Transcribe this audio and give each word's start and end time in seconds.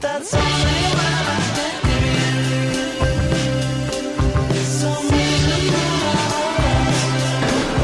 That's 0.00 0.32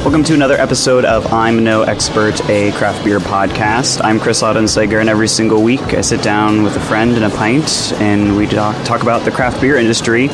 Welcome 0.04 0.22
to 0.24 0.34
another 0.34 0.54
episode 0.54 1.04
of 1.04 1.32
I'm 1.32 1.64
No 1.64 1.82
Expert, 1.82 2.40
a 2.48 2.70
craft 2.72 3.02
beer 3.04 3.18
podcast. 3.18 4.04
I'm 4.04 4.20
Chris 4.20 4.42
Laudensager, 4.42 5.00
and 5.00 5.08
every 5.08 5.26
single 5.26 5.62
week 5.62 5.80
I 5.80 6.02
sit 6.02 6.22
down 6.22 6.62
with 6.62 6.76
a 6.76 6.80
friend 6.80 7.16
and 7.16 7.24
a 7.24 7.30
pint, 7.30 7.92
and 7.94 8.36
we 8.36 8.46
talk 8.46 9.02
about 9.02 9.24
the 9.24 9.30
craft 9.30 9.60
beer 9.60 9.76
industry. 9.76 10.28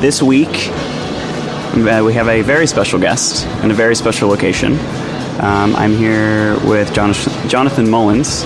This 0.00 0.22
week, 0.22 0.48
uh, 0.68 2.02
we 2.04 2.12
have 2.14 2.28
a 2.28 2.42
very 2.42 2.66
special 2.66 2.98
guest 3.00 3.46
in 3.64 3.70
a 3.70 3.74
very 3.74 3.96
special 3.96 4.28
location. 4.28 4.74
Um, 5.40 5.74
I'm 5.74 5.94
here 5.94 6.58
with 6.60 6.92
Jonathan, 6.94 7.48
Jonathan 7.48 7.88
Mullins. 7.90 8.44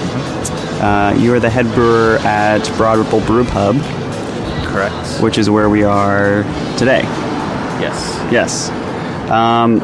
Uh, 0.81 1.15
you 1.19 1.35
are 1.35 1.41
the 1.41 1.51
head 1.51 1.67
brewer 1.75 2.19
at 2.23 2.65
Broad 2.77 2.99
Ripple 2.99 3.21
Brew 3.23 3.45
Pub, 3.45 3.77
Correct. 4.67 5.21
which 5.23 5.39
is 5.39 5.51
where 5.51 5.69
we 5.69 5.83
are 5.83 6.45
today. 6.79 7.03
Yes. 7.81 8.33
Yes. 8.33 8.71
Um, 9.31 9.81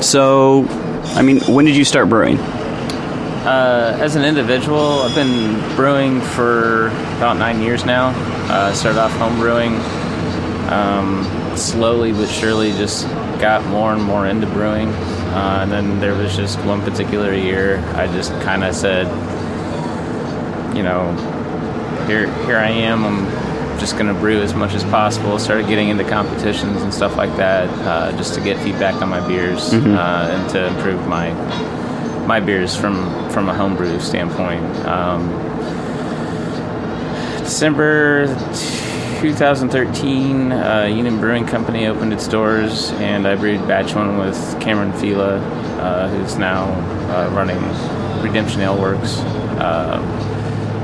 so, 0.00 0.66
I 1.14 1.22
mean, 1.22 1.40
when 1.42 1.66
did 1.66 1.76
you 1.76 1.84
start 1.84 2.08
brewing? 2.08 2.38
Uh, 2.38 3.96
as 4.00 4.16
an 4.16 4.24
individual, 4.24 5.02
I've 5.02 5.14
been 5.14 5.76
brewing 5.76 6.20
for 6.22 6.88
about 7.18 7.36
nine 7.36 7.60
years 7.60 7.84
now. 7.84 8.08
Uh, 8.50 8.72
started 8.72 8.98
off 8.98 9.12
home 9.12 9.36
brewing. 9.38 9.78
Um, 10.70 11.56
slowly 11.56 12.12
but 12.12 12.28
surely, 12.28 12.72
just 12.72 13.06
got 13.40 13.64
more 13.66 13.92
and 13.92 14.02
more 14.02 14.26
into 14.26 14.46
brewing. 14.46 14.88
Uh, 14.88 15.60
and 15.62 15.72
then 15.72 16.00
there 16.00 16.14
was 16.14 16.36
just 16.36 16.58
one 16.60 16.80
particular 16.82 17.34
year, 17.34 17.78
I 17.96 18.06
just 18.06 18.32
kind 18.42 18.62
of 18.64 18.74
said, 18.74 19.06
you 20.76 20.82
know, 20.82 21.12
here 22.06 22.26
here 22.46 22.56
I 22.56 22.70
am. 22.70 23.04
I'm 23.04 23.78
just 23.80 23.94
going 23.94 24.06
to 24.06 24.14
brew 24.14 24.40
as 24.40 24.54
much 24.54 24.74
as 24.74 24.84
possible. 24.84 25.38
Started 25.38 25.66
getting 25.66 25.88
into 25.88 26.04
competitions 26.04 26.82
and 26.82 26.94
stuff 26.94 27.16
like 27.16 27.36
that, 27.36 27.68
uh, 27.86 28.16
just 28.16 28.34
to 28.34 28.40
get 28.40 28.58
feedback 28.62 28.94
on 29.02 29.08
my 29.08 29.26
beers 29.26 29.72
uh, 29.72 30.28
and 30.30 30.50
to 30.50 30.66
improve 30.66 31.06
my 31.06 31.30
my 32.26 32.40
beers 32.40 32.76
from 32.76 33.28
from 33.30 33.48
a 33.48 33.54
homebrew 33.54 33.98
standpoint. 34.00 34.64
Um, 34.86 35.28
December 37.40 38.26
2013, 39.24 40.52
uh, 40.52 40.82
Union 40.82 41.18
Brewing 41.18 41.46
Company 41.46 41.86
opened 41.86 42.12
its 42.12 42.28
doors, 42.28 42.90
and 42.92 43.26
I 43.26 43.36
brewed 43.36 43.66
batch 43.66 43.94
one 43.94 44.18
with 44.18 44.36
Cameron 44.60 44.92
Fila, 44.92 45.38
uh, 45.38 46.08
who's 46.10 46.36
now 46.36 46.64
uh, 47.10 47.30
running 47.30 47.56
Redemption 48.22 48.60
Alewerks. 48.60 49.24
Uh, 49.58 50.02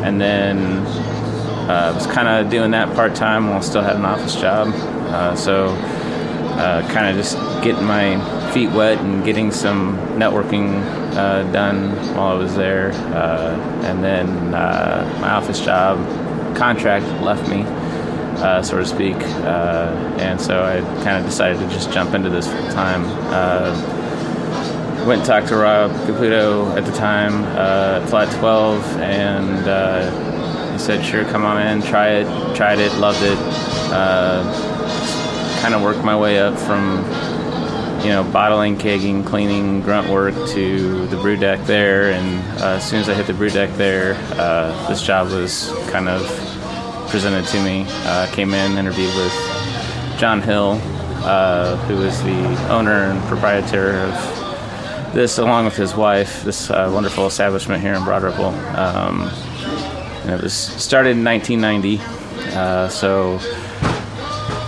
and 0.06 0.18
then 0.18 0.58
uh, 1.68 1.92
was 1.94 2.06
kind 2.06 2.28
of 2.28 2.50
doing 2.50 2.70
that 2.70 2.94
part 2.96 3.14
time 3.14 3.48
while 3.48 3.58
I 3.58 3.60
still 3.60 3.82
had 3.82 3.96
an 3.96 4.06
office 4.06 4.36
job. 4.36 4.68
Uh, 4.68 5.36
so 5.36 5.76
kind 6.88 7.08
of 7.08 7.16
just 7.16 7.36
getting 7.62 7.84
my 7.84 8.16
feet 8.52 8.70
wet 8.70 9.00
and 9.00 9.22
getting 9.22 9.50
some 9.52 9.98
networking 10.18 10.82
done 11.52 11.90
while 12.16 12.36
I 12.36 12.38
was 12.38 12.56
there. 12.56 12.92
And 13.84 14.02
then 14.02 14.50
my 14.52 15.30
office 15.30 15.62
job 15.62 15.98
contract 16.56 17.04
left 17.22 17.46
me, 17.50 17.64
uh, 18.38 18.62
so 18.62 18.78
to 18.78 18.86
speak. 18.86 19.16
Uh, 19.16 20.16
and 20.18 20.40
so 20.40 20.62
I 20.62 20.80
kind 21.02 21.18
of 21.18 21.24
decided 21.24 21.58
to 21.60 21.68
just 21.68 21.92
jump 21.92 22.14
into 22.14 22.30
this 22.30 22.46
full 22.46 22.68
time. 22.70 23.04
Uh, 23.32 24.00
went 25.06 25.20
and 25.20 25.26
talked 25.26 25.48
to 25.48 25.56
Rob 25.56 25.90
Caputo 26.06 26.76
at 26.76 26.84
the 26.84 26.92
time, 26.92 27.44
uh, 27.56 28.00
at 28.02 28.08
Flat 28.08 28.30
12, 28.38 28.84
and 29.00 29.68
uh, 29.68 30.72
he 30.72 30.78
said, 30.78 31.04
sure, 31.04 31.24
come 31.24 31.44
on 31.44 31.60
in, 31.60 31.82
try 31.82 32.08
it. 32.10 32.56
Tried 32.56 32.78
it, 32.78 32.92
loved 32.94 33.22
it. 33.22 33.38
Uh, 33.92 35.60
kind 35.62 35.74
of 35.74 35.82
worked 35.82 36.04
my 36.04 36.16
way 36.16 36.38
up 36.38 36.58
from, 36.58 36.98
you 38.02 38.10
know, 38.10 38.28
bottling, 38.32 38.76
kegging, 38.76 39.26
cleaning, 39.26 39.80
grunt 39.80 40.08
work 40.10 40.34
to 40.50 41.06
the 41.06 41.16
brew 41.16 41.36
deck 41.36 41.64
there. 41.66 42.10
And 42.12 42.40
as 42.60 42.88
soon 42.88 43.00
as 43.00 43.08
I 43.08 43.14
hit 43.14 43.26
the 43.26 43.34
brew 43.34 43.50
deck 43.50 43.70
there, 43.76 44.14
this 44.88 45.02
job 45.02 45.28
was 45.30 45.70
kind 45.90 46.08
of 46.08 46.49
presented 47.10 47.44
to 47.46 47.62
me. 47.62 47.84
Uh, 47.88 48.26
came 48.32 48.54
in, 48.54 48.78
interviewed 48.78 49.14
with 49.16 49.32
John 50.16 50.40
Hill, 50.40 50.80
uh, 51.24 51.76
who 51.86 52.00
is 52.02 52.22
the 52.22 52.70
owner 52.70 53.10
and 53.10 53.20
proprietor 53.24 53.96
of 53.96 55.12
this, 55.12 55.38
along 55.38 55.64
with 55.64 55.76
his 55.76 55.94
wife, 55.94 56.44
this 56.44 56.70
uh, 56.70 56.88
wonderful 56.92 57.26
establishment 57.26 57.82
here 57.82 57.94
in 57.94 58.04
Broad 58.04 58.22
Ripple. 58.22 58.46
Um, 58.46 59.22
and 60.22 60.30
it 60.30 60.40
was 60.42 60.54
started 60.54 61.16
in 61.16 61.24
1990, 61.24 61.98
uh, 62.56 62.88
so 62.88 63.38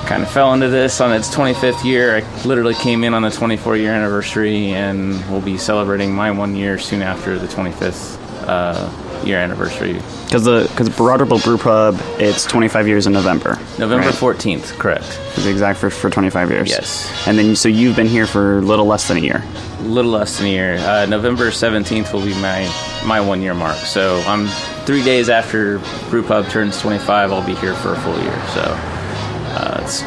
kind 0.07 0.23
of 0.25 0.31
fell 0.31 0.53
into 0.53 0.69
this 0.69 1.01
on 1.01 1.13
its 1.13 1.33
25th 1.33 1.85
year. 1.85 2.17
I 2.17 2.45
literally 2.45 2.75
came 2.75 3.05
in 3.05 3.15
on 3.15 3.23
the 3.23 3.31
24 3.31 3.77
year 3.77 3.93
anniversary, 3.93 4.71
and 4.73 5.15
we'll 5.31 5.41
be 5.41 5.57
celebrating 5.57 6.13
my 6.13 6.33
one 6.33 6.57
year 6.57 6.79
soon 6.79 7.03
after 7.03 7.39
the 7.39 7.47
25th 7.47 8.19
uh, 8.49 9.12
year 9.27 9.39
anniversary. 9.39 9.95
Because 10.25 10.45
the 10.45 10.67
because 10.71 10.89
Broad 10.91 11.21
Ripple 11.21 11.39
Brew 11.39 11.59
Pub, 11.59 11.97
it's 12.19 12.45
25 12.45 12.89
years 12.89 13.07
in 13.07 13.13
November. 13.13 13.59
November 13.79 14.07
right? 14.07 14.15
14th, 14.15 14.79
correct. 14.79 15.21
It's 15.37 15.47
exact 15.47 15.79
for, 15.79 15.91
for 15.91 16.11
25 16.11 16.51
years. 16.51 16.71
Yes. 16.71 17.27
And 17.27 17.39
then 17.39 17.57
so 17.57 17.69
you've 17.69 17.97
been 17.97 18.07
here 18.07 18.27
for 18.27 18.59
a 18.59 18.63
little 18.63 18.87
less 18.87 19.09
than 19.09 19.17
a 19.17 19.21
year. 19.21 19.43
A 19.79 19.83
little 19.83 20.11
less 20.11 20.39
than 20.39 20.47
a 20.47 20.51
year. 20.51 20.77
Uh, 20.79 21.07
November 21.07 21.51
17th 21.51 22.13
will 22.13 22.25
be 22.25 22.35
my, 22.35 22.71
my 23.07 23.21
one 23.21 23.43
year 23.43 23.55
mark. 23.55 23.77
So 23.77 24.23
I'm 24.27 24.47
three 24.85 25.03
days 25.03 25.29
after 25.29 25.79
Brewpub 26.11 26.51
turns 26.51 26.81
25, 26.81 27.33
I'll 27.33 27.47
be 27.47 27.55
here 27.55 27.75
for 27.75 27.93
a 27.93 28.01
full 28.01 28.19
year. 28.21 28.47
So 28.49 28.63
uh, 28.65 29.81
it's 29.83 30.03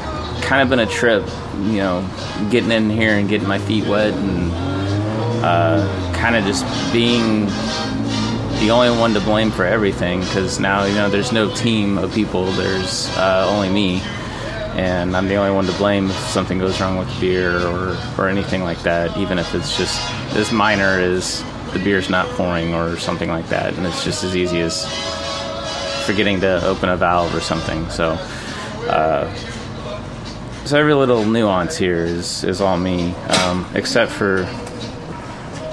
kind 0.46 0.62
of 0.62 0.70
been 0.70 0.80
a 0.80 0.86
trip, 0.86 1.24
you 1.58 1.78
know, 1.78 2.08
getting 2.50 2.72
in 2.72 2.90
here 2.90 3.18
and 3.18 3.28
getting 3.28 3.48
my 3.48 3.60
feet 3.60 3.86
wet 3.86 4.14
and 4.14 4.52
uh, 5.44 6.14
kind 6.16 6.36
of 6.36 6.44
just 6.46 6.66
being 6.94 7.48
the 8.60 8.72
only 8.72 8.90
one 8.98 9.14
to 9.14 9.20
blame 9.20 9.52
for 9.52 9.66
everything 9.66 10.22
because 10.22 10.60
now, 10.60 10.86
you 10.86 10.96
know, 10.96 11.10
there's 11.10 11.32
no 11.32 11.54
team 11.54 11.98
of 11.98 12.14
people, 12.14 12.46
there's 12.54 13.10
uh, 13.18 13.48
only 13.50 13.70
me 13.70 14.02
and 14.76 15.16
I'm 15.16 15.28
the 15.30 15.36
only 15.36 15.56
one 15.56 15.66
to 15.66 15.72
blame 15.74 16.10
if 16.10 16.18
something 16.28 16.60
goes 16.60 16.82
wrong 16.82 16.98
with 16.98 17.20
beer 17.22 17.58
or, 17.66 17.98
or 18.18 18.28
anything 18.28 18.62
like 18.64 18.82
that, 18.84 19.16
even 19.18 19.40
if 19.40 19.56
it's 19.56 19.78
just 19.78 19.98
as 20.36 20.52
minor 20.52 21.00
as 21.00 21.44
the 21.72 21.80
beer's 21.80 22.10
not 22.10 22.28
pouring 22.32 22.74
or 22.74 22.98
something 22.98 23.30
like 23.30 23.48
that. 23.50 23.74
And 23.76 23.88
it's 23.88 24.04
just 24.04 24.26
as 24.26 24.36
easy 24.36 24.60
as 24.60 24.86
forgetting 26.06 26.42
to 26.42 26.64
open 26.66 26.90
a 26.90 26.98
valve 26.98 27.34
or 27.34 27.40
something. 27.40 27.90
So, 27.90 28.12
uh, 28.90 29.34
so 30.66 30.78
every 30.78 30.94
little 30.94 31.24
nuance 31.24 31.78
here 31.78 32.04
is, 32.04 32.44
is 32.44 32.60
all 32.60 32.78
me, 32.78 33.14
um, 33.14 33.66
except 33.76 34.12
for 34.12 34.44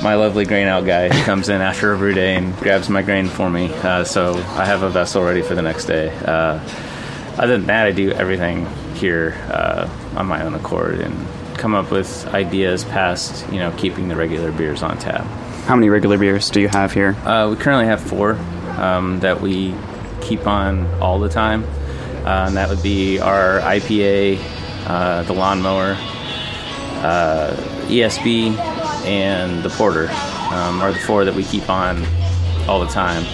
my 0.03 0.17
lovely 0.17 0.45
grain 0.45 0.67
out 0.67 0.85
guy 0.85 1.09
comes 1.25 1.49
in 1.49 1.61
after 1.61 1.93
a 1.93 1.97
brew 1.97 2.13
day 2.13 2.35
and 2.35 2.57
grabs 2.57 2.89
my 2.89 3.03
grain 3.03 3.29
for 3.29 3.49
me. 3.49 3.73
Uh, 3.73 4.03
so 4.05 4.35
I 4.35 4.65
have 4.65 4.83
a 4.83 4.91
vessel 4.91 5.23
ready 5.23 5.43
for 5.43 5.55
the 5.55 5.63
next 5.63 5.87
day. 5.87 6.11
Uh, 6.11 6.59
other 7.39 7.57
than 7.57 7.67
that, 7.67 7.87
I 7.87 7.93
do 7.93 8.11
everything 8.11 8.67
here 8.95 9.35
uh, 9.49 9.89
on 10.17 10.27
my 10.27 10.43
own 10.43 10.55
accord 10.55 11.01
and 11.01 11.15
come 11.57 11.75
up 11.75 11.91
with 11.91 12.27
ideas 12.35 12.85
past, 12.85 13.51
you 13.53 13.59
know, 13.59 13.73
keeping 13.77 14.09
the 14.09 14.17
regular 14.17 14.51
beers 14.51 14.83
on 14.83 14.99
tap. 14.99 15.25
How 15.67 15.77
many 15.77 15.89
regular 15.89 16.19
beers 16.19 16.51
do 16.51 16.61
you 16.61 16.69
have 16.69 16.93
here? 16.93 17.15
Uh, 17.25 17.51
we 17.51 17.57
currently 17.57 17.87
have 17.87 18.00
four 18.00 18.32
um, 18.79 19.21
that 19.21 19.41
we 19.41 19.75
keep 20.21 20.47
on 20.47 20.87
all 21.00 21.21
the 21.21 21.29
time, 21.29 21.62
uh, 22.25 22.47
and 22.49 22.56
that 22.56 22.69
would 22.69 22.82
be 22.82 23.21
our 23.21 23.61
IPA, 23.61 24.41
uh, 24.87 25.23
the 25.23 25.32
lawnmower, 25.32 25.97
uh, 27.03 27.56
ESB, 27.87 28.72
and 29.04 29.62
the 29.62 29.70
porter 29.70 30.08
um, 30.52 30.81
are 30.81 30.93
the 30.93 30.99
four 31.00 31.25
that 31.25 31.34
we 31.34 31.44
keep 31.44 31.69
on 31.69 32.04
all 32.69 32.81
the 32.81 32.87
time. 32.87 33.25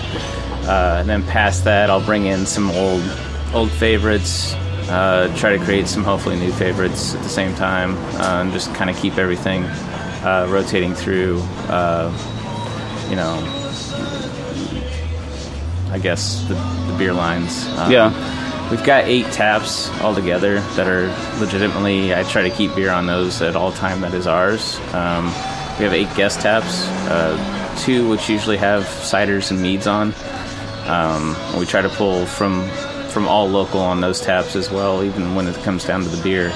Uh, 0.67 0.99
and 1.01 1.09
then 1.09 1.23
past 1.23 1.65
that, 1.65 1.91
I'll 1.91 2.05
bring 2.05 2.27
in 2.27 2.47
some 2.47 2.71
old 2.73 3.03
old 3.55 3.71
favorites, 3.71 4.53
uh, 4.91 5.35
try 5.39 5.57
to 5.57 5.65
create 5.65 5.87
some 5.89 6.05
hopefully 6.05 6.37
new 6.37 6.53
favorites 6.53 7.15
at 7.15 7.23
the 7.23 7.29
same 7.29 7.55
time, 7.55 7.97
uh, 8.21 8.43
and 8.43 8.53
just 8.53 8.75
kind 8.75 8.91
of 8.91 8.97
keep 8.97 9.17
everything 9.17 9.65
uh, 9.65 10.47
rotating 10.51 10.95
through. 10.95 11.41
Uh, 11.69 12.11
you 13.09 13.17
know, 13.17 13.37
I 15.91 15.99
guess 15.99 16.43
the, 16.49 16.55
the 16.55 16.97
beer 16.99 17.13
lines. 17.15 17.67
Um, 17.79 17.91
Yeah. 17.91 18.35
We've 18.71 18.85
got 18.85 19.05
eight 19.05 19.25
taps 19.33 19.89
altogether 20.03 20.61
that 20.61 20.87
are 20.87 21.07
legitimately. 21.41 22.15
I 22.15 22.23
try 22.25 22.43
to 22.43 22.51
keep 22.51 22.75
beer 22.75 22.91
on 22.91 23.07
those 23.07 23.41
at 23.41 23.57
all 23.57 23.73
time. 23.73 24.03
That 24.03 24.13
is 24.13 24.27
ours. 24.27 24.79
Um, 24.93 25.33
we 25.79 25.85
have 25.85 25.93
eight 25.95 26.13
guest 26.17 26.41
taps, 26.41 26.87
uh, 27.09 27.75
two 27.79 28.09
which 28.09 28.29
usually 28.29 28.57
have 28.57 28.85
ciders 28.85 29.51
and 29.51 29.61
meads 29.63 29.87
on. 29.87 30.13
Um, 30.87 31.37
we 31.59 31.67
try 31.67 31.83
to 31.83 31.89
pull 31.89 32.27
from 32.27 32.67
from 33.09 33.27
all 33.27 33.49
local 33.49 33.81
on 33.81 34.01
those 34.01 34.21
taps 34.21 34.55
as 34.57 34.71
well, 34.71 35.03
even 35.03 35.35
when 35.35 35.47
it 35.47 35.55
comes 35.63 35.85
down 35.85 36.03
to 36.03 36.09
the 36.09 36.23
beer. 36.23 36.53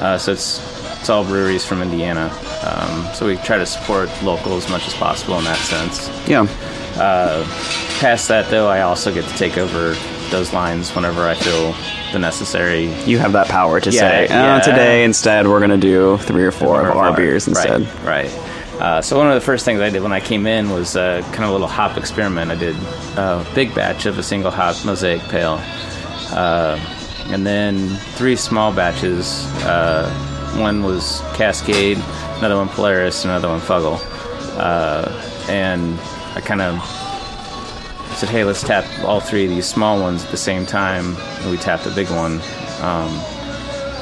Uh, 0.00 0.18
so 0.18 0.32
it's 0.32 0.60
it's 1.00 1.08
all 1.08 1.24
breweries 1.24 1.64
from 1.64 1.80
Indiana. 1.82 2.30
Um, 2.62 3.14
so 3.14 3.26
we 3.26 3.36
try 3.38 3.56
to 3.56 3.64
support 3.66 4.10
local 4.22 4.56
as 4.56 4.68
much 4.68 4.86
as 4.86 4.92
possible 4.94 5.38
in 5.38 5.44
that 5.44 5.56
sense. 5.56 6.08
Yeah. 6.28 6.46
Past 8.00 8.28
that, 8.28 8.50
though, 8.50 8.68
I 8.68 8.82
also 8.82 9.12
get 9.12 9.24
to 9.24 9.34
take 9.36 9.56
over 9.56 9.94
those 10.30 10.52
lines 10.52 10.94
whenever 10.94 11.26
I 11.26 11.34
feel 11.34 11.74
the 12.12 12.18
necessary. 12.18 12.92
You 13.04 13.18
have 13.18 13.32
that 13.32 13.48
power 13.48 13.80
to 13.80 13.90
Yeah, 13.90 13.98
say, 14.00 14.24
oh, 14.26 14.32
yeah. 14.32 14.60
today 14.60 15.04
instead 15.04 15.46
we're 15.48 15.58
going 15.60 15.70
to 15.70 15.76
do 15.78 16.18
three 16.18 16.44
or 16.44 16.50
four 16.52 16.86
of 16.88 16.96
our 16.96 17.16
beers 17.16 17.48
instead. 17.48 17.82
Right. 18.04 18.26
right. 18.30 18.49
Uh, 18.80 19.02
so 19.02 19.18
one 19.18 19.28
of 19.28 19.34
the 19.34 19.40
first 19.42 19.66
things 19.66 19.80
I 19.80 19.90
did 19.90 20.02
when 20.02 20.12
I 20.12 20.20
came 20.20 20.46
in 20.46 20.70
was 20.70 20.96
uh, 20.96 21.20
kind 21.32 21.44
of 21.44 21.50
a 21.50 21.52
little 21.52 21.68
hop 21.68 21.98
experiment. 21.98 22.50
I 22.50 22.54
did 22.54 22.74
a 23.16 23.46
big 23.54 23.74
batch 23.74 24.06
of 24.06 24.18
a 24.18 24.22
single 24.22 24.50
hop 24.50 24.82
mosaic 24.86 25.20
pale, 25.28 25.60
uh, 26.32 26.78
and 27.26 27.46
then 27.46 27.88
three 28.16 28.36
small 28.36 28.72
batches. 28.72 29.44
Uh, 29.64 30.08
one 30.56 30.82
was 30.82 31.20
Cascade, 31.34 31.98
another 32.38 32.56
one 32.56 32.68
Polaris, 32.68 33.24
another 33.24 33.48
one 33.48 33.60
Fuggle, 33.60 34.00
uh, 34.58 35.10
and 35.50 36.00
I 36.34 36.40
kind 36.40 36.62
of 36.62 36.82
said, 38.16 38.30
"Hey, 38.30 38.44
let's 38.44 38.62
tap 38.62 38.86
all 39.04 39.20
three 39.20 39.44
of 39.44 39.50
these 39.50 39.66
small 39.66 40.00
ones 40.00 40.24
at 40.24 40.30
the 40.30 40.38
same 40.38 40.64
time." 40.64 41.16
And 41.40 41.50
we 41.50 41.58
tapped 41.58 41.84
a 41.84 41.90
big 41.90 42.08
one. 42.08 42.40
Um, 42.80 43.10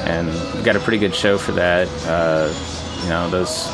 and 0.05 0.27
we 0.55 0.63
got 0.63 0.75
a 0.75 0.79
pretty 0.79 0.97
good 0.97 1.13
show 1.13 1.37
for 1.37 1.51
that. 1.53 1.87
Uh, 2.07 2.51
you 3.03 3.09
know, 3.09 3.29
those. 3.29 3.67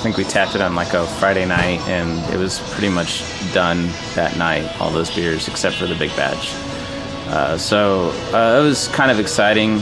I 0.00 0.02
think 0.02 0.16
we 0.16 0.24
tapped 0.24 0.54
it 0.54 0.62
on 0.62 0.74
like 0.74 0.94
a 0.94 1.06
Friday 1.06 1.44
night, 1.44 1.78
and 1.80 2.18
it 2.32 2.38
was 2.38 2.58
pretty 2.70 2.88
much 2.88 3.22
done 3.52 3.86
that 4.14 4.38
night. 4.38 4.80
All 4.80 4.90
those 4.90 5.14
beers, 5.14 5.46
except 5.46 5.76
for 5.76 5.86
the 5.86 5.94
big 5.94 6.08
batch. 6.16 6.54
Uh, 7.28 7.58
so 7.58 8.08
uh, 8.32 8.58
it 8.58 8.64
was 8.64 8.88
kind 8.88 9.10
of 9.10 9.20
exciting. 9.20 9.76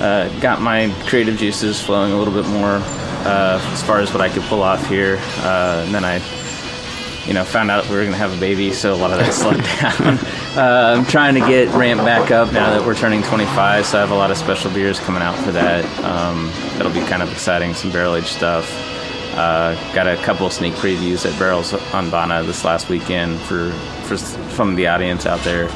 Uh, 0.00 0.34
got 0.40 0.62
my 0.62 0.90
creative 1.04 1.36
juices 1.36 1.78
flowing 1.78 2.12
a 2.12 2.16
little 2.16 2.32
bit 2.32 2.46
more 2.46 2.80
uh, 2.80 3.60
as 3.70 3.82
far 3.82 4.00
as 4.00 4.14
what 4.14 4.22
I 4.22 4.30
could 4.30 4.44
pull 4.44 4.62
off 4.62 4.88
here, 4.88 5.18
uh, 5.40 5.84
and 5.84 5.94
then 5.94 6.06
I 6.06 6.20
you 7.26 7.34
know, 7.34 7.44
found 7.44 7.70
out 7.70 7.86
we 7.90 7.96
were 7.96 8.04
to 8.06 8.12
have 8.12 8.34
a 8.34 8.40
baby, 8.40 8.72
so 8.72 8.94
a 8.94 8.96
lot 8.96 9.10
of 9.10 9.18
that 9.18 9.34
slowed 9.34 9.62
down. 9.62 10.18
Uh, 10.56 10.96
I'm 10.96 11.04
trying 11.04 11.34
to 11.34 11.40
get 11.40 11.68
ramped 11.74 12.04
back 12.04 12.30
up 12.30 12.50
now 12.50 12.70
that 12.70 12.86
we're 12.86 12.94
turning 12.94 13.22
25, 13.22 13.84
so 13.84 13.98
I 13.98 14.00
have 14.00 14.10
a 14.10 14.14
lot 14.14 14.30
of 14.30 14.38
special 14.38 14.70
beers 14.70 14.98
coming 15.00 15.20
out 15.22 15.36
for 15.44 15.52
that. 15.52 15.84
Um, 16.02 16.50
that'll 16.78 16.92
be 16.92 17.04
kind 17.06 17.22
of 17.22 17.30
exciting, 17.30 17.74
some 17.74 17.90
barrel 17.90 18.14
aged 18.14 18.28
stuff. 18.28 18.93
Uh, 19.36 19.74
got 19.94 20.06
a 20.06 20.16
couple 20.22 20.48
sneak 20.48 20.74
previews 20.74 21.30
at 21.30 21.36
Barrels 21.38 21.72
on 21.92 22.08
Bana 22.08 22.42
this 22.44 22.64
last 22.64 22.88
weekend 22.88 23.40
for, 23.40 23.72
for 24.04 24.16
from 24.16 24.76
the 24.76 24.86
audience 24.86 25.26
out 25.26 25.40
there. 25.40 25.68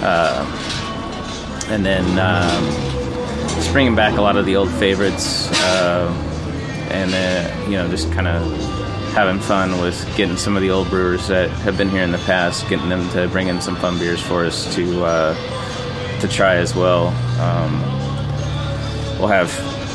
Uh, 0.00 0.44
and 1.68 1.84
then 1.84 2.04
um, 2.18 2.64
just 3.54 3.72
bringing 3.72 3.94
back 3.94 4.16
a 4.16 4.20
lot 4.22 4.36
of 4.36 4.46
the 4.46 4.56
old 4.56 4.70
favorites, 4.70 5.50
uh, 5.62 6.08
and 6.90 7.12
then 7.12 7.70
you 7.70 7.76
know 7.76 7.88
just 7.88 8.10
kind 8.12 8.26
of 8.26 8.42
having 9.12 9.40
fun 9.40 9.80
with 9.80 10.04
getting 10.16 10.36
some 10.36 10.56
of 10.56 10.62
the 10.62 10.70
old 10.70 10.88
brewers 10.88 11.28
that 11.28 11.48
have 11.50 11.78
been 11.78 11.88
here 11.90 12.02
in 12.02 12.10
the 12.10 12.18
past, 12.18 12.68
getting 12.68 12.88
them 12.88 13.08
to 13.10 13.28
bring 13.28 13.48
in 13.48 13.60
some 13.60 13.76
fun 13.76 13.98
beers 13.98 14.20
for 14.20 14.44
us 14.44 14.74
to 14.74 15.04
uh, 15.04 16.20
to 16.20 16.28
try 16.28 16.56
as 16.56 16.74
well. 16.74 17.08
Um, 17.40 17.80
we'll 19.18 19.28
have 19.28 19.50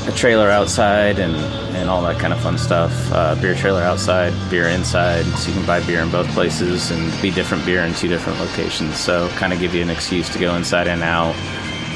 a 0.07 0.12
trailer 0.12 0.50
outside 0.50 1.19
and, 1.19 1.36
and 1.75 1.90
all 1.90 2.01
that 2.01 2.19
kind 2.19 2.34
of 2.34 2.40
fun 2.40 2.57
stuff. 2.57 2.92
Uh, 3.12 3.36
beer 3.42 3.56
trailer 3.56 3.81
outside, 3.81 4.34
beer 4.50 4.68
inside, 4.68 5.25
so 5.38 5.50
you 5.50 5.56
can 5.56 5.66
buy 5.66 5.80
beer 5.86 6.01
in 6.01 6.10
both 6.10 6.28
places 6.30 6.92
and 6.92 7.22
be 7.22 7.31
different 7.31 7.66
beer 7.66 7.81
in 7.81 7.94
two 7.94 8.07
different 8.07 8.40
locations. 8.40 8.98
So 8.98 9.30
kind 9.30 9.54
of 9.54 9.60
give 9.60 9.75
you 9.75 9.81
an 9.81 9.90
excuse 9.90 10.30
to 10.30 10.40
go 10.40 10.56
inside 10.56 10.88
and 10.88 11.04
out 11.04 11.36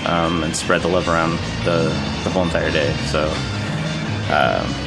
um, 0.07 0.43
and 0.43 0.55
spread 0.55 0.81
the 0.81 0.87
love 0.87 1.07
around 1.07 1.31
the, 1.65 1.89
the 2.23 2.29
whole 2.29 2.43
entire 2.43 2.71
day. 2.71 2.93
So 3.07 3.23
um, 4.31 4.82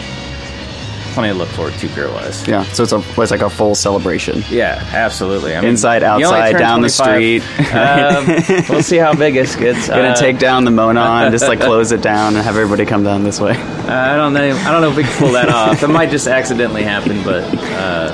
plenty 1.17 1.33
to 1.33 1.39
look 1.39 1.49
forward 1.49 1.73
to 1.75 1.89
beer 1.95 2.11
wise. 2.13 2.47
Yeah, 2.47 2.63
so 2.65 2.83
it's 2.83 2.93
a 2.93 3.03
it's 3.21 3.31
like 3.31 3.41
a 3.41 3.49
full 3.51 3.75
celebration. 3.75 4.43
Yeah, 4.51 4.87
absolutely. 4.93 5.57
I 5.57 5.61
mean, 5.63 5.71
Inside, 5.71 6.03
outside, 6.03 6.59
down 6.59 6.83
the 6.83 6.91
street. 6.91 7.43
Um, 7.73 8.27
we'll 8.69 8.83
see 8.83 8.99
how 8.99 9.15
big 9.15 9.37
it 9.37 9.47
gets. 9.59 9.89
Gonna 9.89 10.09
Uh, 10.09 10.15
take 10.15 10.39
down 10.39 10.65
the 10.65 10.71
Monon, 10.71 11.25
and 11.25 11.33
just 11.33 11.49
like 11.49 11.61
close 11.71 11.91
it 11.91 12.03
down 12.03 12.37
and 12.37 12.45
have 12.45 12.57
everybody 12.57 12.85
come 12.85 13.03
down 13.03 13.25
this 13.25 13.41
way. 13.41 13.53
I 13.53 14.17
don't 14.17 14.35
know. 14.35 14.41
I 14.57 14.71
don't 14.71 14.83
know 14.83 14.91
if 14.91 14.97
we 14.97 15.05
can 15.05 15.19
pull 15.19 15.33
that 15.33 15.49
off. 15.49 15.83
It 15.83 15.89
might 15.89 16.11
just 16.11 16.27
accidentally 16.29 16.83
happen, 16.83 17.23
but 17.25 17.43
uh, 17.73 18.11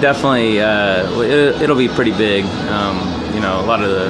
definitely 0.00 0.60
uh, 0.60 1.20
it, 1.22 1.62
it'll 1.62 1.76
be 1.76 1.88
pretty 1.88 2.12
big. 2.12 2.44
Um, 2.44 2.98
you 3.34 3.40
know, 3.40 3.60
a 3.60 3.66
lot 3.66 3.82
of 3.82 3.90
the. 3.90 4.08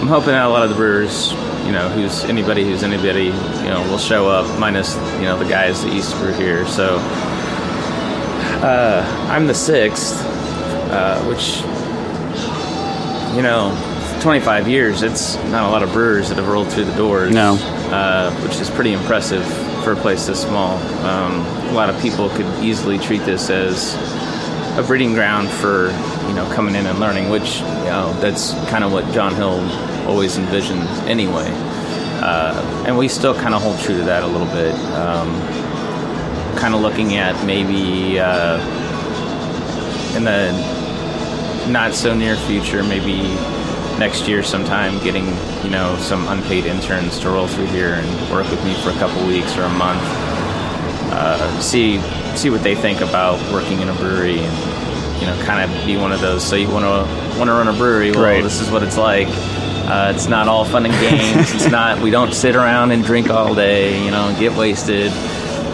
I'm 0.00 0.06
hoping 0.08 0.28
that 0.28 0.44
a 0.44 0.48
lot 0.48 0.62
of 0.62 0.68
the 0.70 0.76
brewers, 0.76 1.32
you 1.64 1.72
know, 1.72 1.88
who's 1.88 2.24
anybody 2.24 2.64
who's 2.64 2.82
anybody, 2.82 3.24
you 3.26 3.70
know, 3.70 3.86
will 3.90 3.98
show 3.98 4.28
up. 4.28 4.58
Minus, 4.58 4.94
you 5.16 5.22
know, 5.22 5.38
the 5.38 5.48
guys 5.48 5.82
that 5.82 5.92
used 5.92 6.10
to 6.12 6.18
brew 6.18 6.32
here. 6.34 6.66
So 6.66 6.98
uh, 8.62 9.28
I'm 9.30 9.46
the 9.46 9.54
sixth, 9.54 10.20
uh, 10.90 11.22
which 11.24 11.62
you 13.36 13.42
know, 13.42 13.74
25 14.20 14.68
years. 14.68 15.02
It's 15.02 15.34
not 15.46 15.68
a 15.68 15.70
lot 15.70 15.82
of 15.82 15.92
brewers 15.92 16.28
that 16.28 16.38
have 16.38 16.46
rolled 16.48 16.70
through 16.72 16.84
the 16.84 16.94
doors. 16.96 17.34
No. 17.34 17.54
uh, 17.90 18.30
which 18.42 18.60
is 18.60 18.70
pretty 18.70 18.92
impressive 18.92 19.44
for 19.82 19.92
a 19.92 19.96
place 19.96 20.26
this 20.26 20.42
small. 20.42 20.78
Um, 21.04 21.40
a 21.68 21.72
lot 21.72 21.90
of 21.90 22.00
people 22.00 22.28
could 22.30 22.46
easily 22.64 22.98
treat 22.98 23.22
this 23.24 23.50
as 23.50 23.94
a 24.78 24.82
breeding 24.86 25.12
ground 25.14 25.48
for 25.48 25.88
you 26.28 26.34
know 26.34 26.50
coming 26.52 26.74
in 26.74 26.86
and 26.86 26.98
learning, 26.98 27.28
which 27.28 27.60
you 27.60 27.90
know 27.92 28.12
that's 28.20 28.52
kind 28.70 28.84
of 28.84 28.92
what 28.92 29.10
John 29.12 29.34
Hill 29.34 29.60
always 30.08 30.36
envisioned 30.36 30.82
anyway. 31.08 31.48
Uh, 32.20 32.84
and 32.86 32.96
we 32.96 33.08
still 33.08 33.34
kind 33.34 33.54
of 33.54 33.62
hold 33.62 33.78
true 33.80 33.96
to 33.96 34.04
that 34.04 34.22
a 34.22 34.26
little 34.26 34.46
bit. 34.46 34.74
Um, 34.94 35.28
kind 36.56 36.74
of 36.74 36.80
looking 36.80 37.16
at 37.16 37.44
maybe 37.44 38.18
uh, 38.18 38.56
in 40.16 40.24
the 40.24 40.52
not 41.68 41.94
so 41.94 42.14
near 42.14 42.36
future, 42.36 42.82
maybe 42.82 43.22
next 43.98 44.28
year 44.28 44.42
sometime, 44.42 45.02
getting 45.02 45.26
you 45.62 45.70
know 45.70 45.96
some 45.98 46.26
unpaid 46.28 46.66
interns 46.66 47.18
to 47.20 47.30
roll 47.30 47.46
through 47.46 47.66
here 47.66 47.94
and 47.94 48.30
work 48.30 48.48
with 48.50 48.62
me 48.64 48.74
for 48.82 48.90
a 48.90 48.94
couple 48.94 49.26
weeks 49.26 49.56
or 49.56 49.62
a 49.62 49.68
month. 49.70 50.02
Uh, 51.12 51.60
see 51.60 52.00
see 52.36 52.50
what 52.50 52.62
they 52.62 52.74
think 52.74 53.00
about 53.00 53.40
working 53.52 53.80
in 53.80 53.88
a 53.88 53.94
brewery 53.94 54.38
and 54.38 54.83
you 55.20 55.26
know 55.26 55.40
kind 55.44 55.60
of 55.70 55.86
be 55.86 55.96
one 55.96 56.12
of 56.12 56.20
those. 56.20 56.44
So 56.46 56.56
you 56.56 56.68
want 56.70 56.84
to 56.84 57.38
want 57.38 57.48
to 57.48 57.52
run 57.54 57.68
a 57.68 57.72
brewery? 57.72 58.10
Well, 58.12 58.22
Right. 58.22 58.42
this 58.42 58.60
is 58.60 58.70
what 58.70 58.82
it's 58.82 58.96
like. 58.96 59.28
Uh, 59.86 60.12
it's 60.14 60.28
not 60.28 60.48
all 60.48 60.64
fun 60.64 60.86
and 60.86 60.94
games. 60.94 61.52
it's 61.54 61.70
not. 61.70 62.00
We 62.02 62.10
don't 62.10 62.32
sit 62.32 62.56
around 62.56 62.90
and 62.92 63.04
drink 63.04 63.28
all 63.30 63.54
day. 63.54 64.02
You 64.04 64.10
know, 64.10 64.34
get 64.38 64.52
wasted. 64.56 65.12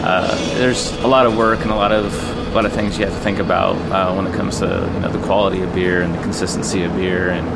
Uh, 0.03 0.35
there's 0.55 0.91
a 0.99 1.07
lot 1.07 1.25
of 1.25 1.37
work 1.37 1.61
and 1.61 1.71
a 1.71 1.75
lot 1.75 1.91
of 1.91 2.13
a 2.49 2.53
lot 2.53 2.65
of 2.65 2.73
things 2.73 2.97
you 2.99 3.05
have 3.05 3.13
to 3.13 3.19
think 3.21 3.39
about 3.39 3.75
uh, 3.91 4.13
when 4.13 4.27
it 4.27 4.33
comes 4.35 4.59
to 4.59 4.65
you 4.93 4.99
know 4.99 5.09
the 5.11 5.23
quality 5.25 5.61
of 5.61 5.73
beer 5.73 6.01
and 6.01 6.13
the 6.13 6.21
consistency 6.21 6.83
of 6.83 6.93
beer 6.95 7.29
and 7.29 7.47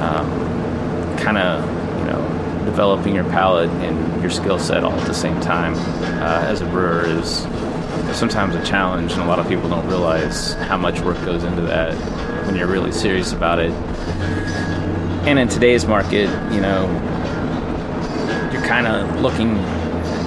um, 0.00 1.16
kind 1.18 1.38
of 1.38 1.64
you 2.00 2.04
know 2.06 2.64
developing 2.64 3.14
your 3.14 3.24
palate 3.24 3.70
and 3.70 4.20
your 4.22 4.30
skill 4.30 4.58
set 4.58 4.84
all 4.84 4.92
at 4.92 5.06
the 5.06 5.14
same 5.14 5.40
time 5.40 5.74
uh, 6.22 6.44
as 6.46 6.60
a 6.60 6.66
brewer 6.66 7.04
is 7.06 7.44
sometimes 8.12 8.54
a 8.54 8.64
challenge 8.64 9.12
and 9.12 9.22
a 9.22 9.26
lot 9.26 9.38
of 9.38 9.48
people 9.48 9.68
don't 9.68 9.86
realize 9.86 10.54
how 10.54 10.76
much 10.76 11.00
work 11.00 11.16
goes 11.24 11.44
into 11.44 11.62
that 11.62 11.94
when 12.46 12.56
you're 12.56 12.66
really 12.66 12.92
serious 12.92 13.32
about 13.32 13.58
it 13.58 13.70
and 15.26 15.38
in 15.38 15.48
today's 15.48 15.86
market 15.86 16.28
you 16.52 16.60
know 16.60 16.84
you're 18.52 18.62
kind 18.64 18.86
of 18.86 19.20
looking 19.20 19.56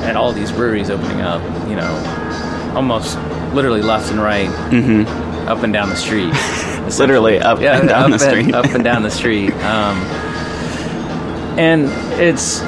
at 0.03 0.15
all 0.15 0.31
these 0.31 0.51
breweries 0.51 0.89
opening 0.89 1.21
up 1.21 1.41
you 1.69 1.75
know 1.75 2.73
almost 2.75 3.17
literally 3.53 3.81
left 3.81 4.11
and 4.11 4.21
right 4.21 4.49
up 5.47 5.63
and 5.63 5.71
down 5.73 5.89
the 5.89 5.95
street 5.95 6.33
Literally 6.99 7.37
up 7.39 7.59
yeah, 7.59 7.79
and 7.79 7.89
down 7.89 8.13
up 8.13 8.19
the 8.19 8.25
street. 8.29 8.55
up 8.55 8.65
and 8.65 8.81
down 8.81 9.03
the 9.03 9.11
street. 9.11 9.53
Um, 9.67 9.97
and 11.59 11.89
it's, 12.19 12.61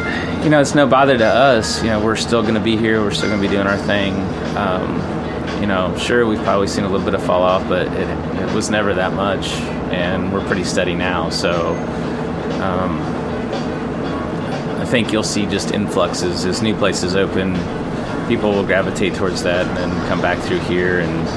you 0.44 0.50
know, 0.50 0.62
it's 0.62 0.76
no 0.76 0.88
bother 0.88 1.18
to 1.18 1.26
us. 1.26 1.82
You 1.84 1.90
know, 1.90 2.04
we're 2.04 2.16
still 2.16 2.42
going 2.42 2.56
to 2.56 2.60
be 2.60 2.78
here. 2.78 3.02
We're 3.02 3.12
still 3.12 3.30
going 3.30 3.42
to 3.42 3.48
be 3.48 3.54
doing 3.54 3.68
our 3.68 3.78
thing. 3.78 4.14
Um, 4.58 5.62
you 5.62 5.68
know, 5.68 5.96
sure, 5.98 6.26
we've 6.26 6.42
probably 6.44 6.68
seen 6.68 6.86
a 6.86 6.90
little 6.90 7.06
bit 7.06 7.14
of 7.14 7.24
fall 7.24 7.44
off, 7.44 7.68
but 7.68 7.88
it, 7.88 8.10
it 8.40 8.54
was 8.54 8.70
never 8.70 8.94
that 8.94 9.14
much, 9.14 9.52
and 9.92 10.32
we're 10.32 10.46
pretty 10.46 10.64
steady 10.64 10.96
now. 10.96 11.30
So, 11.30 11.76
um, 12.62 13.02
I 14.80 14.86
think 14.86 15.12
you'll 15.12 15.24
see 15.24 15.46
just 15.46 15.72
influxes 15.72 16.46
as 16.46 16.62
new 16.62 16.76
places 16.76 17.16
open. 17.16 17.56
People 18.28 18.52
will 18.52 18.66
gravitate 18.66 19.16
towards 19.16 19.44
that 19.44 19.66
and 19.66 19.78
then 19.78 20.08
come 20.08 20.22
back 20.22 20.38
through 20.40 20.60
here 20.60 21.00
and 21.00 21.28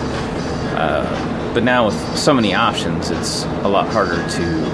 uh, 0.75 1.53
but 1.55 1.63
now 1.63 1.87
with 1.87 2.19
so 2.19 2.33
many 2.33 2.55
options, 2.55 3.11
it's 3.11 3.45
a 3.45 3.69
lot 3.69 3.87
harder 3.93 4.17
to 4.17 4.65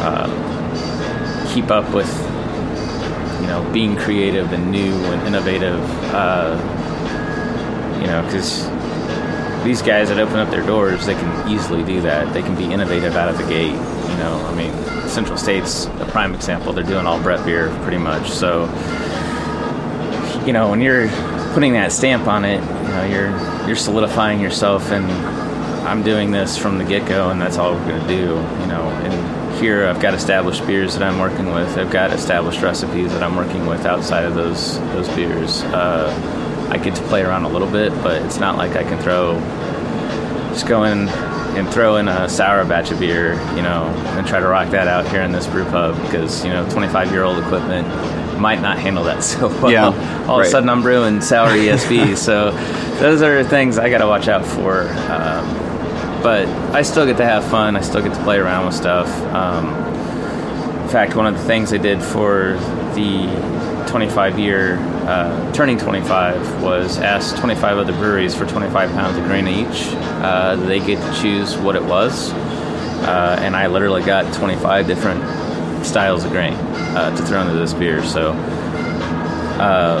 uh, 0.00 1.52
keep 1.52 1.70
up 1.70 1.92
with, 1.92 2.08
know, 3.48 3.68
being 3.72 3.96
creative 3.96 4.52
and 4.52 4.70
new 4.70 4.94
and 4.94 5.26
innovative. 5.26 5.80
Uh, 6.12 6.56
you 8.00 8.06
know, 8.06 8.22
because 8.24 8.68
these 9.64 9.82
guys 9.82 10.08
that 10.08 10.18
open 10.18 10.36
up 10.36 10.50
their 10.50 10.64
doors, 10.64 11.04
they 11.06 11.14
can 11.14 11.48
easily 11.48 11.82
do 11.84 12.00
that. 12.02 12.32
They 12.32 12.42
can 12.42 12.56
be 12.56 12.64
innovative 12.64 13.16
out 13.16 13.28
of 13.28 13.36
the 13.38 13.44
gate. 13.48 13.72
You 13.72 14.16
know, 14.16 14.44
I 14.46 14.54
mean, 14.54 14.72
Central 15.08 15.36
State's 15.36 15.86
a 15.86 16.06
prime 16.10 16.34
example. 16.34 16.72
They're 16.72 16.84
doing 16.84 17.06
all 17.06 17.20
Brett 17.20 17.44
beer 17.44 17.68
pretty 17.82 17.98
much. 17.98 18.30
So, 18.30 18.64
you 20.46 20.52
know, 20.52 20.70
when 20.70 20.80
you're 20.80 21.08
putting 21.52 21.72
that 21.72 21.92
stamp 21.92 22.26
on 22.26 22.44
it, 22.44 22.60
you 22.60 22.88
know, 22.88 23.04
you're 23.04 23.66
you're 23.66 23.76
solidifying 23.76 24.40
yourself, 24.40 24.90
and 24.90 25.06
I'm 25.88 26.02
doing 26.02 26.30
this 26.30 26.58
from 26.58 26.78
the 26.78 26.84
get 26.84 27.08
go, 27.08 27.30
and 27.30 27.40
that's 27.40 27.56
all 27.56 27.72
we're 27.72 27.88
gonna 27.88 28.06
do. 28.06 28.26
You 28.60 28.66
know, 28.66 28.88
and 29.04 29.56
here 29.56 29.86
I've 29.86 30.00
got 30.00 30.14
established 30.14 30.66
beers 30.66 30.94
that 30.94 31.02
I'm 31.02 31.18
working 31.18 31.52
with. 31.52 31.76
I've 31.78 31.90
got 31.90 32.12
established 32.12 32.62
recipes 32.62 33.12
that 33.12 33.22
I'm 33.22 33.36
working 33.36 33.66
with 33.66 33.86
outside 33.86 34.24
of 34.24 34.34
those 34.34 34.78
those 34.92 35.08
beers. 35.10 35.62
Uh, 35.64 36.68
I 36.70 36.76
get 36.78 36.94
to 36.96 37.02
play 37.04 37.22
around 37.22 37.44
a 37.44 37.48
little 37.48 37.70
bit, 37.70 37.90
but 38.02 38.20
it's 38.22 38.38
not 38.38 38.56
like 38.56 38.76
I 38.76 38.82
can 38.84 38.98
throw 39.02 39.34
just 40.50 40.66
go 40.66 40.84
in 40.84 41.08
and 41.56 41.68
throw 41.70 41.96
in 41.96 42.08
a 42.08 42.28
sour 42.28 42.64
batch 42.64 42.90
of 42.90 43.00
beer, 43.00 43.32
you 43.56 43.62
know, 43.62 43.84
and 44.16 44.26
try 44.26 44.38
to 44.38 44.46
rock 44.46 44.70
that 44.70 44.86
out 44.86 45.08
here 45.08 45.22
in 45.22 45.32
this 45.32 45.46
brew 45.46 45.64
pub 45.64 46.00
because 46.02 46.44
you 46.44 46.50
know 46.50 46.68
25 46.70 47.10
year 47.10 47.24
old 47.24 47.38
equipment 47.38 47.88
might 48.38 48.60
not 48.60 48.78
handle 48.78 49.04
that 49.04 49.24
so 49.24 49.48
well. 49.48 49.70
Yeah, 49.70 50.26
All 50.28 50.40
of 50.40 50.46
a 50.46 50.50
sudden, 50.50 50.68
I'm 50.68 50.82
brewing 50.82 51.20
sour 51.20 51.50
ESB, 51.50 52.16
so 52.16 52.52
those 52.98 53.22
are 53.22 53.42
things 53.42 53.78
I 53.78 53.90
got 53.90 53.98
to 53.98 54.06
watch 54.06 54.28
out 54.28 54.44
for. 54.44 54.82
Um, 55.10 55.67
but 56.22 56.46
I 56.74 56.82
still 56.82 57.06
get 57.06 57.16
to 57.18 57.24
have 57.24 57.44
fun. 57.44 57.76
I 57.76 57.80
still 57.80 58.02
get 58.02 58.14
to 58.14 58.22
play 58.22 58.38
around 58.38 58.66
with 58.66 58.74
stuff. 58.74 59.08
Um, 59.32 59.68
in 60.82 60.88
fact, 60.88 61.14
one 61.14 61.26
of 61.26 61.34
the 61.34 61.44
things 61.44 61.72
I 61.72 61.76
did 61.76 62.02
for 62.02 62.54
the 62.94 63.84
25 63.88 64.38
year, 64.38 64.76
uh, 65.06 65.52
turning 65.52 65.78
25, 65.78 66.62
was 66.62 66.98
ask 66.98 67.36
25 67.38 67.78
other 67.78 67.92
breweries 67.92 68.34
for 68.34 68.46
25 68.46 68.90
pounds 68.92 69.16
of 69.16 69.24
grain 69.24 69.46
each. 69.46 69.86
Uh, 70.22 70.56
they 70.56 70.80
get 70.80 71.00
to 71.00 71.20
choose 71.20 71.56
what 71.56 71.76
it 71.76 71.84
was. 71.84 72.32
Uh, 72.32 73.36
and 73.40 73.54
I 73.54 73.68
literally 73.68 74.02
got 74.02 74.32
25 74.34 74.86
different 74.86 75.86
styles 75.86 76.24
of 76.24 76.32
grain 76.32 76.54
uh, 76.54 77.16
to 77.16 77.22
throw 77.24 77.42
into 77.42 77.54
this 77.54 77.72
beer. 77.72 78.02
So 78.04 78.32
uh, 79.60 80.00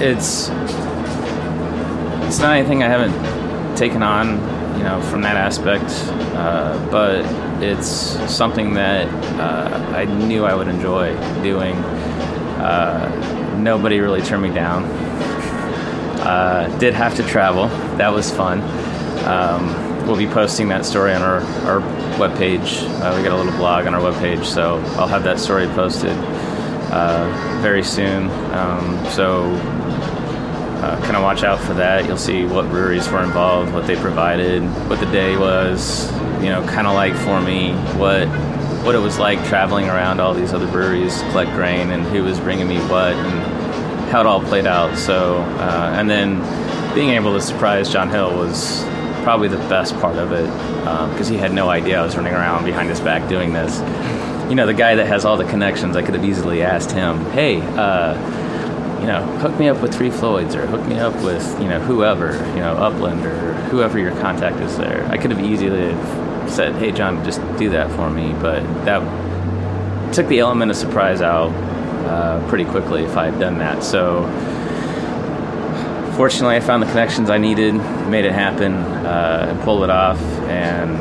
it's 0.00 0.48
it's 2.26 2.38
not 2.38 2.56
anything 2.56 2.82
I 2.82 2.88
haven't 2.88 3.41
taken 3.76 4.02
on, 4.02 4.28
you 4.78 4.84
know, 4.84 5.00
from 5.10 5.22
that 5.22 5.36
aspect. 5.36 5.84
Uh, 6.34 6.90
but 6.90 7.24
it's 7.62 7.88
something 8.32 8.74
that 8.74 9.06
uh, 9.38 9.96
I 9.96 10.04
knew 10.04 10.44
I 10.44 10.54
would 10.54 10.68
enjoy 10.68 11.14
doing. 11.42 11.74
Uh, 12.58 13.58
nobody 13.58 14.00
really 14.00 14.22
turned 14.22 14.42
me 14.42 14.50
down. 14.52 14.84
Uh, 16.22 16.76
did 16.78 16.94
have 16.94 17.16
to 17.16 17.22
travel. 17.24 17.68
That 17.96 18.12
was 18.12 18.30
fun. 18.30 18.60
Um, 19.26 20.06
we'll 20.06 20.16
be 20.16 20.26
posting 20.26 20.68
that 20.68 20.84
story 20.84 21.12
on 21.12 21.22
our, 21.22 21.40
our 21.66 21.80
webpage. 22.18 22.82
Uh, 23.00 23.16
we 23.16 23.22
got 23.22 23.32
a 23.32 23.36
little 23.36 23.56
blog 23.58 23.86
on 23.86 23.94
our 23.94 24.00
webpage, 24.00 24.44
so 24.44 24.76
I'll 24.96 25.08
have 25.08 25.24
that 25.24 25.38
story 25.38 25.66
posted 25.68 26.16
uh, 26.92 27.58
very 27.62 27.82
soon. 27.82 28.30
Um, 28.52 29.04
so 29.10 29.44
uh, 30.82 31.00
kind 31.02 31.14
of 31.14 31.22
watch 31.22 31.44
out 31.44 31.60
for 31.60 31.74
that. 31.74 32.06
You'll 32.06 32.16
see 32.16 32.44
what 32.44 32.68
breweries 32.68 33.08
were 33.08 33.22
involved, 33.22 33.72
what 33.72 33.86
they 33.86 33.94
provided, 33.94 34.62
what 34.88 34.98
the 34.98 35.06
day 35.06 35.36
was. 35.36 36.10
You 36.42 36.48
know, 36.48 36.66
kind 36.66 36.88
of 36.88 36.94
like 36.94 37.14
for 37.14 37.40
me, 37.40 37.72
what 37.96 38.26
what 38.84 38.96
it 38.96 38.98
was 38.98 39.16
like 39.16 39.38
traveling 39.46 39.88
around 39.88 40.20
all 40.20 40.34
these 40.34 40.52
other 40.52 40.66
breweries, 40.66 41.20
to 41.20 41.30
collect 41.30 41.52
grain, 41.52 41.92
and 41.92 42.02
who 42.06 42.24
was 42.24 42.40
bringing 42.40 42.66
me 42.66 42.78
what, 42.88 43.12
and 43.12 44.10
how 44.10 44.20
it 44.20 44.26
all 44.26 44.42
played 44.42 44.66
out. 44.66 44.98
So, 44.98 45.36
uh, 45.36 45.94
and 45.96 46.10
then 46.10 46.40
being 46.96 47.10
able 47.10 47.32
to 47.34 47.40
surprise 47.40 47.88
John 47.88 48.10
Hill 48.10 48.36
was 48.36 48.82
probably 49.22 49.46
the 49.46 49.58
best 49.68 49.94
part 50.00 50.16
of 50.16 50.32
it 50.32 50.50
because 51.12 51.28
he 51.28 51.36
had 51.36 51.52
no 51.52 51.70
idea 51.70 52.00
I 52.00 52.02
was 52.02 52.16
running 52.16 52.32
around 52.32 52.64
behind 52.64 52.88
his 52.88 53.00
back 53.00 53.28
doing 53.28 53.52
this. 53.52 53.78
You 54.48 54.56
know, 54.56 54.66
the 54.66 54.74
guy 54.74 54.96
that 54.96 55.06
has 55.06 55.24
all 55.24 55.36
the 55.36 55.44
connections, 55.44 55.96
I 55.96 56.02
could 56.02 56.14
have 56.14 56.24
easily 56.24 56.64
asked 56.64 56.90
him, 56.90 57.24
"Hey." 57.30 57.60
Uh, 57.60 58.40
you 59.02 59.08
know, 59.08 59.20
hook 59.38 59.58
me 59.58 59.68
up 59.68 59.82
with 59.82 59.92
Three 59.92 60.12
Floyds 60.12 60.54
or 60.54 60.64
hook 60.64 60.86
me 60.86 60.96
up 61.00 61.12
with, 61.24 61.60
you 61.60 61.66
know, 61.66 61.80
whoever, 61.80 62.34
you 62.50 62.60
know, 62.60 62.76
Upland 62.76 63.26
or 63.26 63.54
whoever 63.64 63.98
your 63.98 64.12
contact 64.20 64.60
is 64.60 64.78
there. 64.78 65.04
I 65.10 65.18
could 65.18 65.32
have 65.32 65.44
easily 65.44 65.92
have 65.92 66.48
said, 66.48 66.76
hey, 66.76 66.92
John, 66.92 67.24
just 67.24 67.40
do 67.56 67.70
that 67.70 67.90
for 67.90 68.08
me. 68.08 68.32
But 68.34 68.62
that 68.84 69.02
took 70.14 70.28
the 70.28 70.38
element 70.38 70.70
of 70.70 70.76
surprise 70.76 71.20
out 71.20 71.50
uh, 72.06 72.48
pretty 72.48 72.64
quickly 72.64 73.02
if 73.02 73.16
I 73.16 73.30
had 73.30 73.40
done 73.40 73.58
that. 73.58 73.82
So 73.82 74.22
fortunately, 76.16 76.54
I 76.54 76.60
found 76.60 76.84
the 76.84 76.86
connections 76.86 77.28
I 77.28 77.38
needed, 77.38 77.74
made 78.08 78.24
it 78.24 78.32
happen, 78.32 78.74
uh, 78.74 79.48
and 79.50 79.60
pulled 79.62 79.82
it 79.82 79.90
off. 79.90 80.20
And 80.48 80.96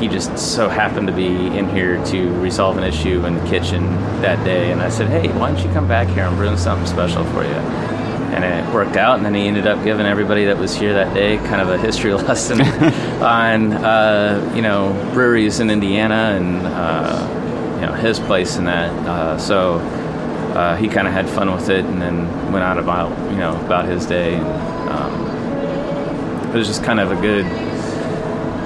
he 0.00 0.08
just 0.08 0.36
so 0.38 0.68
happened 0.68 1.06
to 1.08 1.12
be 1.12 1.26
in 1.26 1.68
here 1.68 2.02
to 2.06 2.40
resolve 2.40 2.78
an 2.78 2.84
issue 2.84 3.24
in 3.26 3.34
the 3.34 3.46
kitchen 3.48 3.84
that 4.22 4.42
day. 4.44 4.72
And 4.72 4.80
I 4.80 4.88
said, 4.88 5.08
hey, 5.08 5.28
why 5.38 5.52
don't 5.52 5.62
you 5.62 5.70
come 5.74 5.86
back 5.86 6.08
here? 6.08 6.24
I'm 6.24 6.36
brewing 6.36 6.56
something 6.56 6.86
special 6.86 7.22
for 7.26 7.44
you. 7.44 7.50
And 8.30 8.42
it 8.42 8.74
worked 8.74 8.96
out. 8.96 9.18
And 9.18 9.26
then 9.26 9.34
he 9.34 9.46
ended 9.46 9.66
up 9.66 9.84
giving 9.84 10.06
everybody 10.06 10.46
that 10.46 10.56
was 10.56 10.74
here 10.74 10.94
that 10.94 11.12
day 11.12 11.36
kind 11.36 11.60
of 11.60 11.68
a 11.68 11.76
history 11.76 12.14
lesson 12.14 12.62
on, 13.22 13.74
uh, 13.74 14.52
you 14.54 14.62
know, 14.62 14.92
breweries 15.12 15.60
in 15.60 15.68
Indiana 15.70 16.34
and, 16.34 16.66
uh, 16.66 17.76
you 17.80 17.86
know, 17.86 17.92
his 17.92 18.18
place 18.18 18.56
in 18.56 18.64
that. 18.64 18.90
Uh, 19.06 19.36
so 19.36 19.74
uh, 20.54 20.76
he 20.76 20.88
kind 20.88 21.06
of 21.06 21.12
had 21.12 21.28
fun 21.28 21.52
with 21.52 21.68
it 21.68 21.84
and 21.84 22.00
then 22.00 22.26
went 22.52 22.64
out 22.64 22.78
about, 22.78 23.10
you 23.30 23.36
know, 23.36 23.54
about 23.66 23.84
his 23.84 24.06
day. 24.06 24.34
And, 24.34 24.90
um, 24.90 25.30
it 26.50 26.54
was 26.54 26.66
just 26.66 26.82
kind 26.82 26.98
of 26.98 27.12
a 27.12 27.20
good 27.20 27.44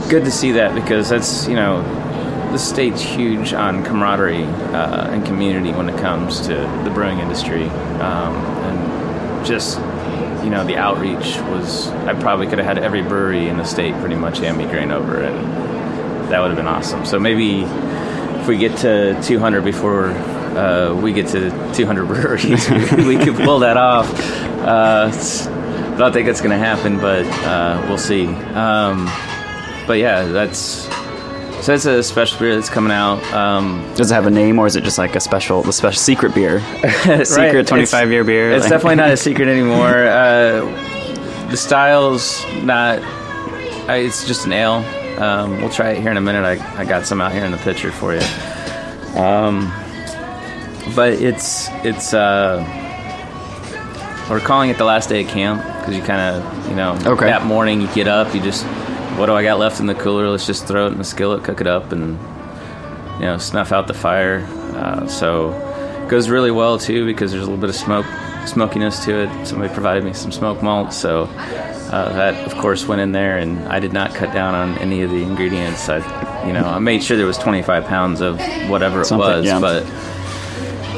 good 0.08 0.24
to 0.24 0.30
see 0.30 0.52
that 0.52 0.74
because 0.74 1.08
that's 1.08 1.46
you 1.48 1.54
know 1.54 1.82
the 2.54 2.58
state's 2.58 3.02
huge 3.02 3.52
on 3.52 3.84
camaraderie 3.84 4.44
uh, 4.44 5.10
and 5.10 5.26
community 5.26 5.72
when 5.72 5.88
it 5.88 5.98
comes 5.98 6.40
to 6.42 6.54
the 6.84 6.90
brewing 6.94 7.18
industry. 7.18 7.64
Um, 7.64 8.36
and 8.36 9.46
just 9.46 9.78
you 10.44 10.50
know 10.50 10.64
the 10.64 10.76
outreach 10.76 11.36
was 11.50 11.88
I 11.88 12.14
probably 12.14 12.46
could 12.46 12.58
have 12.58 12.66
had 12.66 12.78
every 12.78 13.02
brewery 13.02 13.48
in 13.48 13.56
the 13.56 13.64
state 13.64 13.94
pretty 13.96 14.14
much 14.14 14.38
hand 14.38 14.58
me 14.58 14.66
grain 14.66 14.92
over 14.92 15.20
and 15.20 16.30
that 16.30 16.40
would 16.40 16.48
have 16.48 16.56
been 16.56 16.68
awesome. 16.68 17.04
So 17.04 17.18
maybe 17.18 17.62
if 17.62 18.46
we 18.46 18.56
get 18.56 18.76
to 18.78 19.20
200 19.22 19.64
before 19.64 20.10
uh, 20.10 20.94
we 20.94 21.12
get 21.12 21.28
to 21.28 21.50
200 21.74 22.04
breweries 22.06 22.70
we, 22.70 23.16
could 23.16 23.36
pull 23.36 23.60
that 23.60 23.76
off. 23.76 24.08
Uh, 24.60 25.10
I 25.12 25.96
don't 25.96 26.12
think 26.12 26.28
it's 26.28 26.40
going 26.40 26.50
to 26.52 26.64
happen 26.64 26.98
but 26.98 27.26
uh, 27.44 27.84
we'll 27.88 27.98
see. 27.98 28.26
Um, 28.26 29.08
but 29.86 29.98
yeah, 29.98 30.24
that's 30.24 30.88
so 31.64 31.72
that's 31.72 31.86
a 31.86 32.02
special 32.02 32.38
beer 32.38 32.54
that's 32.54 32.68
coming 32.68 32.92
out. 32.92 33.22
Um, 33.32 33.90
Does 33.94 34.10
it 34.10 34.14
have 34.14 34.26
a 34.26 34.30
name, 34.30 34.58
or 34.58 34.66
is 34.66 34.76
it 34.76 34.84
just 34.84 34.98
like 34.98 35.16
a 35.16 35.20
special, 35.20 35.62
the 35.62 35.72
special 35.72 35.98
secret 35.98 36.34
beer? 36.34 36.58
right, 37.06 37.26
secret 37.26 37.66
25 37.66 38.10
year 38.10 38.22
beer? 38.24 38.52
It's 38.52 38.64
like- 38.64 38.70
definitely 38.70 38.96
not 38.96 39.10
a 39.10 39.16
secret 39.16 39.48
anymore. 39.48 40.04
Uh, 40.14 41.50
the 41.50 41.56
style's 41.56 42.44
not. 42.62 42.98
Uh, 43.88 43.92
it's 43.92 44.26
just 44.26 44.46
an 44.46 44.52
ale. 44.52 44.84
Um, 45.22 45.58
we'll 45.60 45.70
try 45.70 45.90
it 45.90 46.00
here 46.00 46.10
in 46.10 46.16
a 46.16 46.20
minute. 46.20 46.44
I, 46.44 46.80
I 46.80 46.84
got 46.84 47.06
some 47.06 47.20
out 47.20 47.32
here 47.32 47.44
in 47.44 47.52
the 47.52 47.58
picture 47.58 47.92
for 47.92 48.14
you. 48.14 48.20
Um, 49.20 49.70
but 50.96 51.12
it's 51.14 51.68
it's. 51.84 52.12
Uh, 52.12 52.62
we're 54.30 54.40
calling 54.40 54.70
it 54.70 54.78
the 54.78 54.84
last 54.84 55.08
day 55.10 55.22
of 55.22 55.28
camp 55.28 55.62
because 55.80 55.94
you 55.96 56.02
kind 56.02 56.20
of 56.20 56.68
you 56.68 56.74
know 56.76 56.98
Okay. 57.06 57.26
that 57.26 57.44
morning 57.44 57.80
you 57.82 57.88
get 57.94 58.08
up 58.08 58.34
you 58.34 58.40
just 58.40 58.64
what 59.18 59.26
do 59.26 59.34
I 59.34 59.42
got 59.42 59.58
left 59.58 59.80
in 59.80 59.86
the 59.86 59.94
cooler? 59.94 60.28
Let's 60.28 60.46
just 60.46 60.66
throw 60.66 60.86
it 60.86 60.92
in 60.92 60.98
the 60.98 61.04
skillet, 61.04 61.44
cook 61.44 61.60
it 61.60 61.66
up, 61.66 61.92
and 61.92 62.18
you 63.20 63.26
know 63.26 63.38
snuff 63.38 63.72
out 63.72 63.86
the 63.86 63.94
fire. 63.94 64.40
Uh, 64.74 65.06
so 65.06 65.52
it 66.04 66.08
goes 66.08 66.28
really 66.28 66.50
well 66.50 66.78
too 66.78 67.06
because 67.06 67.30
there's 67.30 67.44
a 67.44 67.46
little 67.46 67.60
bit 67.60 67.70
of 67.70 67.76
smoke 67.76 68.06
smokiness 68.46 69.04
to 69.04 69.22
it. 69.24 69.46
Somebody 69.46 69.72
provided 69.72 70.04
me 70.04 70.12
some 70.12 70.32
smoke 70.32 70.62
malt, 70.62 70.92
so 70.92 71.24
uh, 71.24 72.12
that 72.12 72.34
of 72.46 72.58
course 72.60 72.86
went 72.86 73.00
in 73.00 73.12
there, 73.12 73.38
and 73.38 73.58
I 73.68 73.78
did 73.78 73.92
not 73.92 74.14
cut 74.14 74.32
down 74.34 74.54
on 74.54 74.76
any 74.78 75.02
of 75.02 75.10
the 75.10 75.22
ingredients. 75.22 75.88
I 75.88 76.46
you 76.46 76.52
know 76.52 76.64
I 76.64 76.78
made 76.78 77.02
sure 77.02 77.16
there 77.16 77.26
was 77.26 77.38
25 77.38 77.84
pounds 77.86 78.20
of 78.20 78.40
whatever 78.68 79.02
it 79.02 79.06
Something, 79.06 79.28
was, 79.28 79.46
yeah. 79.46 79.60
but 79.60 79.84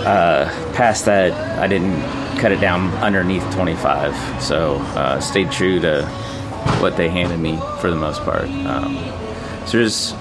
uh, 0.07 0.73
past 0.73 1.05
that, 1.05 1.33
I 1.59 1.67
didn't 1.67 2.01
cut 2.39 2.53
it 2.53 2.61
down 2.61 2.89
underneath 2.99 3.43
25. 3.55 4.43
So 4.43 4.77
uh, 4.77 5.21
stayed 5.21 5.51
true 5.51 5.81
to 5.81 6.03
what 6.81 6.97
they 6.97 7.09
handed 7.09 7.39
me 7.39 7.59
for 7.81 7.91
the 7.91 7.97
most 7.97 8.23
part. 8.23 8.49
Um, 8.49 8.97
so 9.67 9.79
there's, 9.79 10.15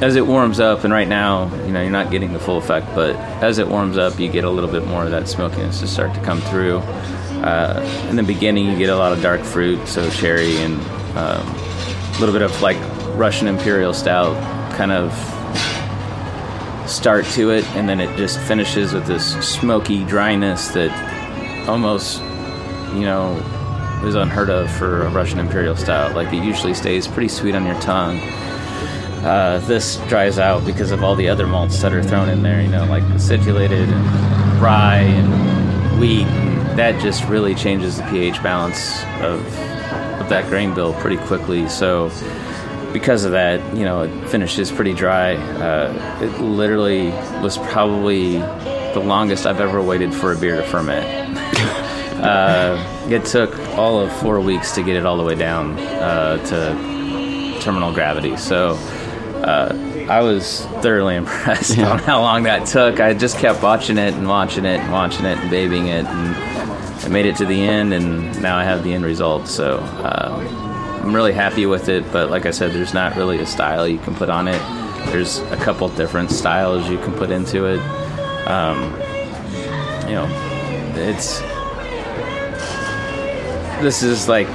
as 0.00 0.16
it 0.16 0.26
warms 0.26 0.60
up, 0.60 0.84
and 0.84 0.92
right 0.92 1.08
now, 1.08 1.54
you 1.64 1.72
know, 1.72 1.80
you're 1.80 1.90
not 1.90 2.10
getting 2.10 2.32
the 2.32 2.38
full 2.38 2.58
effect, 2.58 2.86
but 2.94 3.16
as 3.42 3.58
it 3.58 3.66
warms 3.66 3.96
up, 3.98 4.18
you 4.20 4.28
get 4.28 4.44
a 4.44 4.50
little 4.50 4.70
bit 4.70 4.86
more 4.86 5.04
of 5.04 5.10
that 5.10 5.28
smokiness 5.28 5.80
to 5.80 5.86
start 5.86 6.14
to 6.14 6.20
come 6.22 6.40
through. 6.40 6.78
Uh, 7.42 8.06
in 8.10 8.16
the 8.16 8.22
beginning, 8.22 8.66
you 8.66 8.76
get 8.76 8.90
a 8.90 8.96
lot 8.96 9.12
of 9.12 9.22
dark 9.22 9.42
fruit, 9.42 9.86
so 9.86 10.08
cherry 10.10 10.56
and 10.58 10.74
um, 11.16 11.46
a 11.46 12.16
little 12.18 12.32
bit 12.32 12.42
of 12.42 12.60
like 12.62 12.76
Russian 13.16 13.48
Imperial 13.48 13.94
Stout 13.94 14.36
kind 14.76 14.92
of 14.92 15.12
start 16.88 17.24
to 17.24 17.50
it, 17.50 17.64
and 17.76 17.88
then 17.88 18.00
it 18.00 18.14
just 18.16 18.38
finishes 18.40 18.92
with 18.92 19.06
this 19.06 19.32
smoky 19.46 20.04
dryness 20.04 20.68
that 20.68 21.68
almost, 21.68 22.20
you 22.94 23.00
know, 23.00 23.34
is 24.06 24.14
unheard 24.14 24.50
of 24.50 24.70
for 24.70 25.02
a 25.02 25.10
Russian 25.10 25.38
Imperial 25.38 25.76
stout. 25.76 26.14
Like 26.14 26.32
it 26.32 26.42
usually 26.42 26.74
stays 26.74 27.06
pretty 27.06 27.28
sweet 27.28 27.54
on 27.54 27.66
your 27.66 27.78
tongue. 27.80 28.18
Uh, 29.24 29.60
this 29.66 29.96
dries 30.08 30.38
out 30.38 30.64
because 30.64 30.92
of 30.92 31.02
all 31.02 31.14
the 31.14 31.28
other 31.28 31.46
malts 31.46 31.80
that 31.82 31.92
are 31.92 32.02
thrown 32.02 32.28
in 32.28 32.42
there. 32.42 32.60
You 32.60 32.68
know, 32.68 32.84
like 32.86 33.02
acidulated 33.04 33.88
and 33.88 34.60
rye 34.62 34.98
and 34.98 36.00
wheat. 36.00 36.26
That 36.76 37.00
just 37.00 37.24
really 37.24 37.54
changes 37.54 37.96
the 37.96 38.04
pH 38.04 38.42
balance 38.42 39.02
of 39.20 39.40
of 40.20 40.28
that 40.28 40.48
grain 40.48 40.74
bill 40.74 40.94
pretty 40.94 41.16
quickly. 41.16 41.68
So 41.68 42.10
because 42.92 43.24
of 43.24 43.32
that, 43.32 43.60
you 43.76 43.84
know, 43.84 44.02
it 44.02 44.28
finishes 44.28 44.70
pretty 44.72 44.94
dry. 44.94 45.34
Uh, 45.34 46.20
it 46.22 46.40
literally 46.40 47.08
was 47.42 47.58
probably 47.58 48.38
the 48.38 49.02
longest 49.04 49.46
I've 49.46 49.60
ever 49.60 49.82
waited 49.82 50.14
for 50.14 50.32
a 50.32 50.38
beer 50.38 50.56
to 50.56 50.62
ferment. 50.62 51.36
uh, 52.22 53.06
it 53.10 53.24
took 53.24 53.58
all 53.76 54.00
of 54.00 54.12
four 54.20 54.40
weeks 54.40 54.72
to 54.74 54.82
get 54.82 54.96
it 54.96 55.04
all 55.06 55.16
the 55.16 55.24
way 55.24 55.34
down 55.34 55.78
uh, 55.78 56.38
to 56.46 57.60
terminal 57.62 57.92
gravity. 57.92 58.36
So 58.36 58.70
uh, 59.44 60.06
I 60.08 60.20
was 60.22 60.60
thoroughly 60.82 61.16
impressed 61.22 61.76
Yeah. 61.76 61.90
on 61.90 61.98
how 61.98 62.20
long 62.20 62.44
that 62.44 62.66
took. 62.66 63.00
I 63.00 63.14
just 63.14 63.38
kept 63.38 63.62
watching 63.62 63.98
it 63.98 64.14
and 64.14 64.28
watching 64.28 64.64
it 64.64 64.80
and 64.80 64.92
watching 64.92 65.24
it 65.26 65.38
and 65.38 65.50
babying 65.50 65.86
it, 65.88 66.04
and 66.06 66.36
I 67.04 67.08
made 67.08 67.26
it 67.26 67.36
to 67.36 67.44
the 67.46 67.62
end, 67.62 67.92
and 67.92 68.40
now 68.42 68.56
I 68.56 68.64
have 68.64 68.82
the 68.84 68.92
end 68.94 69.04
result. 69.04 69.48
So. 69.48 69.78
Um, 69.80 70.64
I'm 71.06 71.14
really 71.14 71.32
happy 71.34 71.66
with 71.66 71.88
it, 71.88 72.02
but 72.10 72.30
like 72.30 72.46
I 72.46 72.50
said, 72.50 72.72
there's 72.72 72.92
not 72.92 73.14
really 73.14 73.38
a 73.38 73.46
style 73.46 73.86
you 73.86 73.98
can 73.98 74.12
put 74.16 74.28
on 74.28 74.48
it. 74.48 74.58
There's 75.12 75.38
a 75.38 75.56
couple 75.56 75.88
different 75.90 76.32
styles 76.32 76.88
you 76.90 76.98
can 76.98 77.12
put 77.12 77.30
into 77.30 77.64
it. 77.66 77.78
Um, 78.48 78.90
you 80.08 80.16
know, 80.16 80.26
it's 80.96 81.40
this 83.82 84.02
is 84.02 84.28
like 84.28 84.48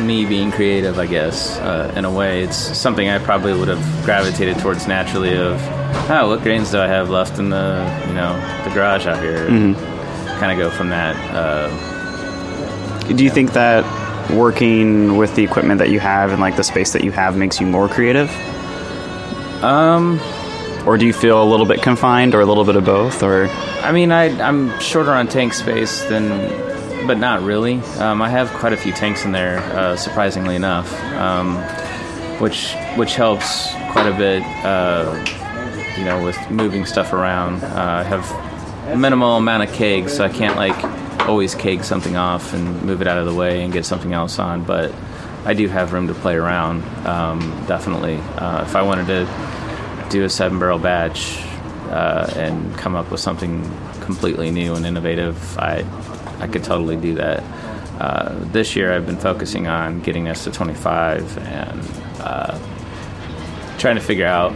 me 0.00 0.24
being 0.24 0.50
creative, 0.52 0.98
I 0.98 1.06
guess. 1.06 1.58
Uh, 1.58 1.92
in 1.96 2.04
a 2.04 2.10
way, 2.10 2.42
it's 2.44 2.56
something 2.56 3.08
I 3.08 3.18
probably 3.18 3.52
would 3.52 3.68
have 3.68 4.04
gravitated 4.04 4.58
towards 4.58 4.86
naturally. 4.86 5.36
Of 5.36 5.60
oh, 6.10 6.28
what 6.28 6.42
grains 6.42 6.70
do 6.70 6.78
I 6.80 6.86
have 6.86 7.10
left 7.10 7.38
in 7.38 7.50
the 7.50 8.04
you 8.06 8.14
know 8.14 8.34
the 8.64 8.70
garage 8.74 9.06
out 9.06 9.22
here? 9.22 9.46
Kind 10.38 10.52
of 10.52 10.58
go 10.58 10.70
from 10.70 10.90
that. 10.90 11.16
Uh, 11.34 11.68
Do 13.08 13.24
you 13.24 13.30
think 13.30 13.52
that 13.54 13.84
working 14.30 15.16
with 15.16 15.34
the 15.34 15.42
equipment 15.42 15.78
that 15.78 15.88
you 15.90 15.98
have 16.00 16.30
and 16.32 16.40
like 16.40 16.54
the 16.56 16.62
space 16.62 16.92
that 16.92 17.02
you 17.02 17.10
have 17.12 17.36
makes 17.36 17.60
you 17.60 17.66
more 17.66 17.88
creative? 17.88 18.30
um, 19.64 20.20
Or 20.86 20.96
do 20.98 21.06
you 21.06 21.12
feel 21.12 21.42
a 21.42 21.48
little 21.48 21.66
bit 21.66 21.82
confined 21.82 22.34
or 22.34 22.40
a 22.40 22.46
little 22.46 22.64
bit 22.64 22.76
of 22.76 22.84
both 22.84 23.22
or 23.22 23.48
I 23.82 23.90
mean, 23.92 24.12
I, 24.12 24.26
I'm 24.40 24.78
shorter 24.80 25.12
on 25.12 25.26
tank 25.28 25.54
space 25.54 26.02
than, 26.04 26.28
but 27.06 27.18
not 27.18 27.42
really. 27.42 27.80
Um, 27.98 28.20
I 28.22 28.28
have 28.28 28.50
quite 28.50 28.72
a 28.72 28.76
few 28.76 28.92
tanks 28.92 29.24
in 29.24 29.32
there, 29.32 29.58
uh, 29.58 29.96
surprisingly 29.96 30.56
enough, 30.56 30.92
um, 31.14 31.56
which 32.40 32.74
which 32.96 33.14
helps 33.14 33.70
quite 33.92 34.06
a 34.06 34.16
bit. 34.16 34.42
Uh, 34.64 35.24
you 35.98 36.04
know, 36.04 36.22
with 36.22 36.50
moving 36.50 36.86
stuff 36.86 37.12
around. 37.12 37.62
Uh, 37.64 37.74
I 37.74 38.02
have 38.04 38.30
a 38.88 38.96
minimal 38.96 39.36
amount 39.36 39.68
of 39.68 39.74
kegs, 39.74 40.16
so 40.16 40.24
I 40.24 40.28
can't 40.28 40.56
like 40.56 40.78
always 41.28 41.54
keg 41.54 41.84
something 41.84 42.16
off 42.16 42.54
and 42.54 42.82
move 42.82 43.02
it 43.02 43.08
out 43.08 43.18
of 43.18 43.26
the 43.26 43.34
way 43.34 43.62
and 43.62 43.72
get 43.72 43.84
something 43.84 44.12
else 44.12 44.38
on. 44.38 44.62
But 44.62 44.94
I 45.44 45.54
do 45.54 45.68
have 45.68 45.92
room 45.92 46.06
to 46.08 46.14
play 46.14 46.36
around, 46.36 46.84
um, 47.06 47.40
definitely. 47.66 48.16
Uh, 48.36 48.62
if 48.62 48.76
I 48.76 48.82
wanted 48.82 49.08
to 49.08 50.08
do 50.10 50.24
a 50.24 50.28
seven 50.30 50.58
barrel 50.58 50.78
batch 50.78 51.42
uh, 51.90 52.32
and 52.36 52.76
come 52.78 52.94
up 52.94 53.10
with 53.10 53.20
something 53.20 53.62
completely 54.00 54.50
new 54.50 54.74
and 54.74 54.86
innovative, 54.86 55.58
I 55.58 55.82
I 56.40 56.46
could 56.46 56.64
totally 56.64 56.96
do 56.96 57.14
that. 57.14 57.42
Uh, 58.00 58.34
this 58.52 58.76
year, 58.76 58.92
I've 58.92 59.06
been 59.06 59.16
focusing 59.18 59.66
on 59.66 60.00
getting 60.00 60.28
us 60.28 60.44
to 60.44 60.52
25 60.52 61.38
and 61.38 61.80
uh, 62.20 62.58
trying 63.78 63.96
to 63.96 64.00
figure 64.02 64.26
out, 64.26 64.52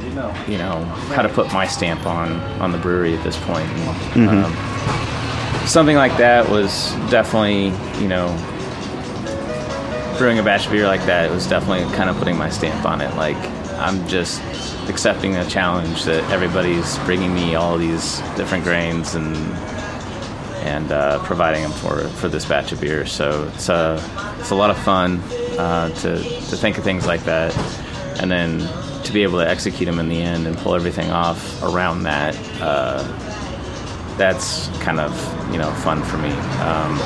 you 0.49 0.59
know, 0.59 0.85
how 1.15 1.23
to 1.23 1.29
put 1.29 1.53
my 1.53 1.67
stamp 1.67 2.07
on 2.07 2.33
on 2.61 2.73
the 2.73 2.79
brewery 2.79 3.17
at 3.17 3.25
this 3.25 3.37
point. 3.45 3.69
And, 3.71 4.29
um, 4.45 5.67
something 5.67 5.97
like 5.97 6.17
that 6.19 6.49
was 6.49 6.93
definitely, 7.11 7.67
you 8.01 8.09
know, 8.09 8.29
brewing 10.19 10.39
a 10.39 10.43
batch 10.43 10.67
of 10.67 10.73
beer 10.73 10.87
like 10.87 11.05
that 11.07 11.31
It 11.31 11.35
was 11.35 11.47
definitely 11.49 11.85
kind 11.97 12.09
of 12.11 12.17
putting 12.17 12.37
my 12.37 12.49
stamp 12.49 12.85
on 12.85 13.01
it. 13.01 13.13
Like 13.17 13.37
I'm 13.79 14.07
just 14.07 14.41
accepting 14.89 15.33
the 15.33 15.45
challenge 15.45 16.05
that 16.05 16.23
everybody's 16.31 16.99
bringing 16.99 17.35
me 17.35 17.55
all 17.55 17.79
these 17.79 18.21
different 18.37 18.63
grains 18.65 19.15
and 19.15 19.35
and 20.63 20.93
uh, 20.93 21.19
providing 21.25 21.63
them 21.63 21.73
for 21.73 22.01
for 22.21 22.29
this 22.29 22.45
batch 22.45 22.73
of 22.73 22.81
beer. 22.81 23.07
So 23.07 23.51
it's 23.55 23.69
uh, 23.69 24.01
it's 24.41 24.51
a 24.51 24.55
lot 24.55 24.71
of 24.71 24.79
fun 24.79 25.19
uh, 25.59 25.91
to 25.91 26.19
to 26.23 26.57
think 26.57 26.79
of 26.79 26.85
things 26.85 27.07
like 27.07 27.25
that, 27.25 27.57
and 28.21 28.31
then 28.31 28.61
to 29.05 29.13
be 29.13 29.23
able 29.23 29.39
to 29.39 29.49
execute 29.49 29.87
them 29.87 29.99
in 29.99 30.09
the 30.09 30.21
end 30.21 30.47
and 30.47 30.57
pull 30.59 30.75
everything 30.75 31.11
off 31.11 31.63
around 31.63 32.05
that. 32.05 32.37
Uh, 32.61 33.03
that's 34.17 34.69
kind 34.79 35.01
of 35.01 35.13
you 35.53 35.59
know 35.59 35.71
fun 35.73 36.03
for 36.03 36.19
me. 36.19 36.31
Um, 36.61 36.97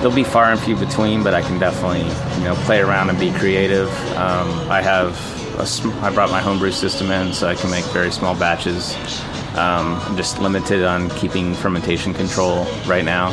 they'll 0.00 0.14
be 0.14 0.24
far 0.24 0.50
and 0.50 0.60
few 0.60 0.76
between, 0.76 1.22
but 1.22 1.34
I 1.34 1.42
can 1.42 1.58
definitely 1.58 2.06
you 2.38 2.44
know 2.44 2.54
play 2.64 2.80
around 2.80 3.10
and 3.10 3.18
be 3.18 3.32
creative. 3.32 3.88
Um, 4.16 4.48
I 4.70 4.80
have 4.80 5.12
a 5.58 5.66
sm- 5.66 5.92
I 6.02 6.10
brought 6.12 6.30
my 6.30 6.40
homebrew 6.40 6.70
system 6.70 7.10
in, 7.10 7.32
so 7.32 7.48
I 7.48 7.54
can 7.54 7.70
make 7.70 7.84
very 7.86 8.10
small 8.10 8.34
batches. 8.34 8.96
Um, 9.58 9.94
I'm 10.06 10.16
just 10.16 10.38
limited 10.40 10.84
on 10.84 11.10
keeping 11.10 11.54
fermentation 11.54 12.14
control 12.14 12.64
right 12.86 13.04
now. 13.04 13.28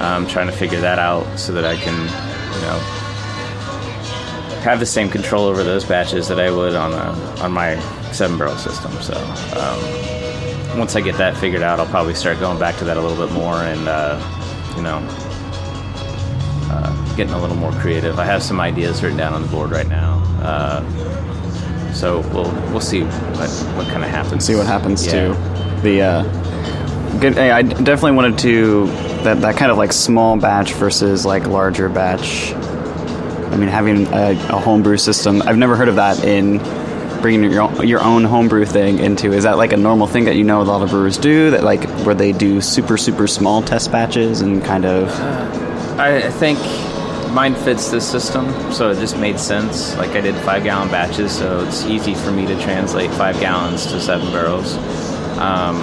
I'm 0.00 0.26
trying 0.26 0.48
to 0.48 0.52
figure 0.52 0.80
that 0.80 0.98
out 0.98 1.38
so 1.38 1.52
that 1.52 1.64
I 1.64 1.76
can 1.76 1.94
you 1.94 2.60
know 2.62 2.78
have 4.62 4.80
the 4.80 4.86
same 4.86 5.08
control 5.08 5.44
over 5.46 5.62
those 5.62 5.84
batches 5.84 6.26
that 6.28 6.40
I 6.40 6.50
would 6.50 6.74
on 6.74 6.92
a, 6.92 7.40
on 7.42 7.52
my 7.52 7.78
seven 8.12 8.36
barrel 8.38 8.56
system. 8.56 8.92
So. 9.00 9.14
Um, 9.56 10.78
once 10.78 10.96
I 10.96 11.02
get 11.02 11.18
that 11.18 11.36
figured 11.36 11.62
out, 11.62 11.78
I'll 11.78 11.86
probably 11.86 12.14
start 12.14 12.40
going 12.40 12.58
back 12.58 12.76
to 12.78 12.84
that 12.86 12.96
a 12.96 13.00
little 13.00 13.26
bit 13.26 13.34
more 13.34 13.56
and, 13.56 13.86
uh, 13.88 14.16
you 14.74 14.82
know, 14.82 15.06
uh, 16.70 17.14
getting 17.14 17.34
a 17.34 17.38
little 17.38 17.56
more 17.56 17.72
creative. 17.72 18.18
I 18.18 18.24
have 18.24 18.42
some 18.42 18.58
ideas 18.58 19.02
written 19.02 19.18
down 19.18 19.34
on 19.34 19.42
the 19.42 19.48
board 19.48 19.70
right 19.70 19.86
now. 19.86 20.14
Uh, 20.40 21.92
so 21.92 22.20
we'll 22.32 22.50
we'll 22.70 22.80
see 22.80 23.02
what, 23.02 23.50
what 23.76 23.86
kind 23.88 24.02
of 24.02 24.08
happens. 24.08 24.46
see 24.46 24.54
what 24.56 24.64
happens 24.64 25.04
Yeah. 25.06 25.12
to 25.12 25.51
the 25.82 26.02
uh 26.02 27.18
good 27.18 27.38
I 27.38 27.62
definitely 27.62 28.12
wanted 28.12 28.38
to 28.40 28.86
that 29.24 29.40
that 29.40 29.56
kind 29.56 29.70
of 29.70 29.78
like 29.78 29.92
small 29.92 30.36
batch 30.36 30.72
versus 30.74 31.24
like 31.24 31.46
larger 31.46 31.88
batch 31.88 32.52
I 32.52 33.56
mean 33.56 33.68
having 33.68 34.06
a, 34.08 34.30
a 34.30 34.58
homebrew 34.58 34.96
system 34.96 35.42
I've 35.42 35.58
never 35.58 35.76
heard 35.76 35.88
of 35.88 35.96
that 35.96 36.24
in 36.24 36.58
bringing 37.20 37.50
your 37.50 37.84
your 37.84 38.00
own 38.00 38.24
homebrew 38.24 38.64
thing 38.64 38.98
into 38.98 39.32
is 39.32 39.44
that 39.44 39.56
like 39.56 39.72
a 39.72 39.76
normal 39.76 40.06
thing 40.06 40.24
that 40.24 40.36
you 40.36 40.44
know 40.44 40.60
a 40.60 40.64
lot 40.64 40.82
of 40.82 40.90
brewers 40.90 41.18
do 41.18 41.50
that 41.50 41.62
like 41.62 41.84
where 42.04 42.14
they 42.14 42.32
do 42.32 42.60
super 42.60 42.96
super 42.96 43.26
small 43.26 43.62
test 43.62 43.92
batches 43.92 44.40
and 44.40 44.64
kind 44.64 44.84
of 44.84 45.08
I 45.98 46.16
I 46.26 46.30
think 46.30 46.58
mine 47.32 47.54
fits 47.54 47.90
this 47.90 48.08
system, 48.08 48.52
so 48.72 48.90
it 48.90 48.96
just 48.96 49.16
made 49.16 49.38
sense. 49.38 49.96
Like 49.96 50.10
I 50.10 50.20
did 50.20 50.34
five 50.36 50.64
gallon 50.64 50.90
batches, 50.90 51.32
so 51.32 51.64
it's 51.64 51.84
easy 51.86 52.14
for 52.14 52.30
me 52.30 52.46
to 52.46 52.60
translate 52.60 53.10
five 53.12 53.40
gallons 53.40 53.86
to 53.86 54.00
seven 54.00 54.30
barrels. 54.32 54.76
Um, 55.38 55.78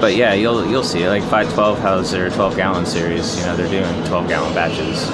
but 0.00 0.16
yeah, 0.16 0.34
you'll 0.34 0.66
you'll 0.66 0.84
see. 0.84 1.08
Like 1.08 1.22
five 1.24 1.52
twelve 1.52 1.78
has 1.80 2.10
their 2.10 2.30
twelve 2.30 2.56
gallon 2.56 2.86
series. 2.86 3.38
You 3.38 3.46
know, 3.46 3.56
they're 3.56 3.68
doing 3.68 4.04
twelve 4.04 4.28
gallon 4.28 4.54
batches, 4.54 5.08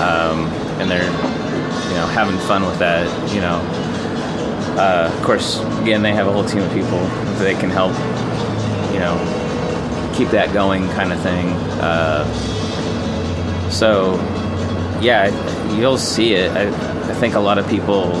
um, 0.00 0.46
and 0.80 0.90
they're 0.90 1.02
you 1.02 1.96
know 1.96 2.06
having 2.12 2.38
fun 2.46 2.64
with 2.66 2.78
that. 2.78 3.06
You 3.34 3.40
know, 3.40 3.60
uh, 4.78 5.10
of 5.12 5.22
course, 5.24 5.60
again, 5.80 6.02
they 6.02 6.12
have 6.12 6.26
a 6.26 6.32
whole 6.32 6.44
team 6.44 6.62
of 6.62 6.72
people 6.72 6.98
that 7.38 7.58
can 7.60 7.70
help. 7.70 7.92
You 8.92 8.98
know, 8.98 9.16
keep 10.14 10.28
that 10.28 10.52
going, 10.52 10.86
kind 10.90 11.12
of 11.12 11.20
thing. 11.22 11.48
Uh, 11.80 12.24
so, 13.70 14.16
yeah, 15.00 15.30
you'll 15.76 15.96
see 15.96 16.34
it. 16.34 16.50
I, 16.50 16.66
I 16.68 17.14
think 17.14 17.34
a 17.34 17.40
lot 17.40 17.56
of 17.56 17.68
people 17.68 18.14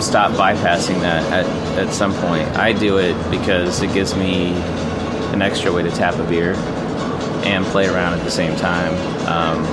stop 0.00 0.30
bypassing 0.32 1.00
that 1.00 1.24
at, 1.32 1.46
at 1.80 1.92
some 1.92 2.12
point. 2.14 2.46
I 2.56 2.72
do 2.72 2.98
it 2.98 3.14
because 3.30 3.82
it 3.82 3.92
gives 3.92 4.14
me 4.14 4.48
an 5.32 5.42
extra 5.42 5.72
way 5.72 5.82
to 5.82 5.90
tap 5.90 6.14
a 6.16 6.24
beer 6.28 6.54
and 7.44 7.64
play 7.66 7.86
around 7.88 8.14
at 8.18 8.24
the 8.24 8.30
same 8.30 8.56
time. 8.56 8.92
Um, 9.26 9.64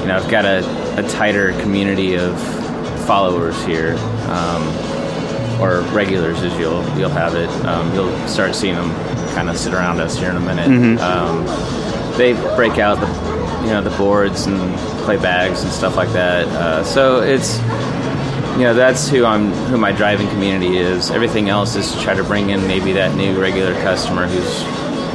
you 0.00 0.08
know, 0.08 0.16
I've 0.16 0.30
got 0.30 0.44
a, 0.44 0.64
a 0.98 1.08
tighter 1.08 1.52
community 1.60 2.16
of 2.16 2.38
followers 3.06 3.62
here, 3.64 3.94
um, 4.28 4.62
or 5.60 5.82
regulars, 5.94 6.42
as 6.42 6.56
you'll 6.58 6.82
you'll 6.98 7.10
have 7.10 7.34
it. 7.34 7.48
Um, 7.66 7.94
you'll 7.94 8.16
start 8.28 8.54
seeing 8.54 8.74
them 8.74 8.90
kind 9.34 9.48
of 9.48 9.56
sit 9.56 9.74
around 9.74 10.00
us 10.00 10.16
here 10.18 10.30
in 10.30 10.36
a 10.36 10.40
minute. 10.40 11.00
Um, 11.00 11.44
they 12.18 12.32
break 12.56 12.78
out 12.78 12.98
the 13.00 13.06
you 13.64 13.68
know 13.70 13.80
the 13.82 13.96
boards 13.96 14.46
and 14.46 14.76
play 15.04 15.16
bags 15.16 15.62
and 15.62 15.70
stuff 15.72 15.96
like 15.96 16.10
that. 16.12 16.46
Uh, 16.48 16.82
so 16.84 17.20
it's 17.22 17.58
you 18.52 18.64
know 18.64 18.74
that's 18.74 19.08
who 19.08 19.24
I'm 19.24 19.50
who 19.70 19.78
my 19.78 19.92
driving 19.92 20.28
community 20.28 20.76
is. 20.76 21.10
Everything 21.10 21.48
else 21.48 21.74
is 21.74 21.92
to 21.92 22.00
try 22.00 22.14
to 22.14 22.22
bring 22.22 22.50
in 22.50 22.66
maybe 22.66 22.92
that 22.92 23.16
new 23.16 23.40
regular 23.40 23.72
customer 23.82 24.26
who's 24.26 24.62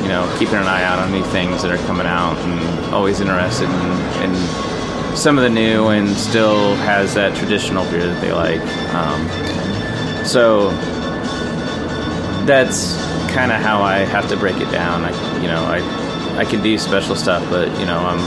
you 0.01 0.09
know 0.09 0.33
keeping 0.39 0.55
an 0.55 0.63
eye 0.63 0.83
out 0.83 0.99
on 0.99 1.11
new 1.11 1.23
things 1.25 1.61
that 1.61 1.71
are 1.71 1.85
coming 1.85 2.07
out 2.07 2.35
and 2.37 2.93
always 2.93 3.19
interested 3.19 3.69
in, 3.69 4.23
in 4.23 5.15
some 5.15 5.37
of 5.37 5.43
the 5.43 5.49
new 5.49 5.87
and 5.89 6.09
still 6.09 6.75
has 6.77 7.13
that 7.13 7.35
traditional 7.37 7.83
beer 7.91 8.07
that 8.07 8.21
they 8.21 8.31
like. 8.31 8.61
Um, 8.93 10.25
so 10.25 10.69
that's 12.45 12.95
kind 13.33 13.51
of 13.51 13.61
how 13.61 13.81
I 13.81 13.99
have 13.99 14.29
to 14.29 14.37
break 14.37 14.57
it 14.57 14.71
down. 14.71 15.03
I, 15.03 15.41
you 15.41 15.47
know, 15.47 15.63
I 15.63 16.39
I 16.39 16.45
can 16.45 16.61
do 16.63 16.77
special 16.77 17.15
stuff, 17.15 17.47
but 17.49 17.67
you 17.79 17.85
know, 17.85 17.99
I'm 17.99 18.19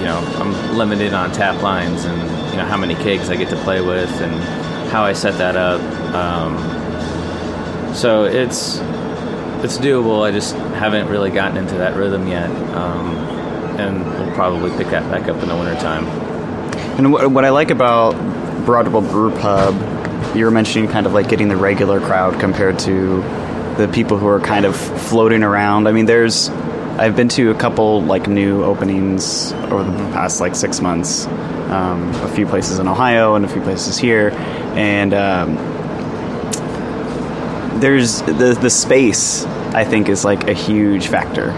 you 0.00 0.06
know 0.06 0.18
I'm 0.40 0.76
limited 0.76 1.12
on 1.12 1.30
tap 1.32 1.62
lines 1.62 2.04
and 2.04 2.33
you 2.54 2.60
know 2.60 2.66
how 2.66 2.76
many 2.76 2.94
kegs 2.94 3.30
I 3.30 3.34
get 3.34 3.48
to 3.48 3.56
play 3.56 3.80
with 3.80 4.08
and 4.20 4.32
how 4.90 5.02
I 5.02 5.12
set 5.12 5.38
that 5.38 5.56
up. 5.56 5.80
Um, 6.14 6.56
so 7.96 8.26
it's 8.26 8.78
it's 9.64 9.76
doable. 9.78 10.24
I 10.24 10.30
just 10.30 10.54
haven't 10.54 11.08
really 11.08 11.32
gotten 11.32 11.56
into 11.56 11.78
that 11.78 11.96
rhythm 11.96 12.28
yet, 12.28 12.48
um, 12.76 13.16
and 13.80 14.04
we'll 14.04 14.32
probably 14.36 14.70
pick 14.76 14.86
that 14.92 15.10
back 15.10 15.28
up 15.28 15.42
in 15.42 15.48
the 15.48 15.56
wintertime. 15.56 16.06
And 16.96 17.12
what, 17.12 17.28
what 17.32 17.44
I 17.44 17.50
like 17.50 17.70
about 17.70 18.12
Broad 18.64 18.86
Ripple 18.86 19.00
Brew 19.00 19.36
Pub, 19.36 19.74
you 20.36 20.44
were 20.44 20.52
mentioning 20.52 20.88
kind 20.88 21.06
of 21.06 21.12
like 21.12 21.28
getting 21.28 21.48
the 21.48 21.56
regular 21.56 21.98
crowd 21.98 22.38
compared 22.38 22.78
to 22.80 23.20
the 23.78 23.90
people 23.92 24.16
who 24.16 24.28
are 24.28 24.38
kind 24.38 24.64
of 24.64 24.76
floating 24.76 25.42
around. 25.42 25.88
I 25.88 25.92
mean, 25.92 26.06
there's 26.06 26.50
I've 26.50 27.16
been 27.16 27.30
to 27.30 27.50
a 27.50 27.54
couple 27.54 28.00
like 28.02 28.28
new 28.28 28.62
openings 28.62 29.52
over 29.54 29.82
the 29.82 29.98
past 30.12 30.40
like 30.40 30.54
six 30.54 30.80
months. 30.80 31.26
Um, 31.74 32.10
a 32.22 32.28
few 32.28 32.46
places 32.46 32.78
in 32.78 32.86
Ohio 32.86 33.34
and 33.34 33.44
a 33.44 33.48
few 33.48 33.60
places 33.60 33.98
here, 33.98 34.30
and 34.76 35.12
um, 35.12 35.56
there's 37.80 38.22
the 38.22 38.56
the 38.60 38.70
space. 38.70 39.44
I 39.74 39.84
think 39.84 40.08
is 40.08 40.24
like 40.24 40.46
a 40.48 40.52
huge 40.54 41.08
factor, 41.08 41.50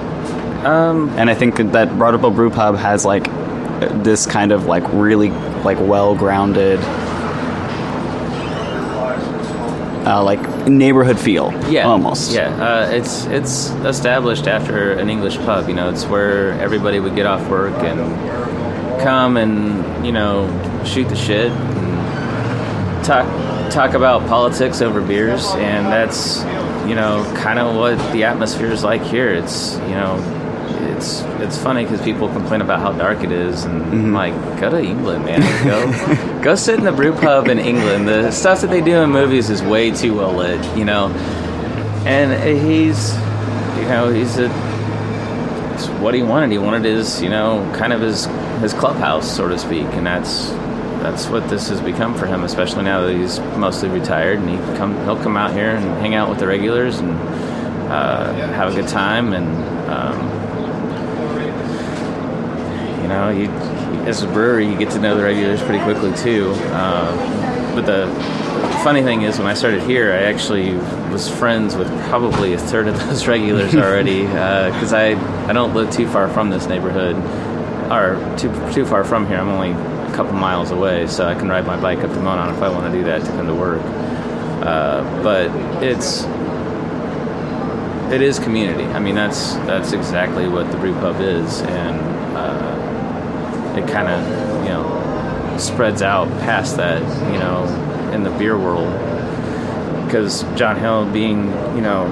Um, 0.65 1.11
and 1.19 1.29
I 1.29 1.35
think 1.35 1.57
that 1.57 1.99
Broad 1.99 2.15
Ripple 2.15 2.31
Brew 2.31 2.49
Pub 2.51 2.77
has 2.77 3.05
like 3.05 3.25
this 4.03 4.25
kind 4.25 4.53
of 4.53 4.65
like 4.65 4.85
really 4.93 5.31
like 5.65 5.79
well 5.81 6.15
grounded. 6.15 6.81
Uh, 10.07 10.23
like 10.23 10.41
neighborhood 10.69 11.19
feel, 11.19 11.53
yeah, 11.69 11.85
almost. 11.87 12.33
Yeah, 12.33 12.49
uh, 12.63 12.89
it's 12.91 13.27
it's 13.27 13.71
established 13.85 14.47
after 14.47 14.93
an 14.93 15.11
English 15.11 15.37
pub. 15.39 15.69
You 15.69 15.75
know, 15.75 15.91
it's 15.91 16.07
where 16.07 16.53
everybody 16.53 17.01
would 17.01 17.17
get 17.17 17.27
off 17.27 17.47
work 17.51 17.75
and 17.83 17.99
come 19.01 19.37
and 19.37 20.05
you 20.05 20.13
know 20.13 20.47
shoot 20.85 21.09
the 21.09 21.17
shit 21.17 21.51
and 21.51 23.05
talk 23.05 23.27
talk 23.71 23.95
about 23.95 24.27
politics 24.29 24.81
over 24.81 25.01
beers, 25.01 25.47
and 25.55 25.87
that's 25.87 26.43
you 26.89 26.95
know 26.95 27.25
kind 27.37 27.59
of 27.59 27.77
what 27.77 27.97
the 28.13 28.25
atmosphere 28.25 28.71
is 28.71 28.83
like 28.85 29.03
here. 29.03 29.33
It's 29.33 29.75
you 29.75 29.95
know 29.95 30.17
it's 30.97 31.23
it's 31.43 31.59
funny 31.59 31.85
because 31.85 32.01
people 32.01 32.29
complain 32.29 32.61
about 32.61 32.81
how 32.81 32.93
dark 32.93 33.23
it 33.23 33.33
is, 33.33 33.65
and 33.65 33.83
I'm 33.83 34.13
like, 34.13 34.35
go 34.61 34.71
to 34.71 34.81
England, 34.81 35.25
man. 35.25 35.41
Go 35.65 36.43
go 36.43 36.55
sit 36.55 36.79
in 36.79 36.85
the 36.85 36.93
brew 36.93 37.13
pub 37.13 37.49
in 37.49 37.59
England. 37.59 38.09
The 38.09 38.31
stuff 38.31 38.63
that 38.63 38.71
they 38.71 38.81
do 38.81 38.97
in 38.97 39.11
movies 39.11 39.51
is 39.51 39.63
way 39.63 39.91
too 39.91 40.17
well 40.17 40.33
lit, 40.33 40.65
you 40.77 40.85
know. 40.85 41.09
And 42.07 42.33
he's, 42.67 43.15
you 43.79 43.89
know, 43.89 44.11
he's 44.13 44.39
a. 44.39 44.47
It's 45.75 45.89
what 46.01 46.15
he 46.15 46.23
wanted. 46.23 46.51
He 46.53 46.59
wanted 46.59 46.85
his, 46.85 47.21
you 47.21 47.29
know, 47.29 47.71
kind 47.77 47.93
of 47.93 48.01
his 48.01 48.27
his 48.61 48.73
clubhouse, 48.73 49.35
so 49.35 49.49
to 49.49 49.59
speak, 49.59 49.87
and 49.93 50.07
that's 50.07 50.51
that's 51.03 51.29
what 51.29 51.49
this 51.49 51.69
has 51.69 51.81
become 51.81 52.15
for 52.15 52.27
him, 52.27 52.43
especially 52.43 52.83
now 52.83 53.03
that 53.03 53.15
he's 53.15 53.39
mostly 53.57 53.89
retired, 53.89 54.39
and 54.39 54.49
he 54.49 54.57
come 54.77 54.95
he'll 55.05 55.23
come 55.23 55.37
out 55.37 55.53
here 55.53 55.77
and 55.77 55.85
hang 56.01 56.15
out 56.15 56.29
with 56.29 56.39
the 56.39 56.47
regulars 56.47 56.99
and 56.99 57.11
uh, 57.91 58.33
have 58.53 58.73
a 58.73 58.75
good 58.75 58.89
time 58.89 59.33
and. 59.33 59.67
Um, 59.91 60.37
you 63.03 63.13
know, 63.13 63.29
you 63.31 63.47
as 64.07 64.23
a 64.23 64.27
brewer, 64.27 64.61
you 64.61 64.77
get 64.77 64.91
to 64.91 64.99
know 64.99 65.17
the 65.17 65.23
regulars 65.23 65.63
pretty 65.63 65.83
quickly 65.85 66.13
too. 66.17 66.53
Uh, 66.73 67.75
but 67.75 67.87
the 67.87 68.07
funny 68.83 69.03
thing 69.03 69.23
is, 69.23 69.39
when 69.39 69.47
I 69.47 69.55
started 69.55 69.83
here, 69.83 70.13
I 70.13 70.25
actually 70.25 70.75
was 71.13 71.29
friends 71.29 71.77
with 71.77 71.89
probably 72.09 72.53
a 72.55 72.59
third 72.59 72.89
of 72.89 72.99
those 73.07 73.27
regulars 73.27 73.75
already 73.75 74.23
because 74.23 74.93
I 74.93 75.11
I 75.49 75.53
don't 75.53 75.75
live 75.75 75.93
too 75.93 76.09
far 76.09 76.29
from 76.29 76.51
this 76.51 76.67
neighborhood 76.67 77.17
or 77.91 78.37
too 78.37 78.51
too 78.73 78.85
far 78.85 79.05
from 79.05 79.27
here. 79.27 79.39
I'm 79.39 79.49
only 79.49 79.73
a 79.73 80.15
couple 80.15 80.33
miles 80.35 80.71
away, 80.71 81.07
so 81.07 81.27
I 81.27 81.35
can 81.35 81.49
ride 81.49 81.67
my 81.67 81.81
bike 81.81 81.99
up 81.99 82.13
to 82.13 82.21
Monon 82.21 82.55
if 82.55 82.63
I 82.63 82.69
want 82.69 82.93
to 82.93 82.99
do 82.99 83.05
that 83.05 83.23
to 83.23 83.29
come 83.29 83.47
to 83.47 83.55
work. 83.55 83.83
Uh, 84.63 85.23
but 85.23 85.51
it's 85.83 86.25
it 88.13 88.23
is 88.23 88.39
community. 88.39 88.85
I 88.85 89.01
mean, 89.01 89.15
that's 89.15 89.55
that's 89.67 89.93
exactly 89.93 90.49
what 90.49 90.71
the 90.71 90.79
brew 90.79 90.95
pub 90.95 91.21
is, 91.21 91.61
and 91.63 92.01
uh, 92.37 93.79
it 93.79 93.89
kind 93.89 94.09
of 94.09 94.65
you 94.65 94.71
know 94.71 95.57
spreads 95.59 96.03
out 96.03 96.29
past 96.41 96.77
that, 96.77 97.01
you 97.33 97.39
know, 97.39 97.65
in 98.13 98.23
the 98.23 98.31
beer 98.31 98.59
world. 98.59 98.93
Because 100.05 100.43
John 100.55 100.77
Hill, 100.79 101.11
being 101.11 101.47
you 101.75 101.81
know 101.81 102.07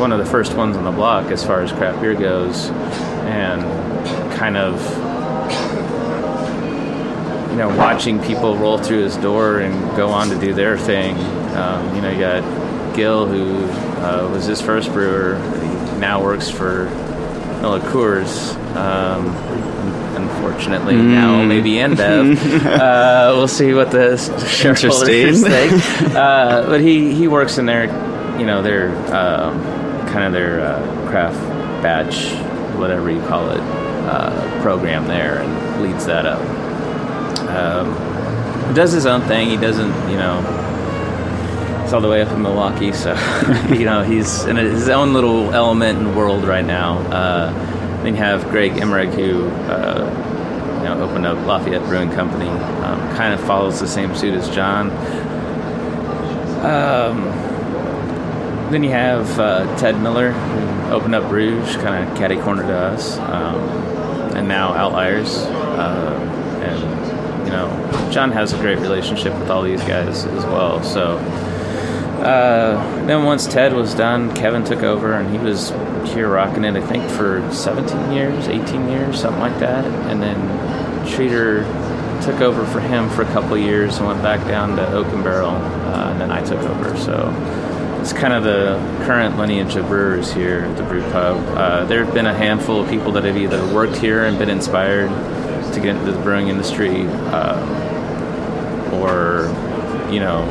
one 0.00 0.12
of 0.12 0.18
the 0.18 0.26
first 0.26 0.54
ones 0.54 0.76
on 0.76 0.84
the 0.84 0.90
block 0.90 1.30
as 1.30 1.44
far 1.44 1.60
as 1.60 1.70
craft 1.70 2.00
beer 2.00 2.14
goes, 2.14 2.70
and 3.26 3.62
kind 4.32 4.56
of 4.56 4.80
you 7.50 7.56
know 7.56 7.68
watching 7.76 8.20
people 8.22 8.56
roll 8.56 8.78
through 8.78 9.02
his 9.02 9.16
door 9.18 9.60
and 9.60 9.96
go 9.96 10.08
on 10.08 10.30
to 10.30 10.38
do 10.38 10.54
their 10.54 10.78
thing. 10.78 11.16
Um, 11.54 11.94
you 11.94 12.00
know, 12.02 12.10
you 12.10 12.18
got 12.18 12.96
Gil, 12.96 13.26
who 13.26 13.64
uh, 14.02 14.28
was 14.32 14.46
his 14.46 14.60
first 14.60 14.92
brewer. 14.92 15.36
He 15.36 15.98
now 16.00 16.22
works 16.22 16.48
for 16.48 16.86
Miller 17.60 17.80
Coors. 17.80 18.56
Um, 18.74 19.26
unfortunately, 20.16 20.96
now 20.96 21.44
maybe 21.44 21.72
InBev. 21.72 22.64
uh, 22.66 23.32
we'll 23.36 23.48
see 23.48 23.74
what 23.74 23.90
the 23.90 24.16
shareholders 24.16 25.42
think. 25.42 25.82
Uh, 26.20 26.66
but 26.66 26.80
he, 26.80 27.14
he 27.14 27.28
works 27.28 27.56
in 27.58 27.66
their, 27.66 27.84
you 28.38 28.44
know, 28.44 28.62
their 28.62 28.90
um, 29.14 29.60
kind 30.10 30.24
of 30.24 30.32
their 30.32 30.60
uh, 30.60 31.08
craft 31.08 31.38
batch, 31.82 32.32
whatever 32.78 33.10
you 33.10 33.20
call 33.22 33.50
it, 33.50 33.60
uh, 33.60 34.62
program 34.62 35.06
there, 35.06 35.38
and 35.38 35.82
leads 35.82 36.06
that 36.06 36.26
up. 36.26 36.40
Um, 37.48 38.74
does 38.74 38.92
his 38.92 39.06
own 39.06 39.22
thing. 39.22 39.48
He 39.48 39.56
doesn't, 39.56 40.10
you 40.10 40.16
know, 40.16 40.40
it's 41.90 41.92
all 41.92 42.00
the 42.00 42.08
way 42.08 42.22
up 42.22 42.30
in 42.30 42.40
Milwaukee, 42.42 42.92
so 42.92 43.14
you 43.68 43.84
know 43.84 44.04
he's 44.04 44.44
in 44.44 44.54
his 44.54 44.88
own 44.88 45.12
little 45.12 45.52
element 45.52 45.98
and 45.98 46.16
world 46.16 46.44
right 46.44 46.64
now. 46.64 46.98
Uh, 46.98 47.52
then 48.04 48.14
you 48.14 48.20
have 48.20 48.48
Greg 48.48 48.74
Emig, 48.74 49.12
who 49.12 49.48
uh, 49.68 50.78
you 50.78 50.84
know 50.84 51.02
opened 51.02 51.26
up 51.26 51.44
Lafayette 51.46 51.82
Brewing 51.86 52.12
Company, 52.12 52.48
um, 52.48 53.00
kind 53.16 53.34
of 53.34 53.40
follows 53.44 53.80
the 53.80 53.88
same 53.88 54.14
suit 54.14 54.34
as 54.34 54.48
John. 54.50 54.90
Um, 56.64 57.49
then 58.70 58.84
you 58.84 58.90
have 58.90 59.38
uh, 59.38 59.76
Ted 59.76 60.00
Miller, 60.00 60.32
who 60.32 60.92
opened 60.92 61.14
up 61.14 61.24
Brugge, 61.24 61.74
kind 61.82 62.08
of 62.08 62.16
catty 62.16 62.36
corner 62.36 62.62
to 62.62 62.76
us, 62.76 63.18
um, 63.18 63.58
and 64.36 64.46
now 64.46 64.72
Outliers. 64.74 65.36
Uh, 65.36 66.16
and 66.62 67.46
you 67.46 67.52
know, 67.52 68.10
John 68.12 68.30
has 68.32 68.52
a 68.52 68.58
great 68.58 68.78
relationship 68.78 69.36
with 69.38 69.50
all 69.50 69.62
these 69.62 69.82
guys 69.82 70.24
as 70.24 70.44
well. 70.44 70.82
So 70.82 71.16
uh, 72.20 73.06
then 73.06 73.24
once 73.24 73.46
Ted 73.46 73.72
was 73.72 73.94
done, 73.94 74.34
Kevin 74.36 74.62
took 74.62 74.82
over, 74.82 75.14
and 75.14 75.30
he 75.30 75.38
was 75.38 75.70
here 76.12 76.28
rocking 76.28 76.64
it. 76.64 76.76
I 76.76 76.86
think 76.86 77.08
for 77.10 77.46
17 77.52 78.12
years, 78.12 78.46
18 78.46 78.88
years, 78.88 79.20
something 79.20 79.40
like 79.40 79.58
that. 79.60 79.84
And 80.10 80.22
then 80.22 80.36
Treater 81.06 81.64
took 82.22 82.40
over 82.40 82.64
for 82.66 82.80
him 82.80 83.08
for 83.10 83.22
a 83.22 83.32
couple 83.32 83.56
years 83.56 83.96
and 83.98 84.06
went 84.06 84.22
back 84.22 84.46
down 84.46 84.76
to 84.76 84.92
Oak 84.92 85.06
and 85.08 85.24
Barrel, 85.24 85.50
uh, 85.50 86.10
and 86.12 86.20
then 86.20 86.30
I 86.30 86.44
took 86.44 86.60
over. 86.60 86.96
So 86.98 87.30
it's 88.00 88.14
kind 88.14 88.32
of 88.32 88.44
the 88.44 88.76
current 89.04 89.36
lineage 89.36 89.76
of 89.76 89.86
brewers 89.86 90.32
here 90.32 90.60
at 90.60 90.76
the 90.78 90.82
Brew 90.82 91.02
Pub. 91.10 91.36
Uh, 91.56 91.84
there 91.84 92.02
have 92.02 92.14
been 92.14 92.24
a 92.24 92.34
handful 92.34 92.80
of 92.80 92.88
people 92.88 93.12
that 93.12 93.24
have 93.24 93.36
either 93.36 93.62
worked 93.74 93.96
here 93.96 94.24
and 94.24 94.38
been 94.38 94.48
inspired 94.48 95.10
to 95.74 95.80
get 95.80 95.96
into 95.96 96.12
the 96.12 96.18
brewing 96.22 96.48
industry, 96.48 97.02
um, 97.28 98.94
or 98.94 99.44
you 100.10 100.18
know, 100.18 100.42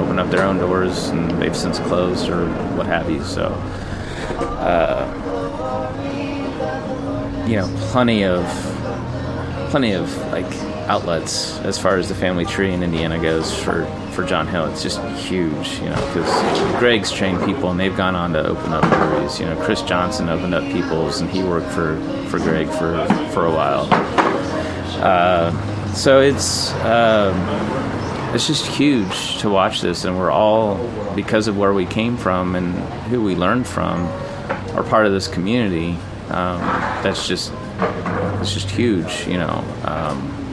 open 0.00 0.18
up 0.18 0.30
their 0.30 0.42
own 0.42 0.58
doors 0.58 1.08
and 1.08 1.30
they've 1.40 1.56
since 1.56 1.78
closed 1.78 2.28
or 2.28 2.48
what 2.74 2.86
have 2.86 3.08
you. 3.08 3.22
So, 3.22 3.46
uh, 4.58 5.06
you 7.46 7.54
know, 7.54 7.72
plenty 7.92 8.24
of 8.24 8.44
plenty 9.70 9.92
of 9.92 10.14
like 10.32 10.52
outlets 10.88 11.58
as 11.60 11.78
far 11.78 11.98
as 11.98 12.08
the 12.08 12.16
family 12.16 12.44
tree 12.44 12.72
in 12.72 12.82
Indiana 12.82 13.20
goes 13.20 13.56
for 13.56 13.84
for 14.16 14.24
John 14.24 14.46
Hill. 14.46 14.64
It's 14.72 14.82
just 14.82 15.00
huge, 15.02 15.78
you 15.78 15.90
know, 15.90 16.06
because 16.06 16.78
Greg's 16.80 17.12
trained 17.12 17.44
people 17.44 17.70
and 17.70 17.78
they've 17.78 17.96
gone 17.96 18.16
on 18.16 18.32
to 18.32 18.44
open 18.44 18.72
up 18.72 18.82
breweries. 18.88 19.38
You 19.38 19.44
know, 19.44 19.62
Chris 19.62 19.82
Johnson 19.82 20.30
opened 20.30 20.54
up 20.54 20.64
People's 20.72 21.20
and 21.20 21.30
he 21.30 21.42
worked 21.44 21.70
for 21.70 22.00
for 22.30 22.38
Greg 22.38 22.66
for 22.66 23.06
for 23.32 23.44
a 23.44 23.50
while. 23.50 23.86
Uh, 25.02 25.52
so 25.92 26.20
it's. 26.20 26.72
Um, 26.76 27.36
it's 28.34 28.48
just 28.48 28.66
huge 28.66 29.38
to 29.38 29.48
watch 29.48 29.80
this, 29.80 30.04
and 30.04 30.18
we're 30.18 30.32
all 30.32 30.76
because 31.14 31.46
of 31.48 31.56
where 31.56 31.72
we 31.72 31.86
came 31.86 32.18
from 32.18 32.54
and 32.54 32.74
who 33.04 33.22
we 33.22 33.34
learned 33.34 33.66
from, 33.66 34.04
are 34.76 34.82
part 34.82 35.06
of 35.06 35.12
this 35.12 35.26
community. 35.26 35.92
Um, 36.28 36.60
that's 37.02 37.26
just 37.26 37.52
it's 38.40 38.52
just 38.52 38.70
huge. 38.70 39.26
You 39.26 39.38
know. 39.38 39.64
Um, 39.84 40.45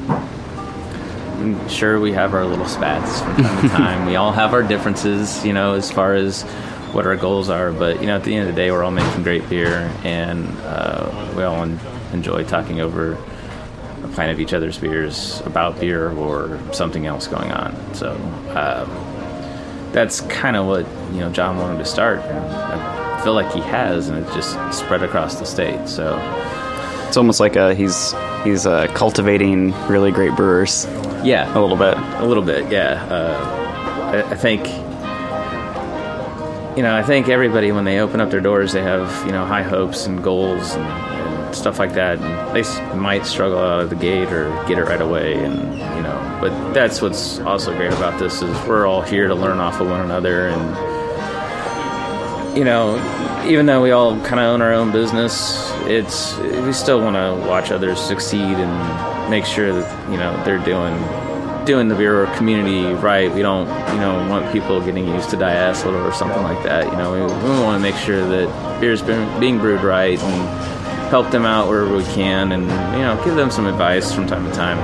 sure, 1.70 2.00
we 2.00 2.12
have 2.14 2.34
our 2.34 2.46
little 2.46 2.68
spats 2.68 3.22
from 3.22 3.36
time 3.38 3.62
to 3.62 3.70
time. 3.70 4.06
we 4.08 4.16
all 4.16 4.32
have 4.32 4.54
our 4.54 4.64
differences, 4.64 5.46
you 5.46 5.54
know, 5.54 5.74
as 5.74 5.92
far 5.92 6.14
as 6.14 6.44
what 6.94 7.06
our 7.08 7.16
goals 7.16 7.50
are. 7.50 7.72
But 7.72 8.02
you 8.02 8.08
know, 8.08 8.16
at 8.16 8.24
the 8.24 8.36
end 8.36 8.48
of 8.48 8.56
the 8.56 8.62
day, 8.62 8.72
we're 8.72 8.84
all 8.84 8.92
making 8.92 9.24
great 9.24 9.48
beer, 9.50 9.92
and 10.04 10.48
uh, 10.60 11.34
we 11.36 11.44
all 11.44 11.64
en- 11.64 11.80
enjoy 12.14 12.44
talking 12.44 12.80
over 12.82 13.14
a 14.04 14.08
pint 14.16 14.32
of 14.32 14.40
each 14.40 14.54
other's 14.54 14.78
beers 14.78 15.42
about 15.42 15.80
beer 15.80 16.12
or 16.12 16.60
something 16.74 17.06
else 17.06 17.28
going 17.28 17.52
on. 17.52 17.96
So 17.96 18.12
uh, 18.50 18.86
that's 19.92 20.22
kind 20.22 20.56
of 20.56 20.66
what 20.66 20.86
you 21.14 21.20
know 21.20 21.32
John 21.32 21.58
wanted 21.58 21.80
to 21.80 21.86
start. 21.86 22.20
And 22.20 22.38
I 22.38 23.24
feel 23.24 23.34
like 23.34 23.52
he 23.54 23.62
has, 23.62 24.10
and 24.10 24.26
it 24.26 24.34
just 24.34 24.52
spread 24.78 25.04
across 25.04 25.36
the 25.36 25.46
state. 25.46 25.88
So 25.88 26.18
It's 27.14 27.18
almost 27.18 27.40
like 27.40 27.56
uh, 27.56 27.76
he's 27.76 28.16
he's 28.44 28.66
uh, 28.66 28.88
cultivating 28.96 29.72
really 29.88 30.12
great 30.12 30.36
brewers 30.36 30.88
yeah, 31.24 31.48
a 31.56 31.62
little 31.62 31.78
bit. 31.78 31.96
A 31.96 32.26
little 32.26 32.42
bit, 32.42 32.72
yeah. 32.72 33.04
Uh, 33.06 34.22
I, 34.26 34.32
I 34.32 34.36
think, 34.36 34.66
you 36.76 36.82
know, 36.82 36.96
I 36.96 37.04
think 37.04 37.30
everybody 37.30 37.72
when 37.72 37.86
they 37.86 38.00
open 38.00 38.20
up 38.20 38.32
their 38.32 38.42
doors, 38.42 38.74
they 38.74 38.82
have 38.82 39.26
you 39.28 39.32
know 39.32 39.46
high 39.46 39.62
hopes 39.62 40.08
and 40.08 40.24
goals 40.24 40.74
and, 40.74 40.84
and 40.86 41.56
stuff 41.56 41.78
like 41.78 41.94
that. 41.94 42.18
And 42.18 42.56
they 42.56 42.62
s- 42.62 42.96
might 42.96 43.28
struggle 43.28 43.60
out 43.60 43.82
of 43.82 43.92
the 43.92 43.96
gate 43.96 44.34
or 44.34 44.50
get 44.68 44.80
it 44.80 44.86
right 44.86 45.00
away, 45.00 45.36
and 45.36 45.56
you 45.96 46.02
know. 46.02 46.40
But 46.42 46.74
that's 46.74 47.00
what's 47.00 47.38
also 47.42 47.78
great 47.78 47.94
about 47.94 48.20
this 48.20 48.42
is 48.42 48.68
we're 48.68 48.88
all 48.88 49.04
here 49.04 49.28
to 49.28 49.36
learn 49.36 49.60
off 49.60 49.80
of 49.80 49.88
one 49.88 50.02
another, 50.02 50.48
and 50.48 50.93
you 52.56 52.64
know, 52.64 53.44
even 53.48 53.66
though 53.66 53.82
we 53.82 53.92
all 53.92 54.20
kind 54.22 54.40
of 54.40 54.46
own 54.46 54.62
our 54.62 54.74
own 54.74 54.92
business, 54.92 55.72
it's 55.86 56.38
we 56.38 56.72
still 56.74 57.02
want 57.02 57.16
to 57.16 57.48
watch 57.48 57.72
others 57.72 58.00
succeed 58.00 58.42
and 58.42 59.30
make 59.30 59.46
sure 59.46 59.74
that 59.74 60.12
you 60.12 60.18
know 60.18 60.42
they're 60.44 60.64
doing 60.64 60.94
doing 61.66 61.88
the 61.88 61.96
beer 61.96 62.26
community 62.36 62.94
right. 62.96 63.34
We 63.34 63.42
don't 63.42 63.68
you 63.94 64.00
know 64.00 64.28
want 64.30 64.52
people 64.52 64.80
getting 64.82 65.08
used 65.08 65.30
to 65.32 65.38
diacetyl 65.38 66.08
or 66.08 66.14
something 66.14 66.44
like 66.44 66.62
that. 66.64 66.86
You 66.86 66.98
know, 66.98 67.14
we, 67.14 67.22
we 67.22 67.62
want 67.62 67.82
to 67.84 67.92
make 67.92 67.96
sure 67.96 68.22
that 68.28 68.80
beer's 68.80 69.02
been 69.02 69.40
being 69.40 69.58
brewed 69.58 69.82
right 69.82 70.20
and 70.20 71.10
help 71.10 71.32
them 71.32 71.46
out 71.46 71.68
wherever 71.68 71.96
we 71.96 72.04
can, 72.04 72.52
and 72.52 72.64
you 72.64 73.04
know 73.04 73.20
give 73.26 73.36
them 73.36 73.52
some 73.52 73.66
advice 73.66 74.14
from 74.14 74.28
time 74.28 74.46
to 74.48 74.56
time 74.56 74.78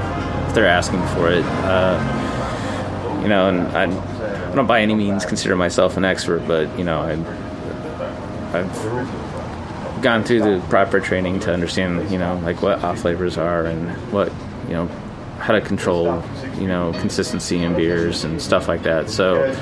if 0.48 0.56
they're 0.56 0.68
asking 0.68 1.06
for 1.08 1.30
it. 1.32 1.46
Uh, 1.46 3.20
you 3.22 3.28
know, 3.28 3.50
and 3.50 3.68
I, 3.78 4.52
I 4.52 4.56
don't 4.56 4.66
by 4.66 4.82
any 4.82 4.96
means 4.96 5.26
consider 5.26 5.56
myself 5.56 5.98
an 5.98 6.06
expert, 6.06 6.48
but 6.48 6.76
you 6.78 6.84
know, 6.84 7.00
I 7.02 7.16
I've 8.54 10.02
gone 10.02 10.24
through 10.24 10.42
the 10.42 10.66
proper 10.70 11.00
training 11.00 11.42
to 11.42 11.54
understand, 11.54 12.10
you 12.12 12.18
know, 12.18 12.40
like 12.44 12.62
what 12.62 12.84
off 12.84 13.00
flavors 13.00 13.38
are 13.38 13.66
and 13.66 13.90
what, 14.12 14.32
you 14.68 14.74
know, 14.74 14.88
how 15.40 15.54
to 15.54 15.62
control, 15.62 16.24
you 16.58 16.68
know, 16.68 16.92
consistency 16.94 17.62
in 17.62 17.76
beers 17.76 18.24
and 18.24 18.42
stuff 18.42 18.68
like 18.68 18.84
that. 18.84 19.10
So 19.10 19.54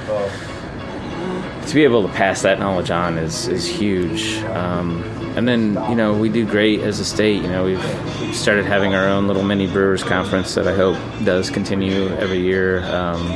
to 1.67 1.75
be 1.75 1.83
able 1.83 2.07
to 2.07 2.13
pass 2.13 2.43
that 2.43 2.59
knowledge 2.59 2.91
on 2.91 3.17
is 3.17 3.47
is 3.47 3.67
huge. 3.67 4.37
Um, 4.43 5.03
and 5.35 5.47
then 5.47 5.73
you 5.89 5.95
know 5.95 6.17
we 6.17 6.29
do 6.29 6.45
great 6.45 6.79
as 6.79 6.99
a 6.99 7.05
state. 7.05 7.41
You 7.41 7.49
know 7.49 7.65
we've 7.65 8.35
started 8.35 8.65
having 8.65 8.95
our 8.95 9.07
own 9.07 9.27
little 9.27 9.43
mini 9.43 9.67
brewers 9.67 10.03
conference 10.03 10.55
that 10.55 10.67
I 10.67 10.75
hope 10.75 10.97
does 11.23 11.49
continue 11.49 12.07
every 12.15 12.39
year. 12.39 12.83
Um, 12.85 13.27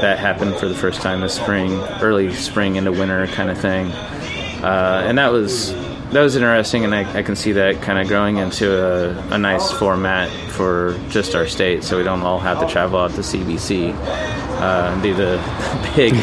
that 0.00 0.18
happened 0.18 0.56
for 0.56 0.68
the 0.68 0.74
first 0.74 1.00
time 1.00 1.20
this 1.20 1.34
spring, 1.34 1.72
early 2.00 2.32
spring 2.32 2.76
into 2.76 2.92
winter 2.92 3.26
kind 3.28 3.50
of 3.50 3.58
thing, 3.58 3.90
uh, 4.62 5.02
and 5.04 5.18
that 5.18 5.32
was 5.32 5.72
that 6.12 6.20
was 6.20 6.36
interesting. 6.36 6.84
And 6.84 6.94
I, 6.94 7.18
I 7.18 7.22
can 7.22 7.36
see 7.36 7.52
that 7.52 7.82
kind 7.82 7.98
of 7.98 8.08
growing 8.08 8.38
into 8.38 8.82
a, 8.82 9.34
a 9.34 9.38
nice 9.38 9.70
format 9.72 10.30
for 10.52 10.98
just 11.08 11.34
our 11.34 11.46
state, 11.46 11.84
so 11.84 11.98
we 11.98 12.04
don't 12.04 12.22
all 12.22 12.38
have 12.38 12.60
to 12.60 12.66
travel 12.66 12.98
out 12.98 13.12
to 13.12 13.20
CBC 13.20 13.92
uh, 13.94 14.92
and 14.92 15.02
do 15.02 15.14
the 15.14 15.92
big. 15.96 16.14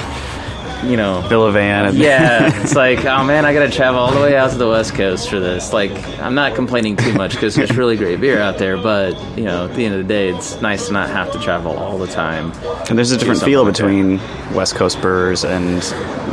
You 0.90 0.98
know, 0.98 1.26
Bill 1.30 1.50
Van. 1.52 1.86
And 1.86 1.98
yeah, 1.98 2.62
it's 2.62 2.76
like, 2.76 3.06
oh 3.06 3.24
man, 3.24 3.46
I 3.46 3.54
got 3.54 3.66
to 3.66 3.72
travel 3.72 4.00
all 4.00 4.14
the 4.14 4.20
way 4.20 4.36
out 4.36 4.52
to 4.52 4.58
the 4.58 4.68
West 4.68 4.96
Coast 4.96 5.30
for 5.30 5.40
this. 5.40 5.74
Like, 5.74 5.92
I'm 6.20 6.36
not 6.36 6.56
complaining 6.56 6.96
too 6.98 7.14
much 7.14 7.34
because 7.34 7.56
there's 7.56 7.76
really 7.76 7.98
great 7.98 8.20
beer 8.20 8.40
out 8.40 8.58
there, 8.58 8.78
but 8.78 9.14
you 9.38 9.46
know, 9.46 9.66
at 9.66 9.76
the 9.76 9.86
end 9.86 9.96
of 9.96 10.02
the 10.02 10.08
day, 10.14 10.30
it's 10.30 10.62
nice 10.62 10.88
to 10.88 10.94
not 10.94 11.10
have 11.10 11.32
to 11.34 11.40
travel 11.40 11.78
all 11.78 11.98
the 11.98 12.08
time. 12.08 12.52
And 12.90 12.98
there's 12.98 13.12
a 13.12 13.18
different 13.18 13.42
feel 13.42 13.64
like 13.64 13.76
that. 13.76 13.84
between 13.84 14.18
West 14.54 14.76
Coast 14.76 15.02
brewers 15.02 15.44
and 15.44 15.76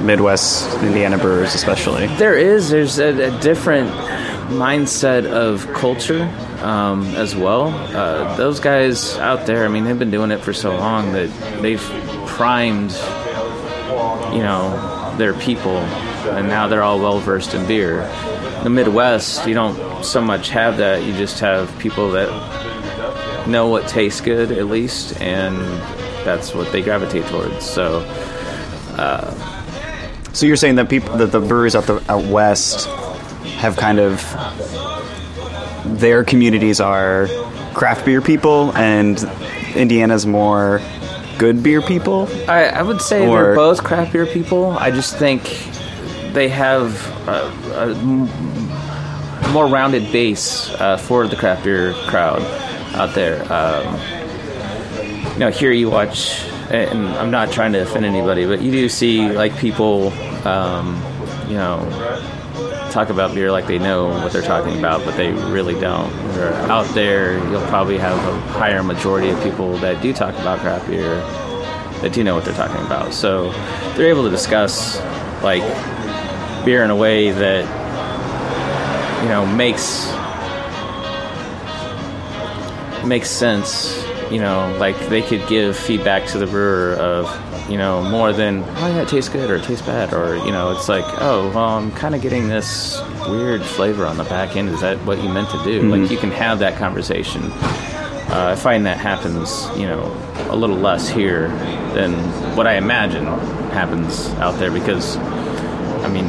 Midwest 0.05 0.75
Indiana 0.83 1.19
brewers, 1.19 1.55
especially. 1.55 2.07
There 2.17 2.37
is, 2.37 2.71
there's 2.71 2.99
a, 2.99 3.35
a 3.35 3.41
different 3.41 3.91
mindset 4.51 5.27
of 5.27 5.73
culture 5.73 6.23
um, 6.63 7.07
as 7.15 7.35
well. 7.37 7.69
Uh, 7.97 8.37
those 8.37 8.61
guys 8.61 9.17
out 9.19 9.47
there, 9.47 9.65
I 9.65 9.69
mean, 9.69 9.85
they've 9.85 9.99
been 9.99 10.11
doing 10.11 10.31
it 10.31 10.41
for 10.41 10.53
so 10.53 10.77
long 10.77 11.13
that 11.13 11.31
they've 11.63 11.81
primed, 12.27 12.91
you 14.35 14.43
know, 14.43 15.15
their 15.17 15.35
people, 15.35 15.79
and 15.79 16.49
now 16.49 16.69
they're 16.69 16.83
all 16.83 16.99
well 16.99 17.19
versed 17.21 17.55
in 17.55 17.67
beer. 17.67 18.03
The 18.63 18.71
Midwest, 18.71 19.47
you 19.47 19.55
don't 19.55 20.05
so 20.05 20.21
much 20.21 20.51
have 20.51 20.77
that. 20.79 21.03
You 21.05 21.13
just 21.15 21.41
have 21.41 21.77
people 21.79 22.11
that 22.13 22.29
know 23.49 23.69
what 23.69 23.89
tastes 23.89 24.21
good, 24.21 24.53
at 24.53 24.67
least, 24.67 25.21
and 25.21 25.57
that's 26.25 26.55
what 26.55 26.71
they 26.73 26.83
gravitate 26.83 27.27
towards. 27.27 27.65
So, 27.65 28.01
uh, 28.97 29.35
So 30.33 30.47
you're 30.47 30.57
saying 30.57 30.77
that 30.77 30.89
people, 30.89 31.17
that 31.17 31.33
the 31.33 31.41
breweries 31.41 31.75
out 31.75 31.85
the 31.87 32.03
out 32.09 32.25
west, 32.27 32.87
have 33.59 33.77
kind 33.77 33.99
of 33.99 34.23
their 35.85 36.23
communities 36.23 36.81
are 36.81 37.29
craft 37.75 38.05
beer 38.05 38.21
people, 38.21 38.73
and 38.77 39.19
Indiana's 39.75 40.27
more 40.27 40.81
good 41.41 41.63
beer 41.63 41.81
people. 41.81 42.29
I, 42.47 42.67
I 42.67 42.83
would 42.83 43.01
say 43.01 43.27
Or- 43.27 43.43
they're 43.43 43.55
both 43.55 43.83
craft 43.83 44.13
beer 44.13 44.27
people. 44.27 44.73
I 44.73 44.91
just 44.91 45.17
think 45.17 45.43
they 46.35 46.51
have 46.51 46.95
a 47.27 47.95
more 49.51 49.67
rounded 49.67 50.13
base 50.13 50.69
uh, 50.75 50.99
for 50.99 51.27
the 51.27 51.37
craft 51.37 51.65
beer 51.65 51.95
crowd 52.09 52.43
out 52.95 53.15
there. 53.15 53.41
Um, 53.51 53.99
you 55.33 55.39
know, 55.39 55.51
here 55.51 55.73
you 55.73 55.89
watch, 55.89 56.43
and 56.71 57.09
I'm 57.09 57.31
not 57.31 57.51
trying 57.51 57.73
to 57.73 57.81
offend 57.81 58.05
anybody, 58.05 58.45
but 58.45 58.61
you 58.61 58.71
do 58.71 58.91
see 58.91 59.31
like 59.33 59.57
people, 59.57 60.13
um, 60.47 61.03
you 61.49 61.55
know, 61.55 61.79
talk 62.91 63.09
about 63.09 63.35
beer 63.35 63.51
like 63.51 63.67
they 63.67 63.79
know 63.79 64.09
what 64.09 64.33
they're 64.33 64.43
talking 64.43 64.79
about, 64.79 65.05
but 65.05 65.17
they 65.17 65.33
really 65.33 65.79
don't. 65.79 66.11
They're 66.35 66.53
out 66.71 66.87
there, 66.95 67.39
you'll 67.51 67.67
probably 67.67 67.99
have 67.99 68.19
a 68.29 68.41
higher 68.53 68.83
majority 68.83 69.31
of 69.31 69.43
people 69.43 69.77
that 69.79 70.03
do 70.03 70.13
talk 70.13 70.35
about 70.35 70.59
craft 70.61 70.89
beer 70.89 71.15
that 72.01 72.13
do 72.13 72.25
know 72.25 72.35
what 72.35 72.45
they're 72.45 72.55
talking 72.55 72.85
about. 72.85 73.13
So 73.13 73.53
they're 73.95 74.09
able 74.09 74.25
to 74.25 74.31
discuss 74.31 75.01
like 75.43 75.63
beer 76.65 76.85
in 76.85 76.91
a 76.91 76.97
way 76.97 77.31
that 77.31 77.65
you 79.23 79.29
know 79.29 79.47
makes 79.47 80.11
makes 83.07 83.31
sense. 83.31 84.05
You 84.31 84.41
know, 84.41 84.77
like 84.79 84.99
they 85.09 85.23
could 85.23 85.47
give 85.49 85.77
feedback 85.77 86.27
to 86.29 86.39
the 86.39 86.47
brewer 86.47 86.95
of 86.95 87.27
you 87.71 87.79
know 87.79 88.03
more 88.03 88.33
than 88.33 88.65
oh 88.65 88.87
yeah 88.89 89.03
it 89.03 89.09
tastes 89.09 89.31
good 89.31 89.49
or 89.51 89.57
it 89.57 89.65
tastes 89.65 89.87
bad 89.87 90.13
or 90.13 90.37
you 90.45 90.51
know 90.51 90.73
it's 90.73 90.89
like 90.89 91.05
oh 91.21 91.49
well 91.55 91.71
I'm 91.79 91.93
kind 91.93 92.15
of 92.15 92.21
getting 92.21 92.49
this 92.49 93.01
weird 93.29 93.63
flavor 93.63 94.05
on 94.07 94.17
the 94.17 94.25
back 94.25 94.57
end. 94.57 94.69
Is 94.71 94.81
that 94.81 94.99
what 95.07 95.23
you 95.23 95.29
meant 95.29 95.51
to 95.51 95.63
do? 95.63 95.83
Like 95.83 96.11
you 96.11 96.19
can 96.19 96.31
have 96.33 96.59
that 96.61 96.77
conversation. 96.79 97.43
Uh, 98.31 98.51
I 98.53 98.55
find 98.55 98.87
that 98.87 98.99
happens, 98.99 99.69
you 99.77 99.87
know, 99.87 100.03
a 100.51 100.57
little 100.57 100.77
less 100.77 101.09
here 101.09 101.49
than 101.95 102.13
what 102.57 102.67
I 102.67 102.75
imagine 102.75 103.25
happens 103.71 104.29
out 104.39 104.57
there 104.59 104.71
because, 104.71 105.17
I 105.17 106.09
mean, 106.09 106.27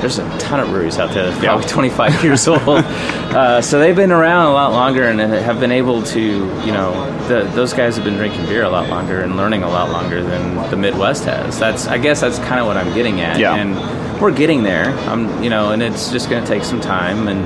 there's 0.00 0.18
a 0.18 0.38
ton 0.38 0.60
of 0.60 0.68
breweries 0.68 0.98
out 0.98 1.12
there 1.12 1.30
that's 1.30 1.42
probably 1.44 1.66
25 1.68 2.24
years 2.24 2.48
old. 2.48 2.60
Uh, 2.68 3.60
so 3.62 3.78
they've 3.78 3.96
been 3.96 4.12
around 4.12 4.46
a 4.46 4.52
lot 4.52 4.72
longer 4.72 5.04
and 5.04 5.20
have 5.20 5.60
been 5.60 5.72
able 5.72 6.02
to, 6.02 6.20
you 6.20 6.72
know, 6.72 7.28
the, 7.28 7.42
those 7.54 7.72
guys 7.72 7.96
have 7.96 8.04
been 8.04 8.16
drinking 8.16 8.46
beer 8.46 8.64
a 8.64 8.68
lot 8.68 8.88
longer 8.88 9.20
and 9.20 9.36
learning 9.36 9.62
a 9.62 9.68
lot 9.68 9.90
longer 9.90 10.22
than 10.22 10.56
the 10.70 10.76
Midwest 10.76 11.24
has. 11.24 11.58
That's, 11.58 11.86
I 11.86 11.98
guess, 11.98 12.20
that's 12.20 12.38
kind 12.38 12.60
of 12.60 12.66
what 12.66 12.76
I'm 12.76 12.92
getting 12.94 13.20
at. 13.20 13.38
Yeah. 13.38 13.54
And 13.54 14.20
we're 14.20 14.32
getting 14.32 14.62
there. 14.62 14.86
I'm, 15.08 15.42
you 15.42 15.50
know, 15.50 15.70
and 15.70 15.82
it's 15.82 16.10
just 16.10 16.28
going 16.28 16.42
to 16.42 16.48
take 16.48 16.64
some 16.64 16.80
time 16.80 17.28
and 17.28 17.44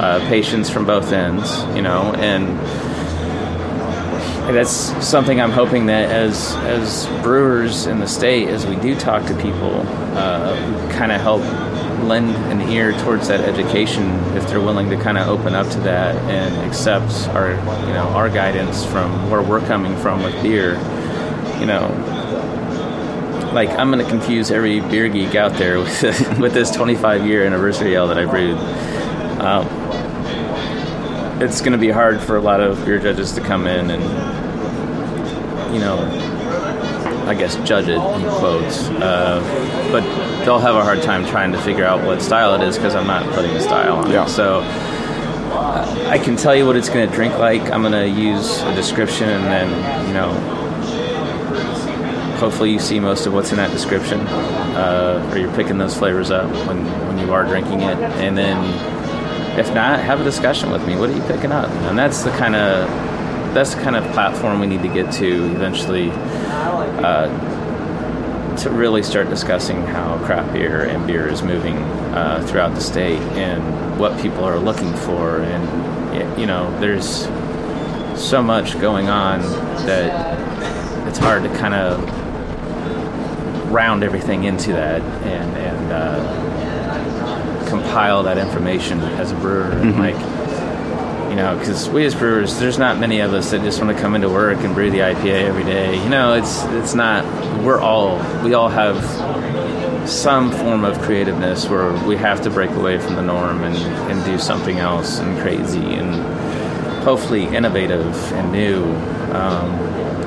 uh, 0.00 0.18
patience 0.28 0.68
from 0.68 0.84
both 0.86 1.12
ends, 1.12 1.62
you 1.74 1.82
know, 1.82 2.12
and 2.14 2.48
that's 4.52 4.70
something 5.06 5.40
I'm 5.40 5.50
hoping 5.50 5.86
that 5.86 6.10
as 6.10 6.54
as 6.56 7.06
brewers 7.22 7.86
in 7.86 7.98
the 7.98 8.06
state, 8.06 8.48
as 8.48 8.66
we 8.66 8.76
do 8.76 8.94
talk 8.94 9.26
to 9.26 9.34
people, 9.36 9.74
uh, 10.16 10.90
kind 10.92 11.12
of 11.12 11.20
help 11.20 11.42
lend 12.04 12.34
an 12.52 12.60
ear 12.70 12.92
towards 13.00 13.28
that 13.28 13.40
education 13.40 14.08
if 14.36 14.46
they're 14.48 14.60
willing 14.60 14.88
to 14.90 14.96
kind 14.96 15.18
of 15.18 15.28
open 15.28 15.54
up 15.54 15.68
to 15.70 15.80
that 15.80 16.14
and 16.30 16.54
accept 16.68 17.28
our 17.30 17.50
you 17.50 17.92
know 17.92 18.08
our 18.14 18.28
guidance 18.28 18.84
from 18.84 19.30
where 19.30 19.42
we're 19.42 19.66
coming 19.66 19.96
from 19.96 20.22
with 20.22 20.40
beer, 20.42 20.74
you 21.60 21.66
know. 21.66 22.12
Like 23.52 23.70
I'm 23.70 23.90
going 23.90 24.04
to 24.04 24.10
confuse 24.10 24.50
every 24.50 24.80
beer 24.80 25.08
geek 25.08 25.34
out 25.34 25.54
there 25.54 25.78
with 25.78 26.02
with 26.38 26.52
this 26.52 26.70
25 26.70 27.26
year 27.26 27.44
anniversary 27.44 27.94
ale 27.94 28.06
that 28.08 28.18
I 28.18 28.26
brewed. 28.26 28.58
Um, 29.40 29.85
it's 31.40 31.60
going 31.60 31.72
to 31.72 31.78
be 31.78 31.90
hard 31.90 32.20
for 32.20 32.36
a 32.36 32.40
lot 32.40 32.60
of 32.60 32.84
beer 32.84 32.98
judges 32.98 33.32
to 33.32 33.40
come 33.40 33.66
in 33.66 33.90
and 33.90 34.02
you 35.74 35.80
know 35.80 35.98
I 37.26 37.34
guess 37.34 37.56
judge 37.68 37.88
it 37.88 37.96
in 37.96 38.30
quotes, 38.38 38.84
uh, 38.88 39.40
but 39.90 40.02
they'll 40.44 40.60
have 40.60 40.76
a 40.76 40.84
hard 40.84 41.02
time 41.02 41.26
trying 41.26 41.50
to 41.52 41.58
figure 41.60 41.84
out 41.84 42.04
what 42.06 42.22
style 42.22 42.54
it 42.54 42.62
is 42.64 42.76
because 42.76 42.94
I'm 42.94 43.08
not 43.08 43.24
putting 43.34 43.50
a 43.50 43.60
style 43.60 43.96
on 43.96 44.10
Yeah. 44.12 44.26
it. 44.26 44.28
So 44.28 44.60
uh, 44.62 46.06
I 46.08 46.18
can 46.18 46.36
tell 46.36 46.54
you 46.54 46.64
what 46.66 46.76
it's 46.76 46.88
going 46.88 47.08
to 47.08 47.12
drink 47.12 47.36
like. 47.36 47.62
I'm 47.72 47.82
going 47.82 47.92
to 47.94 48.08
use 48.08 48.62
a 48.62 48.72
description 48.76 49.28
and 49.28 49.44
then 49.46 50.06
you 50.06 50.14
know 50.14 50.32
hopefully 52.38 52.70
you 52.70 52.78
see 52.78 53.00
most 53.00 53.26
of 53.26 53.32
what's 53.32 53.50
in 53.50 53.56
that 53.56 53.72
description, 53.72 54.20
uh, 54.20 55.28
or 55.32 55.38
you're 55.38 55.52
picking 55.56 55.78
those 55.78 55.96
flavors 55.96 56.30
up 56.30 56.48
when, 56.68 56.84
when 57.08 57.18
you 57.18 57.32
are 57.32 57.44
drinking 57.44 57.80
it, 57.80 57.96
and 57.98 58.36
then 58.38 58.56
if 59.58 59.72
not, 59.74 60.00
have 60.00 60.20
a 60.20 60.24
discussion 60.24 60.70
with 60.70 60.86
me. 60.86 60.96
What 60.96 61.10
are 61.10 61.16
you 61.16 61.22
picking 61.22 61.52
up? 61.52 61.68
And 61.70 61.98
that's 61.98 62.22
the 62.22 62.30
kind 62.30 62.54
of 62.54 62.88
that's 63.54 63.74
the 63.74 63.82
kind 63.82 63.96
of 63.96 64.04
platform 64.12 64.60
we 64.60 64.66
need 64.66 64.82
to 64.82 64.88
get 64.88 65.10
to 65.14 65.46
eventually 65.54 66.10
uh, 66.10 67.26
to 68.56 68.70
really 68.70 69.02
start 69.02 69.28
discussing 69.30 69.82
how 69.82 70.18
craft 70.24 70.52
beer 70.52 70.84
and 70.84 71.06
beer 71.06 71.26
is 71.28 71.42
moving 71.42 71.76
uh, 72.14 72.44
throughout 72.46 72.74
the 72.74 72.80
state 72.80 73.20
and 73.38 73.98
what 73.98 74.20
people 74.20 74.44
are 74.44 74.58
looking 74.58 74.92
for. 74.94 75.40
And 75.40 76.40
you 76.40 76.46
know, 76.46 76.78
there's 76.80 77.26
so 78.20 78.42
much 78.42 78.78
going 78.80 79.08
on 79.08 79.40
that 79.86 81.08
it's 81.08 81.18
hard 81.18 81.42
to 81.42 81.48
kind 81.56 81.74
of 81.74 82.26
round 83.70 84.04
everything 84.04 84.44
into 84.44 84.72
that 84.72 85.02
and 85.02 85.56
and 85.56 85.92
uh, 85.92 86.55
compile 87.96 88.24
that 88.24 88.36
information 88.36 89.00
as 89.00 89.32
a 89.32 89.34
brewer 89.36 89.70
and 89.70 89.98
like 89.98 90.14
you 91.30 91.34
know 91.34 91.56
because 91.58 91.88
we 91.88 92.04
as 92.04 92.14
brewers 92.14 92.58
there's 92.58 92.76
not 92.76 92.98
many 92.98 93.20
of 93.20 93.32
us 93.32 93.52
that 93.52 93.62
just 93.62 93.80
want 93.80 93.96
to 93.96 94.02
come 94.02 94.14
into 94.14 94.28
work 94.28 94.58
and 94.58 94.74
brew 94.74 94.90
the 94.90 94.98
IPA 94.98 95.44
every 95.44 95.64
day 95.64 95.94
you 96.04 96.10
know 96.10 96.34
it's 96.34 96.62
it's 96.64 96.92
not 96.92 97.24
we're 97.64 97.80
all 97.80 98.18
we 98.44 98.52
all 98.52 98.68
have 98.68 99.02
some 100.06 100.52
form 100.52 100.84
of 100.84 101.00
creativeness 101.00 101.70
where 101.70 101.90
we 102.06 102.16
have 102.16 102.42
to 102.42 102.50
break 102.50 102.70
away 102.72 102.98
from 102.98 103.14
the 103.14 103.22
norm 103.22 103.64
and, 103.64 103.78
and 104.12 104.22
do 104.26 104.38
something 104.38 104.76
else 104.76 105.18
and 105.18 105.40
crazy 105.40 105.94
and 105.94 106.14
hopefully 107.02 107.44
innovative 107.44 108.14
and 108.34 108.52
new. 108.52 108.84
Um, 109.32 109.72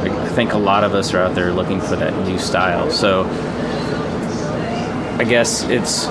I 0.02 0.28
think 0.30 0.54
a 0.54 0.58
lot 0.58 0.84
of 0.84 0.96
us 0.96 1.14
are 1.14 1.20
out 1.20 1.36
there 1.36 1.54
looking 1.54 1.82
for 1.82 1.96
that 1.98 2.18
new 2.28 2.40
style. 2.40 2.90
So 2.90 3.26
I 5.20 5.24
guess 5.24 5.64
it's 5.64 6.08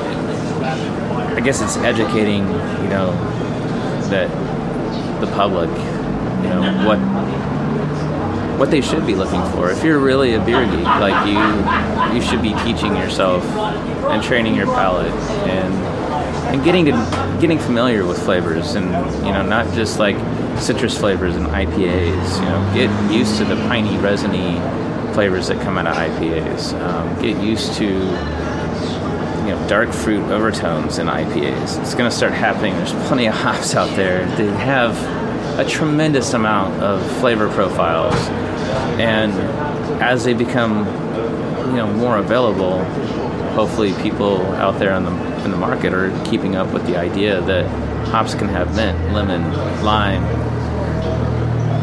I 1.39 1.41
guess 1.41 1.63
it's 1.63 1.77
educating, 1.77 2.43
you 2.43 2.89
know, 2.89 3.13
that 4.11 4.29
the 5.21 5.29
public, 5.29 5.71
you 5.71 6.49
know, 6.49 6.85
what 6.85 6.99
what 8.59 8.73
they 8.73 8.81
should 8.81 9.07
be 9.07 9.15
looking 9.15 9.41
for. 9.53 9.71
If 9.71 9.85
you're 9.85 10.01
really 10.01 10.35
a 10.35 10.45
beer 10.45 10.65
geek, 10.65 10.85
like 10.85 11.29
you, 11.29 12.17
you 12.17 12.27
should 12.27 12.43
be 12.43 12.55
teaching 12.65 12.97
yourself 12.97 13.45
and 14.11 14.21
training 14.21 14.57
your 14.57 14.67
palate 14.67 15.13
and 15.47 15.73
and 16.53 16.65
getting 16.65 16.87
to 16.87 17.39
getting 17.41 17.61
familiar 17.61 18.05
with 18.05 18.21
flavors 18.21 18.75
and 18.75 18.87
you 19.25 19.33
know 19.33 19.47
not 19.47 19.73
just 19.75 20.01
like 20.01 20.17
citrus 20.59 20.99
flavors 20.99 21.37
and 21.37 21.47
IPAs. 21.47 22.35
You 22.41 22.47
know, 22.47 22.73
get 22.75 23.13
used 23.13 23.39
to 23.39 23.45
the 23.45 23.55
piney, 23.69 23.97
resiny 23.99 24.55
flavors 25.15 25.47
that 25.47 25.63
come 25.63 25.79
out 25.79 25.87
of 25.87 25.95
IPAs. 25.95 26.75
Um, 26.83 27.23
get 27.23 27.41
used 27.41 27.75
to 27.75 27.87
you 29.49 29.55
know 29.55 29.69
dark 29.69 29.91
fruit 29.93 30.23
overtones 30.31 30.99
in 30.99 31.07
IPAs. 31.07 31.81
It's 31.81 31.95
going 31.95 32.11
to 32.11 32.15
start 32.15 32.35
happening. 32.35 32.75
There's 32.75 32.93
plenty 33.09 33.27
of 33.27 33.35
hops 33.47 33.75
out 33.75 33.95
there. 33.97 34.27
They 34.37 34.47
have 34.47 34.95
a 35.59 35.65
tremendous 35.65 36.35
amount 36.35 36.83
of 36.83 37.01
flavor 37.19 37.49
profiles, 37.49 38.15
and 39.01 39.33
as 40.03 40.25
they 40.25 40.35
become 40.35 40.85
you 41.71 41.77
know 41.77 41.91
more 41.95 42.19
available, 42.19 42.85
hopefully 43.55 43.95
people 44.03 44.43
out 44.57 44.79
there 44.79 44.93
in 44.95 45.05
the 45.05 45.45
in 45.45 45.51
the 45.51 45.57
market 45.57 45.95
are 45.95 46.11
keeping 46.27 46.55
up 46.55 46.71
with 46.75 46.87
the 46.87 46.97
idea 46.97 47.41
that 47.41 47.67
hops 48.09 48.35
can 48.35 48.49
have 48.49 48.77
mint, 48.77 49.15
lemon, 49.15 49.51
lime, 49.83 50.25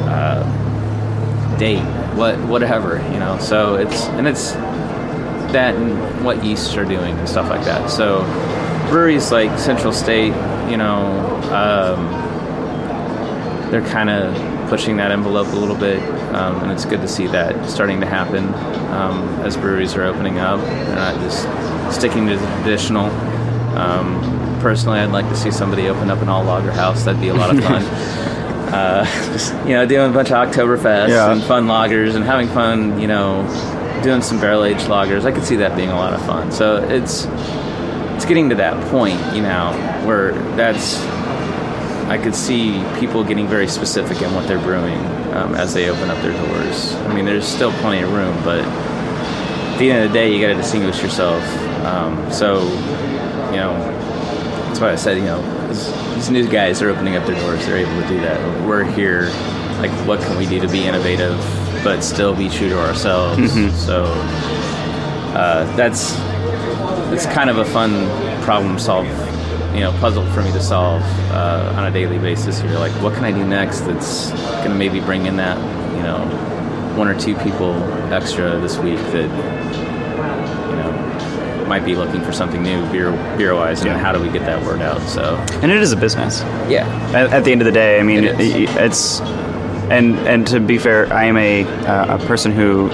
uh, 0.08 1.58
date, 1.58 1.82
what 2.16 2.38
whatever 2.42 2.98
you 3.12 3.18
know. 3.18 3.40
So 3.40 3.76
it's 3.76 4.06
and 4.10 4.28
it's 4.28 4.56
that 5.56 5.76
and 5.76 6.24
what 6.26 6.44
yeasts 6.44 6.76
are 6.76 6.86
doing 6.86 7.18
and 7.18 7.28
stuff 7.28 7.50
like 7.50 7.64
that. 7.66 7.90
So 7.90 8.22
breweries 8.90 9.32
like 9.32 9.58
Central 9.58 9.92
State, 9.94 10.34
you 10.70 10.78
know, 10.78 10.96
um, 11.52 12.12
they're 13.72 13.86
kind 13.88 14.10
of 14.10 14.70
pushing 14.70 14.98
that 14.98 15.12
envelope 15.12 15.48
a 15.48 15.56
little 15.56 15.76
bit, 15.76 16.02
um, 16.34 16.62
and 16.64 16.72
it's 16.72 16.86
good 16.86 17.02
to 17.02 17.08
see 17.08 17.28
that 17.28 17.70
starting 17.70 18.00
to 18.02 18.06
happen 18.06 18.46
um, 18.94 19.24
as 19.42 19.58
breweries 19.58 19.96
are 19.96 20.04
opening 20.04 20.40
up. 20.40 20.60
They're 20.62 20.96
not 20.96 21.16
just 21.22 21.42
sticking 21.96 22.28
to 22.28 22.38
the 22.38 22.46
traditional. 22.62 23.06
Um, 23.76 24.22
personally, 24.62 25.00
I'd 25.00 25.12
like 25.12 25.28
to 25.30 25.36
see 25.36 25.52
somebody 25.52 25.88
open 25.88 26.10
up 26.10 26.22
an 26.22 26.30
all 26.30 26.44
lager 26.44 26.72
house. 26.72 27.04
That'd 27.04 27.22
be 27.22 27.30
a 27.30 27.34
lot 27.34 27.56
of 27.56 27.64
fun. 27.64 27.84
uh, 28.74 29.06
just, 29.34 29.54
you 29.66 29.74
know, 29.74 29.86
doing 29.86 30.10
a 30.12 30.14
bunch 30.14 30.32
of 30.32 30.48
Oktoberfest 30.48 31.10
Yeah. 31.10 31.32
and 31.32 31.44
fun 31.44 31.66
lagers 31.68 32.16
and 32.16 32.24
having 32.24 32.48
fun, 32.50 33.00
you 33.00 33.08
know, 33.08 33.42
doing 34.04 34.22
some 34.22 34.40
barrel 34.40 34.64
aged 34.64 34.88
lagers. 34.88 35.26
I 35.26 35.32
could 35.32 35.44
see 35.44 35.58
that 35.58 35.76
being 35.76 35.90
a 35.90 35.96
lot 35.96 36.14
of 36.14 36.26
fun. 36.26 36.52
So 36.52 36.78
it's 36.84 37.26
it's 38.16 38.26
getting 38.26 38.50
to 38.50 38.56
that 38.56 38.82
point, 38.90 39.20
you 39.36 39.42
know, 39.42 39.74
where 40.06 40.34
that's 40.56 41.00
I 42.08 42.20
could 42.20 42.36
see 42.36 42.84
people 43.00 43.24
getting 43.24 43.48
very 43.48 43.68
specific 43.68 44.22
in 44.22 44.34
what 44.36 44.48
they're 44.48 44.60
brewing 44.60 45.00
um, 45.34 45.56
as 45.56 45.74
they 45.74 45.90
open 45.90 46.10
up 46.10 46.22
their 46.22 46.34
doors. 46.34 46.94
I 46.94 47.14
mean, 47.16 47.26
there's 47.26 47.48
still 47.48 47.72
plenty 47.74 48.04
of 48.04 48.14
room, 48.14 48.36
but 48.44 48.60
at 48.60 49.80
the 49.80 49.92
end 49.92 50.06
of 50.06 50.12
the 50.12 50.14
day, 50.14 50.34
you 50.34 50.40
got 50.40 50.54
to 50.54 50.56
distinguish 50.56 51.02
yourself. 51.02 51.44
Um, 51.84 52.32
so, 52.32 52.64
you 53.50 53.58
know, 53.58 53.74
that's 54.68 54.80
why 54.80 54.92
I 54.92 54.96
said, 54.96 55.18
you 55.18 55.26
know, 55.26 55.68
these, 55.68 56.16
these 56.16 56.30
new 56.30 56.48
guys 56.48 56.82
are 56.84 56.90
opening 56.90 57.16
up 57.16 57.26
their 57.26 57.36
doors. 57.42 57.66
They're 57.66 57.78
able 57.78 58.02
to 58.02 58.08
do 58.08 58.20
that. 58.22 58.68
We're 58.68 58.84
here. 58.84 59.24
Like, 59.80 59.92
what 60.08 60.22
can 60.22 60.38
we 60.38 60.46
do 60.46 60.62
to 60.62 60.68
be 60.68 60.86
innovative, 60.86 61.38
but 61.86 62.02
still 62.02 62.36
be 62.36 62.50
true 62.50 62.68
to 62.68 62.80
ourselves? 62.80 63.54
So, 63.86 64.04
uh, 65.36 65.64
that's 65.78 66.14
it's 67.14 67.26
kind 67.28 67.50
of 67.50 67.58
a 67.60 67.66
fun 67.66 67.92
problem 68.42 68.78
solve 68.80 69.06
you 69.74 69.82
know 69.82 69.92
puzzle 70.00 70.26
for 70.32 70.42
me 70.42 70.52
to 70.54 70.62
solve 70.62 71.02
uh, 71.32 71.74
on 71.78 71.86
a 71.86 71.92
daily 71.92 72.18
basis 72.18 72.60
here 72.62 72.72
like 72.80 72.92
what 73.04 73.14
can 73.14 73.26
i 73.26 73.32
do 73.32 73.44
next 73.46 73.82
that's 73.82 74.32
going 74.32 74.70
to 74.70 74.76
maybe 74.76 75.00
bring 75.02 75.26
in 75.26 75.36
that 75.36 75.58
you 75.98 76.02
know 76.04 76.20
one 76.98 77.08
or 77.10 77.20
two 77.20 77.36
people 77.38 77.74
extra 78.14 78.58
this 78.60 78.78
week 78.78 78.98
that 79.12 79.30
you 80.70 80.76
know 80.78 81.66
might 81.68 81.84
be 81.84 81.96
looking 81.96 82.22
for 82.22 82.32
something 82.32 82.64
new 82.64 82.80
beer 82.92 83.12
beer 83.38 83.54
wise 83.54 83.82
and 83.82 83.90
Yeah. 83.90 83.98
how 83.98 84.12
do 84.14 84.20
we 84.22 84.30
get 84.30 84.42
that 84.46 84.64
word 84.66 84.82
out 84.82 85.02
so 85.02 85.36
And 85.62 85.70
it 85.72 85.82
is 85.82 85.92
a 85.92 85.98
business. 85.98 86.42
yeah 86.70 86.86
At, 87.14 87.34
at 87.34 87.44
the 87.44 87.52
end 87.52 87.62
of 87.62 87.66
the 87.66 87.72
day, 87.74 88.00
I 88.00 88.04
mean, 88.04 88.24
It 88.24 88.40
is. 88.40 88.70
i- 88.78 88.86
it's 88.86 89.20
and 89.92 90.16
and 90.28 90.48
to 90.48 90.60
be 90.60 90.78
fair, 90.78 91.12
I 91.14 91.26
am 91.26 91.38
a 91.38 91.64
uh, 91.64 92.18
a 92.18 92.26
person 92.26 92.52
who 92.52 92.90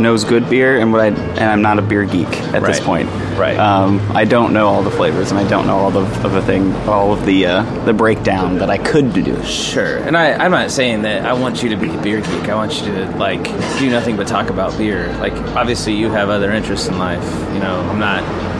knows 0.00 0.24
good 0.24 0.48
beer, 0.48 0.78
and 0.78 0.92
what 0.92 1.00
I 1.00 1.06
and 1.08 1.44
I'm 1.44 1.62
not 1.62 1.78
a 1.78 1.82
beer 1.82 2.04
geek 2.04 2.28
at 2.54 2.62
this 2.62 2.80
point. 2.80 3.08
Right. 3.36 3.56
Um, 3.56 4.00
I 4.14 4.24
don't 4.24 4.52
know 4.52 4.68
all 4.68 4.82
the 4.82 4.90
flavors, 4.90 5.30
and 5.30 5.38
I 5.38 5.48
don't 5.48 5.66
know 5.66 5.76
all 5.76 5.90
the 5.90 6.02
of 6.24 6.32
the 6.32 6.42
thing, 6.42 6.72
all 6.88 7.12
of 7.12 7.24
the 7.24 7.46
uh, 7.46 7.84
the 7.84 7.92
breakdown 7.92 8.58
that 8.58 8.70
I 8.70 8.78
could 8.78 9.12
do. 9.12 9.42
Sure, 9.44 9.98
and 9.98 10.16
I, 10.16 10.32
I'm 10.32 10.50
not 10.50 10.70
saying 10.70 11.02
that 11.02 11.24
I 11.24 11.32
want 11.32 11.62
you 11.62 11.70
to 11.70 11.76
be 11.76 11.90
a 11.90 12.02
beer 12.02 12.20
geek. 12.20 12.48
I 12.48 12.54
want 12.54 12.80
you 12.80 12.86
to 12.94 13.10
like 13.16 13.44
do 13.78 13.90
nothing 13.90 14.16
but 14.16 14.26
talk 14.26 14.50
about 14.50 14.76
beer. 14.76 15.12
Like, 15.18 15.34
obviously, 15.56 15.94
you 15.94 16.10
have 16.10 16.28
other 16.28 16.52
interests 16.52 16.88
in 16.88 16.98
life. 16.98 17.24
You 17.52 17.60
know, 17.60 17.80
I'm 17.80 17.98
not. 17.98 18.51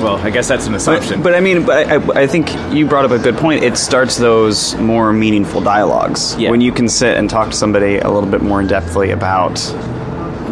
Well, 0.00 0.16
I 0.16 0.30
guess 0.30 0.48
that's 0.48 0.66
an 0.66 0.74
assumption. 0.74 1.20
But, 1.22 1.32
but 1.32 1.34
I 1.34 1.40
mean, 1.40 1.66
but 1.66 1.86
I, 1.88 2.22
I 2.22 2.26
think 2.26 2.52
you 2.72 2.86
brought 2.86 3.04
up 3.04 3.10
a 3.10 3.18
good 3.18 3.36
point. 3.36 3.62
It 3.64 3.76
starts 3.76 4.16
those 4.16 4.74
more 4.76 5.12
meaningful 5.12 5.60
dialogues 5.60 6.36
Yeah. 6.36 6.50
when 6.50 6.60
you 6.60 6.72
can 6.72 6.88
sit 6.88 7.16
and 7.16 7.28
talk 7.28 7.50
to 7.50 7.56
somebody 7.56 7.98
a 7.98 8.08
little 8.10 8.28
bit 8.30 8.42
more 8.42 8.60
in 8.60 8.68
depthly 8.68 9.12
about 9.12 9.56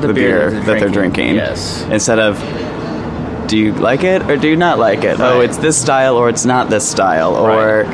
the, 0.00 0.12
beer, 0.12 0.50
that 0.50 0.80
they're 0.80 0.88
drinking. 0.88 1.36
Yes. 1.36 1.82
Instead 1.84 2.18
of, 2.18 2.38
do 3.48 3.56
you 3.56 3.72
like 3.74 4.02
it 4.02 4.22
or 4.28 4.36
do 4.36 4.48
you 4.48 4.56
not 4.56 4.78
like 4.78 5.04
it? 5.04 5.20
Oh, 5.20 5.40
it's 5.40 5.56
this 5.58 5.80
style 5.80 6.16
or 6.16 6.28
it's 6.28 6.44
not 6.44 6.68
this 6.68 6.88
style. 6.88 7.36
Or 7.36 7.84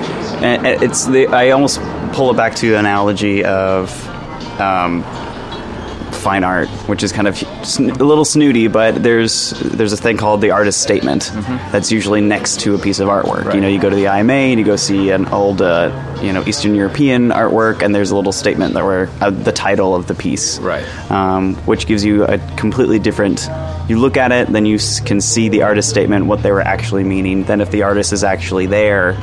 and 0.43 0.67
it's 0.83 1.05
the 1.05 1.27
I 1.29 1.51
almost 1.51 1.79
pull 2.13 2.31
it 2.31 2.37
back 2.37 2.55
to 2.57 2.71
the 2.71 2.79
analogy 2.79 3.45
of. 3.45 3.91
Um, 4.61 5.05
fine 6.23 6.45
art, 6.45 6.69
which 6.89 7.03
is 7.03 7.13
kind 7.13 7.29
of 7.29 7.41
a 7.43 8.05
little 8.05 8.25
snooty, 8.25 8.69
but 8.69 9.03
there's 9.03 9.51
there's 9.61 9.93
a 9.93 9.97
thing 9.97 10.17
called 10.17 10.41
the 10.41 10.51
artist 10.53 10.81
statement 10.81 11.31
that's 11.73 11.91
usually 11.93 12.21
next 12.21 12.61
to 12.61 12.75
a 12.75 12.79
piece 12.79 13.01
of 13.01 13.09
artwork. 13.09 13.45
You 13.45 13.51
Mm-hmm. 13.51 13.61
Know, 13.61 13.69
you 13.69 13.81
go 13.81 13.91
to 13.91 13.97
the 13.97 14.07
IMA 14.09 14.33
and 14.33 14.59
you 14.59 14.65
go 14.65 14.77
see 14.77 15.11
an 15.11 15.27
old, 15.27 15.61
uh, 15.63 15.91
you 16.23 16.33
know, 16.33 16.43
Eastern 16.47 16.75
European 16.75 17.29
artwork, 17.31 17.83
and 17.83 17.95
there's 17.95 18.11
a 18.11 18.17
little 18.17 18.33
statement 18.33 18.75
that 18.75 18.85
were 18.85 19.09
uh, 19.21 19.31
the 19.31 19.53
title 19.53 19.95
of 19.95 20.07
the 20.07 20.15
piece, 20.15 20.59
Right. 20.59 20.85
Um, 21.11 21.55
which 21.67 21.87
gives 21.87 22.05
you 22.05 22.25
a 22.25 22.39
completely 22.57 22.99
different. 22.99 23.49
You 23.89 23.99
look 23.99 24.17
at 24.17 24.33
it, 24.33 24.49
then 24.49 24.65
you 24.65 24.79
can 25.05 25.21
see 25.21 25.49
the 25.49 25.63
artist 25.63 25.91
statement, 25.91 26.27
what 26.27 26.43
they 26.43 26.53
were 26.53 26.61
actually 26.63 27.05
meaning. 27.05 27.45
Then, 27.45 27.61
if 27.61 27.71
the 27.71 27.83
artist 27.83 28.13
is 28.13 28.23
actually 28.25 28.67
there, 28.67 29.15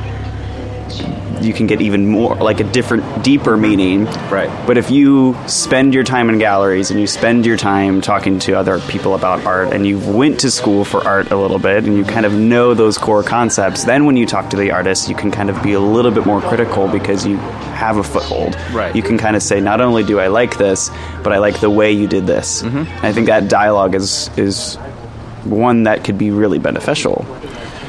you 1.42 1.52
can 1.52 1.66
get 1.66 1.80
even 1.80 2.08
more 2.08 2.34
like 2.36 2.60
a 2.60 2.64
different 2.64 3.24
deeper 3.24 3.56
meaning 3.56 4.04
Right. 4.30 4.50
but 4.66 4.76
if 4.76 4.90
you 4.90 5.36
spend 5.46 5.94
your 5.94 6.04
time 6.04 6.28
in 6.30 6.38
galleries 6.38 6.90
and 6.90 7.00
you 7.00 7.06
spend 7.06 7.46
your 7.46 7.56
time 7.56 8.00
talking 8.00 8.38
to 8.40 8.54
other 8.54 8.78
people 8.80 9.14
about 9.14 9.44
art 9.46 9.72
and 9.72 9.86
you 9.86 9.98
went 9.98 10.40
to 10.40 10.50
school 10.50 10.84
for 10.84 11.02
art 11.06 11.30
a 11.30 11.36
little 11.36 11.58
bit 11.58 11.84
and 11.84 11.96
you 11.96 12.04
kind 12.04 12.26
of 12.26 12.32
know 12.34 12.74
those 12.74 12.98
core 12.98 13.22
concepts 13.22 13.84
then 13.84 14.04
when 14.04 14.16
you 14.16 14.26
talk 14.26 14.50
to 14.50 14.56
the 14.56 14.70
artist 14.70 15.08
you 15.08 15.14
can 15.14 15.30
kind 15.30 15.48
of 15.50 15.62
be 15.62 15.72
a 15.72 15.80
little 15.80 16.10
bit 16.10 16.26
more 16.26 16.40
critical 16.40 16.88
because 16.88 17.26
you 17.26 17.36
have 17.36 17.96
a 17.96 18.02
foothold 18.02 18.54
Right. 18.72 18.94
you 18.94 19.02
can 19.02 19.16
kind 19.18 19.36
of 19.36 19.42
say 19.42 19.60
not 19.60 19.80
only 19.80 20.04
do 20.04 20.18
i 20.20 20.26
like 20.28 20.58
this 20.58 20.90
but 21.22 21.32
i 21.32 21.38
like 21.38 21.60
the 21.60 21.70
way 21.70 21.92
you 21.92 22.06
did 22.06 22.26
this 22.26 22.62
Mm-hmm. 22.62 23.04
i 23.06 23.12
think 23.12 23.26
that 23.28 23.48
dialogue 23.48 23.94
is 23.94 24.28
is 24.36 24.76
one 25.44 25.84
that 25.84 26.04
could 26.04 26.18
be 26.18 26.30
really 26.30 26.58
beneficial 26.58 27.24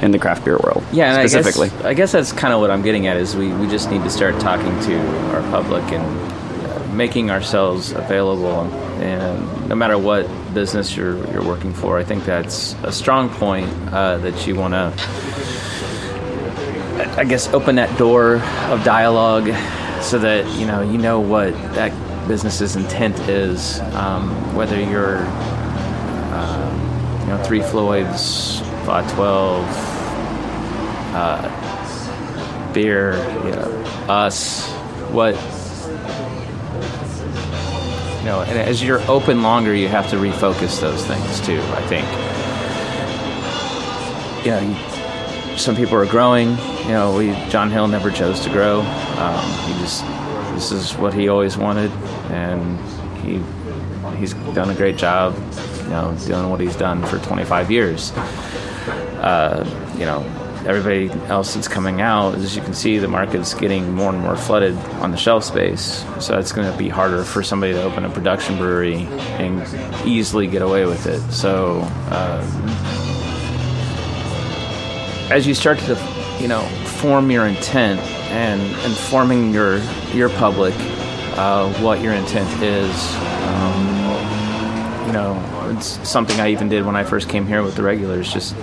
in 0.01 0.11
the 0.11 0.19
craft 0.19 0.43
beer 0.45 0.57
world 0.57 0.83
Yeah, 0.91 1.13
and 1.13 1.29
specifically 1.29 1.69
I 1.69 1.71
guess, 1.71 1.85
I 1.85 1.93
guess 1.93 2.11
that's 2.11 2.31
kind 2.31 2.53
of 2.53 2.59
what 2.59 2.71
I'm 2.71 2.81
getting 2.81 3.07
at 3.07 3.17
is 3.17 3.35
we, 3.35 3.51
we 3.53 3.67
just 3.67 3.89
need 3.91 4.03
to 4.03 4.09
start 4.09 4.39
talking 4.39 4.79
to 4.81 4.97
our 5.33 5.41
public 5.51 5.83
and 5.91 6.03
uh, 6.67 6.93
making 6.93 7.31
ourselves 7.31 7.91
available. 7.91 8.61
And 9.01 9.69
no 9.69 9.75
matter 9.75 9.97
what 9.97 10.27
business 10.53 10.95
you're 10.95 11.17
you're 11.31 11.45
working 11.45 11.73
for, 11.73 11.97
I 11.97 12.03
think 12.03 12.25
that's 12.25 12.73
a 12.83 12.91
strong 12.91 13.29
point 13.29 13.69
uh, 13.91 14.17
that 14.17 14.45
you 14.45 14.55
want 14.55 14.73
to, 14.73 14.93
I 17.17 17.23
guess, 17.23 17.47
open 17.53 17.75
that 17.75 17.97
door 17.97 18.35
of 18.69 18.83
dialogue 18.83 19.47
so 20.01 20.19
that 20.19 20.45
you 20.59 20.65
know 20.67 20.81
you 20.81 20.97
know 20.97 21.19
what 21.19 21.53
that 21.73 21.91
business's 22.27 22.75
intent 22.75 23.17
is, 23.27 23.79
um, 23.95 24.55
whether 24.55 24.79
you're 24.79 25.25
you 27.21 27.37
know, 27.37 27.43
Three 27.43 27.61
Floyds, 27.61 28.59
Five 28.85 29.09
Twelve, 29.13 29.65
uh, 31.13 32.73
beer, 32.73 33.13
you 33.43 33.51
know, 33.51 33.83
us, 34.07 34.69
what, 35.11 35.35
you 38.19 38.25
know, 38.25 38.41
and 38.41 38.57
as 38.57 38.83
you're 38.83 39.01
open 39.09 39.41
longer, 39.41 39.73
you 39.75 39.87
have 39.87 40.09
to 40.11 40.17
refocus 40.17 40.79
those 40.79 41.05
things 41.05 41.41
too. 41.41 41.59
I 41.59 41.81
think, 41.87 42.05
you 44.45 44.51
know, 44.51 45.57
some 45.57 45.75
people 45.75 45.95
are 45.95 46.05
growing. 46.05 46.49
You 46.83 46.89
know, 46.89 47.15
we 47.17 47.31
John 47.49 47.69
Hill 47.69 47.87
never 47.87 48.09
chose 48.11 48.39
to 48.41 48.49
grow. 48.49 48.81
Um, 48.81 49.67
he 49.67 49.73
just 49.81 50.03
this 50.53 50.71
is 50.71 50.97
what 50.97 51.13
he 51.13 51.29
always 51.29 51.57
wanted, 51.57 51.91
and 52.31 52.79
he 53.19 53.41
he's 54.17 54.33
done 54.53 54.69
a 54.69 54.75
great 54.75 54.97
job. 54.97 55.35
You 55.83 55.89
know, 55.89 56.17
doing 56.25 56.49
what 56.49 56.59
he's 56.59 56.75
done 56.75 57.03
for 57.05 57.19
25 57.19 57.69
years. 57.69 58.11
Uh, 59.21 59.65
you 59.97 60.05
know, 60.05 60.21
everybody 60.65 61.09
else 61.27 61.53
that's 61.53 61.67
coming 61.67 62.01
out, 62.01 62.35
as 62.35 62.55
you 62.55 62.61
can 62.61 62.73
see, 62.73 62.97
the 62.97 63.07
market's 63.07 63.53
getting 63.53 63.93
more 63.93 64.11
and 64.13 64.21
more 64.21 64.35
flooded 64.35 64.75
on 65.01 65.11
the 65.11 65.17
shelf 65.17 65.43
space. 65.43 66.05
So 66.19 66.37
it's 66.37 66.51
going 66.51 66.71
to 66.71 66.77
be 66.77 66.89
harder 66.89 67.23
for 67.23 67.43
somebody 67.43 67.73
to 67.73 67.83
open 67.83 68.05
a 68.05 68.09
production 68.09 68.57
brewery 68.57 69.05
and 69.39 69.61
easily 70.07 70.47
get 70.47 70.61
away 70.61 70.85
with 70.85 71.05
it. 71.07 71.21
So 71.31 71.81
uh, 72.09 72.41
as 75.31 75.47
you 75.47 75.53
start 75.53 75.79
to, 75.79 76.37
you 76.39 76.47
know, 76.47 76.61
form 76.85 77.31
your 77.31 77.47
intent 77.47 77.99
and 78.31 78.61
informing 78.85 79.53
your 79.53 79.79
your 80.13 80.29
public 80.29 80.73
uh, 81.37 81.71
what 81.81 82.01
your 82.01 82.13
intent 82.13 82.61
is. 82.61 83.15
Um, 83.47 85.07
you 85.07 85.13
know, 85.13 85.73
it's 85.75 86.07
something 86.07 86.39
I 86.39 86.51
even 86.51 86.69
did 86.69 86.85
when 86.85 86.95
I 86.95 87.03
first 87.03 87.29
came 87.29 87.47
here 87.47 87.63
with 87.63 87.75
the 87.75 87.83
regulars. 87.83 88.31
Just 88.31 88.55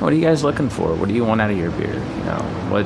what 0.00 0.12
are 0.12 0.16
you 0.16 0.22
guys 0.22 0.42
looking 0.42 0.68
for? 0.68 0.94
What 0.94 1.08
do 1.08 1.14
you 1.14 1.24
want 1.24 1.40
out 1.40 1.50
of 1.50 1.56
your 1.56 1.70
beer? 1.70 1.94
You 1.94 2.24
know, 2.24 2.42
what 2.70 2.84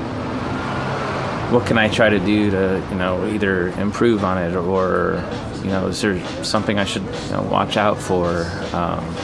what 1.53 1.67
can 1.67 1.79
I 1.79 1.89
try 1.89 2.09
to 2.09 2.19
do 2.19 2.51
to 2.51 2.87
you 2.91 2.97
know 2.97 3.27
either 3.29 3.69
improve 3.81 4.25
on 4.25 4.39
it 4.39 4.55
or 4.57 5.23
you 5.63 5.71
know 5.71 5.89
is 5.89 6.01
there 6.01 6.25
something 6.45 6.79
I 6.79 6.85
should 6.85 7.03
you 7.03 7.31
know, 7.31 7.49
watch 7.51 7.77
out 7.77 7.99
for? 7.99 8.45
Um, 8.73 9.15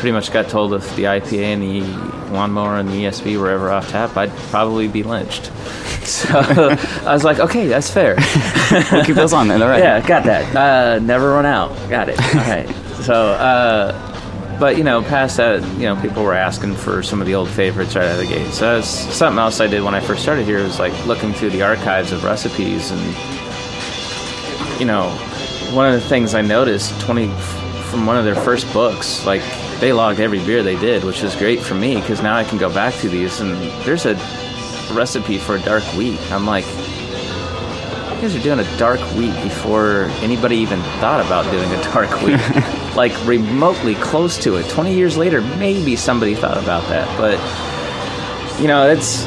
pretty 0.00 0.12
much 0.12 0.32
got 0.32 0.48
told 0.48 0.72
if 0.72 0.96
the 0.96 1.04
IPA 1.04 1.42
and 1.42 1.62
the 1.62 2.32
lawnmower 2.32 2.78
and 2.78 2.88
the 2.88 3.04
ESB 3.04 3.38
were 3.38 3.50
ever 3.50 3.70
off 3.70 3.90
tap, 3.90 4.16
I'd 4.16 4.30
probably 4.50 4.88
be 4.88 5.02
lynched. 5.02 5.50
So 6.00 6.40
I 6.40 7.12
was 7.12 7.22
like, 7.22 7.38
okay, 7.38 7.68
that's 7.68 7.88
fair. 7.88 8.16
we'll 8.90 9.04
keep 9.04 9.14
those 9.14 9.32
on 9.32 9.46
then 9.46 9.62
all 9.62 9.68
right 9.68 9.78
Yeah, 9.78 10.00
got 10.04 10.24
that. 10.24 10.56
Uh, 10.56 10.98
never 10.98 11.30
run 11.30 11.46
out. 11.46 11.70
Got 11.88 12.08
it. 12.08 12.18
All 12.18 12.40
right. 12.40 12.68
So, 13.00 13.14
uh, 13.14 14.09
but 14.60 14.76
you 14.76 14.84
know, 14.84 15.02
past 15.02 15.38
that, 15.38 15.62
you 15.78 15.84
know, 15.84 16.00
people 16.00 16.22
were 16.22 16.34
asking 16.34 16.74
for 16.74 17.02
some 17.02 17.20
of 17.20 17.26
the 17.26 17.34
old 17.34 17.48
favorites 17.48 17.96
right 17.96 18.04
out 18.04 18.12
of 18.12 18.18
the 18.18 18.26
gate. 18.26 18.52
So 18.52 18.74
that's 18.74 18.88
something 18.88 19.38
else 19.38 19.58
I 19.58 19.66
did 19.66 19.82
when 19.82 19.94
I 19.94 20.00
first 20.00 20.22
started 20.22 20.44
here 20.44 20.62
was 20.62 20.78
like 20.78 20.92
looking 21.06 21.32
through 21.32 21.50
the 21.50 21.62
archives 21.62 22.12
of 22.12 22.22
recipes 22.22 22.90
and, 22.90 23.00
you 24.78 24.84
know, 24.84 25.08
one 25.74 25.86
of 25.86 25.94
the 25.94 26.06
things 26.06 26.34
I 26.34 26.42
noticed 26.42 27.00
20 27.00 27.28
from 27.88 28.04
one 28.04 28.18
of 28.18 28.24
their 28.26 28.36
first 28.36 28.70
books, 28.74 29.24
like 29.24 29.42
they 29.80 29.94
logged 29.94 30.20
every 30.20 30.44
beer 30.44 30.62
they 30.62 30.76
did, 30.76 31.04
which 31.04 31.22
is 31.22 31.34
great 31.34 31.60
for 31.60 31.74
me 31.74 31.94
because 31.96 32.22
now 32.22 32.36
I 32.36 32.44
can 32.44 32.58
go 32.58 32.72
back 32.72 32.94
to 32.96 33.08
these 33.08 33.40
and 33.40 33.56
there's 33.84 34.04
a 34.04 34.14
recipe 34.92 35.38
for 35.38 35.56
a 35.56 35.60
dark 35.60 35.84
wheat. 35.96 36.20
I'm 36.30 36.44
like, 36.44 36.66
you 36.66 38.20
guys 38.20 38.36
are 38.36 38.42
doing 38.42 38.60
a 38.60 38.76
dark 38.76 39.00
wheat 39.16 39.34
before 39.42 40.04
anybody 40.20 40.56
even 40.56 40.80
thought 41.00 41.24
about 41.24 41.50
doing 41.50 41.70
a 41.72 41.82
dark 41.84 42.10
wheat. 42.20 42.76
like 43.00 43.26
remotely 43.26 43.94
close 43.94 44.36
to 44.36 44.56
it. 44.56 44.68
20 44.68 44.94
years 44.94 45.16
later, 45.16 45.40
maybe 45.40 45.96
somebody 45.96 46.34
thought 46.34 46.62
about 46.62 46.86
that. 46.90 47.08
But, 47.16 47.38
you 48.60 48.68
know, 48.68 48.90
it's. 48.90 49.24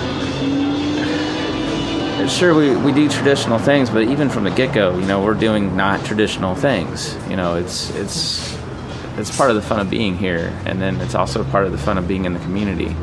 Sure, 2.31 2.53
we, 2.53 2.75
we 2.75 2.91
do 2.91 3.09
traditional 3.09 3.57
things, 3.57 3.89
but 3.89 4.03
even 4.03 4.29
from 4.29 4.43
the 4.43 4.51
get 4.51 4.75
go, 4.75 4.95
you 4.99 5.07
know, 5.07 5.23
we're 5.23 5.33
doing 5.33 5.75
not 5.75 6.05
traditional 6.05 6.53
things. 6.53 7.17
You 7.27 7.35
know, 7.35 7.55
it's 7.55 7.89
it's 7.95 8.55
it's 9.17 9.35
part 9.35 9.49
of 9.49 9.55
the 9.55 9.61
fun 9.61 9.79
of 9.79 9.89
being 9.89 10.17
here, 10.17 10.53
and 10.65 10.79
then 10.79 11.01
it's 11.01 11.15
also 11.15 11.43
part 11.43 11.65
of 11.65 11.71
the 11.71 11.77
fun 11.79 11.97
of 11.97 12.07
being 12.07 12.25
in 12.25 12.33
the 12.33 12.39
community. 12.41 12.95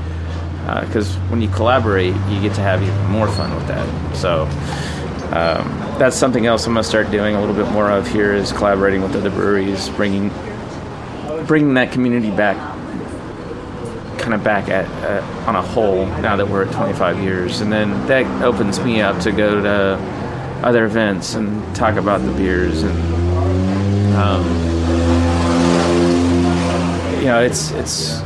Because 0.87 1.13
when 1.31 1.43
you 1.43 1.49
collaborate, 1.49 2.15
you 2.29 2.41
get 2.41 2.55
to 2.55 2.61
have 2.61 2.81
even 2.81 3.07
more 3.07 3.29
fun 3.29 3.55
with 3.57 3.67
that. 3.67 4.17
So 4.17 4.45
um, 5.37 5.69
that's 5.99 6.17
something 6.17 6.47
else 6.47 6.67
I'm 6.67 6.75
to 6.77 6.85
start 6.85 7.11
doing 7.11 7.35
a 7.35 7.41
little 7.41 7.57
bit 7.57 7.71
more 7.73 7.91
of 7.91 8.07
here 8.07 8.33
is 8.33 8.53
collaborating 8.53 9.03
with 9.03 9.15
other 9.17 9.31
breweries, 9.31 9.89
bringing 9.91 10.31
bringing 11.51 11.75
that 11.75 11.91
community 11.91 12.31
back, 12.31 12.57
kind 14.21 14.35
of 14.35 14.45
back 14.45 14.69
at 14.69 14.87
uh, 15.03 15.49
on 15.49 15.57
a 15.57 15.61
whole. 15.61 16.07
Now 16.07 16.37
that 16.37 16.49
we're 16.49 16.65
at 16.65 16.73
25 16.73 17.21
years, 17.25 17.61
and 17.61 17.73
then 17.73 17.91
that 18.07 18.25
opens 18.45 18.79
me 18.79 19.01
up 19.01 19.21
to 19.23 19.33
go 19.33 19.61
to 19.61 19.99
other 20.63 20.85
events 20.85 21.35
and 21.35 21.75
talk 21.75 21.97
about 21.97 22.21
the 22.21 22.31
beers 22.35 22.85
and. 22.85 22.97
Um, 24.15 24.45
you 27.19 27.27
know, 27.27 27.43
it's 27.43 27.73
it's. 27.73 28.21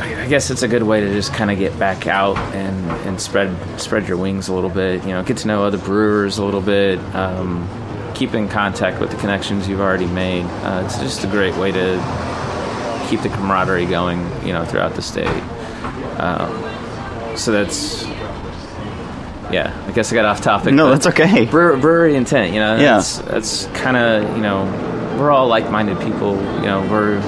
I 0.00 0.26
guess 0.28 0.50
it's 0.50 0.62
a 0.62 0.68
good 0.68 0.82
way 0.82 1.00
to 1.00 1.12
just 1.12 1.32
kind 1.32 1.52
of 1.52 1.58
get 1.58 1.78
back 1.78 2.08
out 2.08 2.38
and, 2.56 2.90
and 3.06 3.20
spread 3.20 3.56
spread 3.80 4.08
your 4.08 4.16
wings 4.16 4.48
a 4.48 4.52
little 4.52 4.70
bit. 4.70 5.04
You 5.04 5.10
know, 5.10 5.22
get 5.22 5.36
to 5.38 5.46
know 5.46 5.62
other 5.62 5.78
brewers 5.78 6.38
a 6.38 6.44
little 6.44 6.60
bit. 6.60 6.98
Um, 7.14 7.68
keep 8.22 8.34
in 8.34 8.48
contact 8.48 9.00
with 9.00 9.10
the 9.10 9.16
connections 9.16 9.66
you've 9.66 9.80
already 9.80 10.06
made. 10.06 10.44
Uh, 10.62 10.82
it's 10.84 10.96
just 11.00 11.24
a 11.24 11.26
great 11.26 11.56
way 11.56 11.72
to 11.72 13.06
keep 13.08 13.20
the 13.20 13.28
camaraderie 13.28 13.84
going. 13.86 14.20
You 14.46 14.52
know, 14.52 14.64
throughout 14.64 14.94
the 14.94 15.02
state. 15.02 15.26
Um, 16.20 17.36
so 17.36 17.50
that's 17.50 18.04
yeah. 19.50 19.74
I 19.88 19.90
guess 19.90 20.12
I 20.12 20.14
got 20.14 20.24
off 20.24 20.40
topic. 20.40 20.72
No, 20.72 20.90
that's 20.90 21.08
okay. 21.08 21.46
Brewer, 21.50 21.76
brewery 21.76 22.14
intent. 22.14 22.52
You 22.54 22.60
know, 22.60 22.76
Yeah. 22.76 22.96
that's 22.98 23.18
that's 23.18 23.66
kind 23.82 23.96
of 23.96 24.36
you 24.36 24.42
know 24.42 24.66
we're 25.18 25.32
all 25.32 25.48
like-minded 25.48 25.98
people. 25.98 26.36
You 26.60 26.66
know, 26.66 26.86
we're 26.88 27.18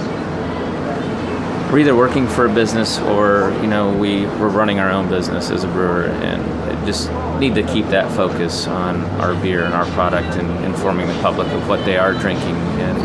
we're 1.73 1.81
either 1.81 1.97
working 1.97 2.29
for 2.29 2.47
a 2.47 2.55
business 2.55 3.01
or 3.01 3.51
you 3.61 3.67
know 3.67 3.93
we 3.97 4.27
we're 4.27 4.49
running 4.49 4.79
our 4.79 4.91
own 4.93 5.09
business 5.09 5.51
as 5.51 5.65
a 5.65 5.69
brewer 5.69 6.05
and 6.05 6.87
just 6.87 7.11
need 7.39 7.55
to 7.55 7.63
keep 7.63 7.87
that 7.87 8.11
focus 8.13 8.67
on 8.67 9.03
our 9.21 9.35
beer 9.35 9.65
and 9.65 9.75
our 9.75 9.87
product 9.87 10.37
and 10.37 10.65
informing 10.65 11.07
the 11.07 11.21
public 11.21 11.49
of 11.49 11.69
what 11.69 11.85
they 11.85 11.97
are 11.97 12.13
drinking 12.13 12.57
and 12.81 12.99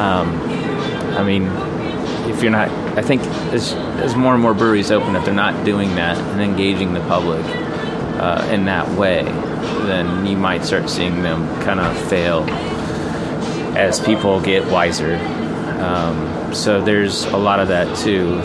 um, 0.00 0.28
I 1.16 1.24
mean 1.24 1.44
if 2.30 2.42
you're 2.42 2.52
not 2.52 2.68
I 2.98 3.02
think 3.02 3.22
as 3.52 3.72
as 4.02 4.14
more 4.14 4.34
and 4.34 4.42
more 4.42 4.54
breweries 4.54 4.90
open 4.90 5.16
if 5.16 5.24
they're 5.24 5.34
not 5.34 5.64
doing 5.64 5.94
that 5.96 6.16
and 6.16 6.40
engaging 6.40 6.92
the 6.92 7.00
public 7.00 7.44
uh, 7.44 8.48
in 8.50 8.64
that 8.66 8.88
way 8.98 9.22
then 9.86 10.26
you 10.26 10.36
might 10.36 10.64
start 10.64 10.88
seeing 10.88 11.22
them 11.22 11.46
kind 11.62 11.80
of 11.80 11.96
fail 12.08 12.44
as 13.76 14.00
people 14.00 14.40
get 14.40 14.64
wiser. 14.66 15.16
Um, 15.80 16.54
so 16.54 16.80
there's 16.80 17.24
a 17.26 17.36
lot 17.36 17.60
of 17.60 17.68
that 17.68 17.94
too. 17.96 18.40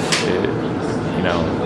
You 1.18 1.24
know, 1.24 1.61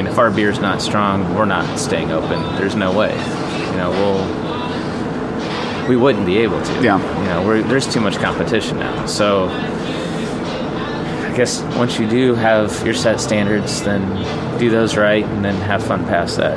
mean, 0.00 0.10
if 0.10 0.18
our 0.18 0.30
beer's 0.30 0.60
not 0.60 0.80
strong, 0.80 1.34
we're 1.34 1.44
not 1.44 1.78
staying 1.78 2.10
open. 2.10 2.40
There's 2.56 2.74
no 2.74 2.90
way. 2.96 3.10
You 3.10 3.76
know, 3.76 3.90
we'll 3.90 5.88
we 5.88 5.96
wouldn't 5.96 6.24
be 6.24 6.38
able 6.38 6.62
to. 6.62 6.82
Yeah. 6.82 6.98
You 7.20 7.24
know, 7.26 7.46
we're, 7.46 7.62
there's 7.62 7.92
too 7.92 8.00
much 8.00 8.16
competition 8.16 8.78
now. 8.78 9.06
So 9.06 9.48
I 9.48 11.34
guess 11.36 11.60
once 11.76 11.98
you 11.98 12.08
do 12.08 12.34
have 12.34 12.82
your 12.84 12.94
set 12.94 13.20
standards, 13.20 13.82
then 13.82 14.58
do 14.58 14.70
those 14.70 14.96
right, 14.96 15.24
and 15.24 15.44
then 15.44 15.54
have 15.56 15.84
fun 15.84 16.06
past 16.06 16.38
that. 16.38 16.56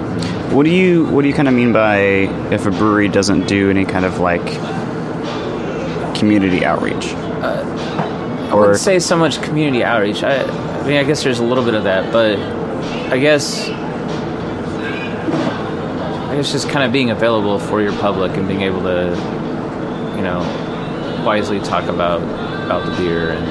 What 0.53 0.63
do 0.63 0.69
you 0.69 1.05
What 1.07 1.23
do 1.23 1.27
you 1.27 1.33
kind 1.33 1.49
of 1.49 1.53
mean 1.53 1.73
by 1.73 1.97
if 2.53 2.65
a 2.65 2.71
brewery 2.71 3.09
doesn't 3.09 3.47
do 3.47 3.69
any 3.69 3.83
kind 3.83 4.05
of 4.05 4.19
like 4.19 4.45
community 6.15 6.63
outreach? 6.63 7.13
Uh, 7.43 8.49
I 8.51 8.55
wouldn't 8.55 8.77
say 8.77 8.99
so 8.99 9.17
much 9.17 9.41
community 9.41 9.83
outreach. 9.83 10.23
I, 10.23 10.43
I 10.43 10.87
mean, 10.87 10.97
I 10.97 11.03
guess 11.03 11.23
there's 11.23 11.39
a 11.39 11.43
little 11.43 11.65
bit 11.65 11.73
of 11.73 11.85
that, 11.85 12.13
but 12.13 12.37
I 13.13 13.19
guess 13.19 13.69
I 16.29 16.35
guess 16.35 16.51
just 16.51 16.67
kind 16.67 16.83
of 16.83 16.91
being 16.91 17.11
available 17.11 17.59
for 17.59 17.79
your 17.79 17.91
public 17.99 18.35
and 18.37 18.47
being 18.47 18.63
able 18.63 18.81
to, 18.81 19.11
you 20.15 20.23
know, 20.23 20.39
wisely 21.23 21.59
talk 21.59 21.83
about 21.83 22.23
about 22.23 22.89
the 22.89 22.97
beer 22.97 23.33
and 23.33 23.45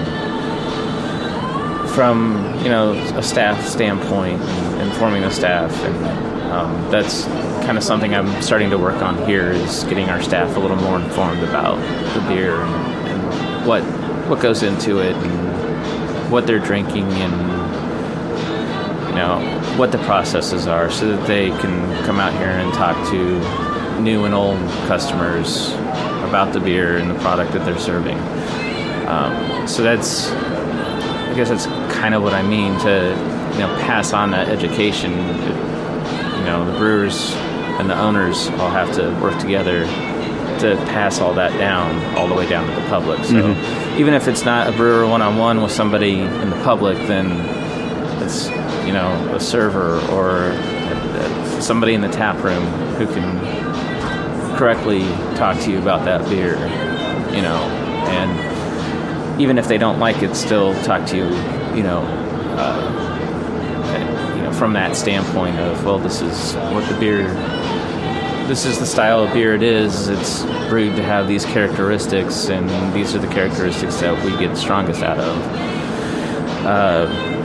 from 1.90 2.58
you 2.64 2.70
know 2.70 2.90
a 3.16 3.22
staff 3.22 3.64
standpoint, 3.64 4.42
and 4.42 4.90
informing 4.90 5.22
the 5.22 5.30
staff, 5.30 5.72
and 5.84 6.50
um, 6.50 6.90
that's 6.90 7.26
kind 7.64 7.78
of 7.78 7.84
something 7.84 8.16
I'm 8.16 8.42
starting 8.42 8.70
to 8.70 8.78
work 8.78 9.00
on 9.00 9.16
here 9.28 9.52
is 9.52 9.84
getting 9.84 10.08
our 10.08 10.20
staff 10.20 10.56
a 10.56 10.58
little 10.58 10.76
more 10.76 10.98
informed 10.98 11.44
about 11.44 11.76
the 12.14 12.20
beer 12.34 12.62
and, 12.62 12.74
and 13.06 13.64
what 13.64 13.84
what 14.28 14.40
goes 14.40 14.64
into 14.64 14.98
it 14.98 15.14
and 15.14 16.32
what 16.32 16.48
they're 16.48 16.58
drinking 16.58 17.04
and 17.12 17.61
know 19.22 19.60
what 19.76 19.92
the 19.92 19.98
processes 19.98 20.66
are 20.66 20.90
so 20.90 21.16
that 21.16 21.26
they 21.26 21.48
can 21.48 22.04
come 22.04 22.18
out 22.18 22.32
here 22.32 22.50
and 22.50 22.72
talk 22.74 22.96
to 23.10 24.00
new 24.00 24.24
and 24.24 24.34
old 24.34 24.58
customers 24.88 25.72
about 26.28 26.52
the 26.52 26.60
beer 26.60 26.96
and 26.96 27.10
the 27.10 27.18
product 27.20 27.52
that 27.52 27.64
they're 27.64 27.78
serving. 27.78 28.18
Um, 29.06 29.66
so 29.68 29.82
that's 29.82 30.30
i 30.30 31.34
guess 31.34 31.48
that's 31.48 31.66
kind 31.96 32.14
of 32.14 32.22
what 32.22 32.34
i 32.34 32.42
mean 32.42 32.78
to 32.80 33.10
you 33.52 33.58
know 33.58 33.76
pass 33.80 34.12
on 34.12 34.30
that 34.32 34.48
education. 34.48 35.12
You 35.12 36.48
know 36.48 36.70
the 36.70 36.76
brewers 36.78 37.32
and 37.78 37.88
the 37.88 37.98
owners 37.98 38.48
all 38.58 38.70
have 38.70 38.94
to 38.96 39.10
work 39.22 39.38
together 39.38 39.84
to 40.60 40.76
pass 40.86 41.20
all 41.20 41.34
that 41.34 41.56
down 41.58 42.16
all 42.16 42.28
the 42.28 42.34
way 42.34 42.48
down 42.48 42.68
to 42.68 42.74
the 42.80 42.86
public. 42.88 43.24
So 43.24 43.50
even 43.96 44.14
if 44.14 44.28
it's 44.28 44.44
not 44.44 44.68
a 44.68 44.72
brewer 44.72 45.06
one-on-one 45.06 45.62
with 45.62 45.72
somebody 45.72 46.20
in 46.20 46.50
the 46.50 46.60
public 46.62 46.96
then 47.08 47.28
it's 48.24 48.48
you 48.86 48.92
know 48.92 49.34
a 49.34 49.40
server 49.40 50.00
or 50.10 50.52
somebody 51.60 51.94
in 51.94 52.00
the 52.00 52.08
tap 52.08 52.42
room 52.42 52.64
who 52.96 53.06
can 53.06 54.56
correctly 54.56 55.02
talk 55.36 55.58
to 55.60 55.70
you 55.70 55.78
about 55.78 56.04
that 56.04 56.28
beer 56.28 56.54
you 57.34 57.42
know 57.42 57.62
and 58.08 59.40
even 59.40 59.58
if 59.58 59.68
they 59.68 59.78
don't 59.78 59.98
like 59.98 60.22
it 60.22 60.34
still 60.34 60.74
talk 60.82 61.06
to 61.06 61.16
you 61.16 61.24
you 61.76 61.82
know 61.82 62.02
uh, 62.58 64.34
you 64.36 64.42
know 64.42 64.52
from 64.52 64.72
that 64.72 64.96
standpoint 64.96 65.58
of 65.58 65.84
well 65.84 65.98
this 65.98 66.20
is 66.20 66.54
what 66.54 66.88
the 66.88 66.98
beer 66.98 67.28
this 68.46 68.66
is 68.66 68.78
the 68.78 68.86
style 68.86 69.22
of 69.22 69.32
beer 69.32 69.54
it 69.54 69.62
is. 69.62 70.08
It's 70.08 70.42
brewed 70.68 70.96
to 70.96 71.02
have 71.02 71.28
these 71.28 71.44
characteristics 71.44 72.50
and 72.50 72.68
these 72.92 73.14
are 73.14 73.18
the 73.20 73.28
characteristics 73.28 74.00
that 74.00 74.22
we 74.24 74.36
get 74.36 74.56
strongest 74.56 75.02
out 75.02 75.18
of. 75.18 75.36
Uh, 76.66 77.41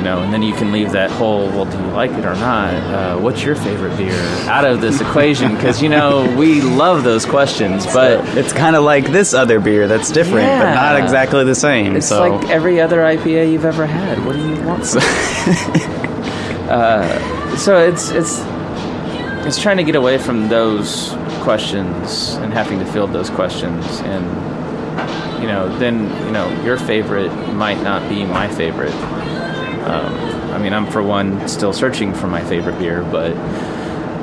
you 0.00 0.04
know, 0.04 0.22
and 0.22 0.32
then 0.32 0.40
you 0.40 0.54
can 0.54 0.72
leave 0.72 0.92
that 0.92 1.10
whole, 1.10 1.46
well, 1.48 1.66
do 1.66 1.76
you 1.76 1.86
like 1.88 2.10
it 2.12 2.24
or 2.24 2.34
not? 2.36 2.72
Uh, 2.72 3.18
what's 3.18 3.42
your 3.42 3.54
favorite 3.54 3.94
beer 3.98 4.14
out 4.48 4.64
of 4.64 4.80
this 4.80 5.02
equation? 5.02 5.54
Because, 5.54 5.82
you 5.82 5.90
know, 5.90 6.34
we 6.38 6.62
love 6.62 7.04
those 7.04 7.26
questions, 7.26 7.84
but 7.84 8.26
It's 8.34 8.54
kind 8.54 8.76
of 8.76 8.82
like 8.82 9.12
this 9.12 9.34
other 9.34 9.60
beer 9.60 9.86
that's 9.88 10.10
different, 10.10 10.46
but 10.46 10.72
not 10.72 10.98
exactly 10.98 11.44
the 11.44 11.54
same. 11.54 11.96
it's 11.96 12.08
so 12.08 12.30
like 12.30 12.48
every 12.48 12.80
other 12.80 13.00
IPA 13.00 13.52
you've 13.52 13.66
ever 13.66 13.84
had. 13.84 14.24
What 14.24 14.36
do 14.36 14.48
you 14.48 14.62
want? 14.62 14.80
uh, 16.70 17.56
so 17.58 17.76
it's, 17.86 18.08
it's, 18.08 18.40
it's 19.46 19.60
trying 19.60 19.76
to 19.76 19.84
get 19.84 19.96
away 19.96 20.16
from 20.16 20.48
those 20.48 21.10
questions 21.42 22.36
and 22.36 22.54
having 22.54 22.78
to 22.78 22.86
field 22.86 23.12
those 23.12 23.28
questions 23.28 24.00
and 24.00 24.24
you 25.42 25.46
know 25.46 25.78
then 25.78 26.04
you 26.26 26.32
know 26.32 26.48
your 26.64 26.76
favorite 26.76 27.30
might 27.54 27.82
not 27.82 28.06
be 28.10 28.24
my 28.24 28.46
favorite 28.46 28.92
um, 29.90 30.14
i 30.52 30.58
mean 30.58 30.72
i'm 30.72 30.86
for 30.90 31.02
one 31.02 31.48
still 31.48 31.72
searching 31.72 32.14
for 32.14 32.26
my 32.26 32.42
favorite 32.44 32.78
beer 32.78 33.02
but 33.02 33.36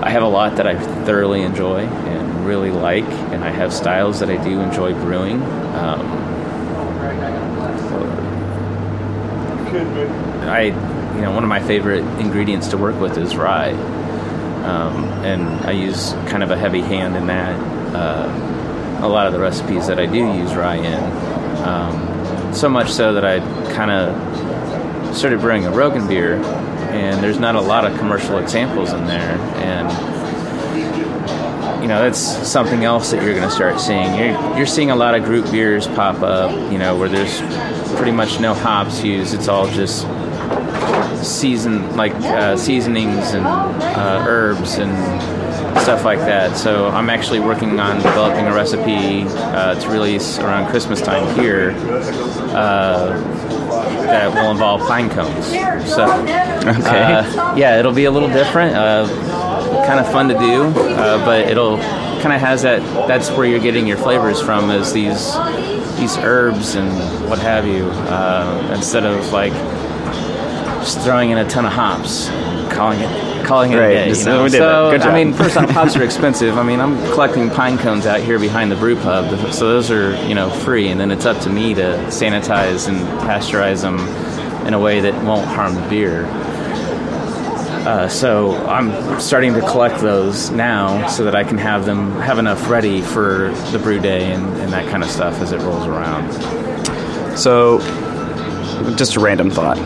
i 0.04 0.10
have 0.10 0.24
a 0.24 0.28
lot 0.28 0.58
that 0.58 0.68
i 0.68 0.78
thoroughly 1.06 1.42
enjoy 1.42 1.80
and 1.80 2.46
really 2.46 2.72
like 2.72 3.06
and 3.34 3.44
i 3.44 3.50
have 3.50 3.74
styles 3.74 4.20
that 4.20 4.30
i 4.30 4.42
do 4.44 4.60
enjoy 4.62 4.94
brewing. 4.94 5.42
Um, 5.76 6.28
i 10.48 10.72
you 11.16 11.22
know 11.22 11.32
one 11.32 11.44
of 11.44 11.50
my 11.50 11.60
favorite 11.60 12.04
ingredients 12.20 12.68
to 12.70 12.78
work 12.78 13.00
with 13.00 13.18
is 13.18 13.36
rye. 13.36 13.72
Um, 14.68 15.06
and 15.24 15.44
I 15.66 15.72
use 15.72 16.14
kind 16.28 16.44
of 16.44 16.52
a 16.52 16.58
heavy 16.58 16.82
hand 16.82 17.16
in 17.16 17.28
that. 17.28 17.58
Uh, 17.96 19.00
a 19.02 19.08
lot 19.08 19.28
of 19.28 19.34
the 19.34 19.40
recipes 19.40 19.88
that 19.88 20.00
I 20.00 20.06
do 20.06 20.18
use 20.18 20.54
rye 20.56 20.76
in, 20.76 21.04
um, 21.64 22.54
so 22.54 22.68
much 22.68 22.92
so 22.92 23.14
that 23.14 23.24
I 23.24 23.40
kind 23.74 23.92
of 23.92 24.47
started 25.18 25.42
brewing 25.42 25.66
a 25.66 25.72
Roggen 25.72 26.08
beer, 26.08 26.36
and 26.36 27.24
there's 27.24 27.40
not 27.40 27.56
a 27.56 27.62
lot 27.62 27.86
of 27.86 27.98
commercial 27.98 28.38
examples 28.38 28.94
in 28.94 29.06
there, 29.06 29.38
and 29.58 29.92
you 31.82 31.88
know 31.88 32.02
that's 32.02 32.20
something 32.20 32.84
else 32.84 33.12
that 33.12 33.24
you're 33.24 33.34
going 33.34 33.48
to 33.48 33.54
start 33.54 33.80
seeing. 33.80 34.14
You're, 34.14 34.58
you're 34.58 34.68
seeing 34.68 34.92
a 34.92 34.96
lot 34.96 35.16
of 35.16 35.24
gruit 35.24 35.52
beers 35.52 35.88
pop 35.88 36.22
up, 36.22 36.52
you 36.72 36.78
know, 36.78 36.96
where 36.98 37.10
there's 37.10 37.42
pretty 37.96 38.12
much 38.12 38.40
no 38.40 38.54
hops 38.54 39.04
used. 39.04 39.34
It's 39.34 39.48
all 39.48 39.68
just 39.68 40.06
season 41.26 41.96
like 41.98 42.14
uh, 42.14 42.56
seasonings 42.56 43.34
and 43.34 43.46
uh, 43.46 44.24
herbs 44.28 44.78
and 44.78 44.92
stuff 45.82 46.06
like 46.06 46.20
that. 46.20 46.58
So 46.58 46.90
I'm 46.90 47.10
actually 47.10 47.40
working 47.40 47.80
on 47.80 47.98
developing 47.98 48.46
a 48.46 48.54
recipe 48.54 49.24
uh, 49.28 49.76
to 49.80 49.90
release 49.90 50.38
around 50.38 50.70
Christmas 50.70 51.02
time 51.02 51.34
here 51.40 51.74
uh, 52.56 53.47
that 53.90 54.34
will 54.34 54.52
involve 54.52 54.82
pine 54.88 55.10
cones. 55.10 55.46
So 55.92 56.04
Okay. 56.06 57.14
uh, 57.14 57.56
yeah, 57.56 57.80
it'll 57.80 57.94
be 57.94 58.06
a 58.06 58.12
little 58.12 58.30
different. 58.30 58.76
Uh, 58.76 59.08
kind 59.86 60.00
of 60.00 60.12
fun 60.12 60.28
to 60.28 60.38
do, 60.38 60.64
uh, 60.64 61.24
but 61.26 61.48
it'll 61.48 61.78
kind 62.22 62.34
of 62.34 62.42
has 62.42 62.62
that. 62.64 62.82
That's 63.08 63.30
where 63.32 63.46
you're 63.46 63.60
getting 63.60 63.88
your 63.88 63.98
flavors 63.98 64.42
from, 64.42 64.70
is 64.70 64.92
these 64.92 65.36
these 65.98 66.18
herbs 66.18 66.76
and 66.76 66.92
what 67.30 67.40
have 67.40 67.66
you, 67.66 67.86
uh, 68.10 68.74
instead 68.76 69.06
of 69.06 69.32
like 69.32 69.54
just 70.84 71.00
throwing 71.02 71.32
in 71.32 71.38
a 71.38 71.48
ton 71.50 71.66
of 71.66 71.72
hops, 71.74 72.28
and 72.30 72.72
calling 72.72 73.00
it 73.00 73.10
calling 73.48 73.72
it 73.72 73.78
Right, 73.78 73.92
a 73.92 74.14
day. 74.14 74.20
you 74.20 74.26
know? 74.26 74.44
we 74.44 74.50
did 74.50 74.58
so. 74.58 74.92
Good 74.92 75.02
job. 75.02 75.14
I 75.14 75.24
mean, 75.24 75.34
first 75.34 75.58
off, 75.58 75.70
hops 75.70 75.96
are 75.96 76.04
expensive. 76.12 76.58
I 76.58 76.64
mean, 76.64 76.80
I'm 76.80 76.98
collecting 77.14 77.50
pine 77.50 77.78
cones 77.78 78.06
out 78.06 78.20
here 78.20 78.38
behind 78.40 78.72
the 78.72 78.76
brew 78.76 78.96
pub, 78.98 79.54
so 79.54 79.68
those 79.70 79.90
are 79.90 80.16
you 80.28 80.36
know 80.36 80.50
free, 80.50 80.90
and 80.90 81.00
then 81.00 81.12
it's 81.12 81.26
up 81.26 81.42
to 81.44 81.50
me 81.50 81.74
to 81.74 81.82
sanitize 82.10 82.88
and 82.88 82.98
pasteurize 83.22 83.82
them 83.82 83.98
in 84.68 84.74
a 84.74 84.80
way 84.80 85.00
that 85.00 85.14
won't 85.24 85.48
harm 85.48 85.74
the 85.76 85.90
beer. 85.90 86.26
Uh, 87.88 88.10
so 88.10 88.58
I'm 88.68 89.18
starting 89.22 89.54
to 89.54 89.62
collect 89.62 90.02
those 90.02 90.50
now 90.52 91.08
so 91.08 91.24
that 91.24 91.36
I 91.36 91.46
can 91.46 91.58
have 91.58 91.86
them 91.86 92.12
have 92.20 92.38
enough 92.38 92.70
ready 92.70 93.02
for 93.02 93.50
the 93.72 93.80
brew 93.80 93.98
day 93.98 94.34
and, 94.34 94.46
and 94.58 94.74
that 94.74 94.90
kind 94.92 95.04
of 95.04 95.10
stuff 95.10 95.40
as 95.42 95.54
it 95.54 95.62
rolls 95.62 95.86
around. 95.88 97.38
So, 97.38 97.80
just 98.98 99.16
a 99.16 99.22
random 99.22 99.50
thought. 99.50 99.78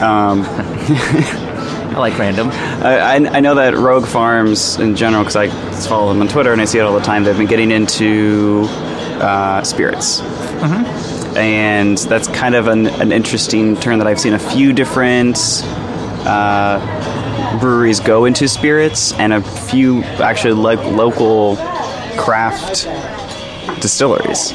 Um, 0.00 0.40
I 1.90 1.98
like 1.98 2.16
random. 2.18 2.50
I, 2.50 3.16
I, 3.16 3.40
know 3.40 3.56
that 3.56 3.74
Rogue 3.74 4.06
Farms 4.06 4.78
in 4.78 4.94
general, 4.94 5.24
because 5.24 5.34
I 5.34 5.48
follow 5.88 6.12
them 6.12 6.22
on 6.22 6.28
Twitter 6.28 6.52
and 6.52 6.60
I 6.60 6.64
see 6.64 6.78
it 6.78 6.82
all 6.82 6.94
the 6.94 7.04
time. 7.04 7.24
They've 7.24 7.36
been 7.36 7.48
getting 7.48 7.72
into 7.72 8.66
uh, 9.20 9.64
spirits, 9.64 10.20
and 11.36 11.98
that's 11.98 12.28
kind 12.28 12.54
of 12.54 12.68
an, 12.68 12.86
an 12.86 13.10
interesting 13.10 13.76
turn 13.76 13.98
that 13.98 14.06
I've 14.06 14.20
seen 14.20 14.34
a 14.34 14.38
few 14.38 14.72
different 14.72 15.36
uh, 16.24 17.58
breweries 17.58 17.98
go 17.98 18.24
into 18.24 18.46
spirits, 18.46 19.12
and 19.14 19.32
a 19.32 19.42
few 19.42 20.04
actually 20.22 20.54
like 20.54 20.78
local 20.84 21.56
craft 22.16 22.84
distilleries. 23.82 24.52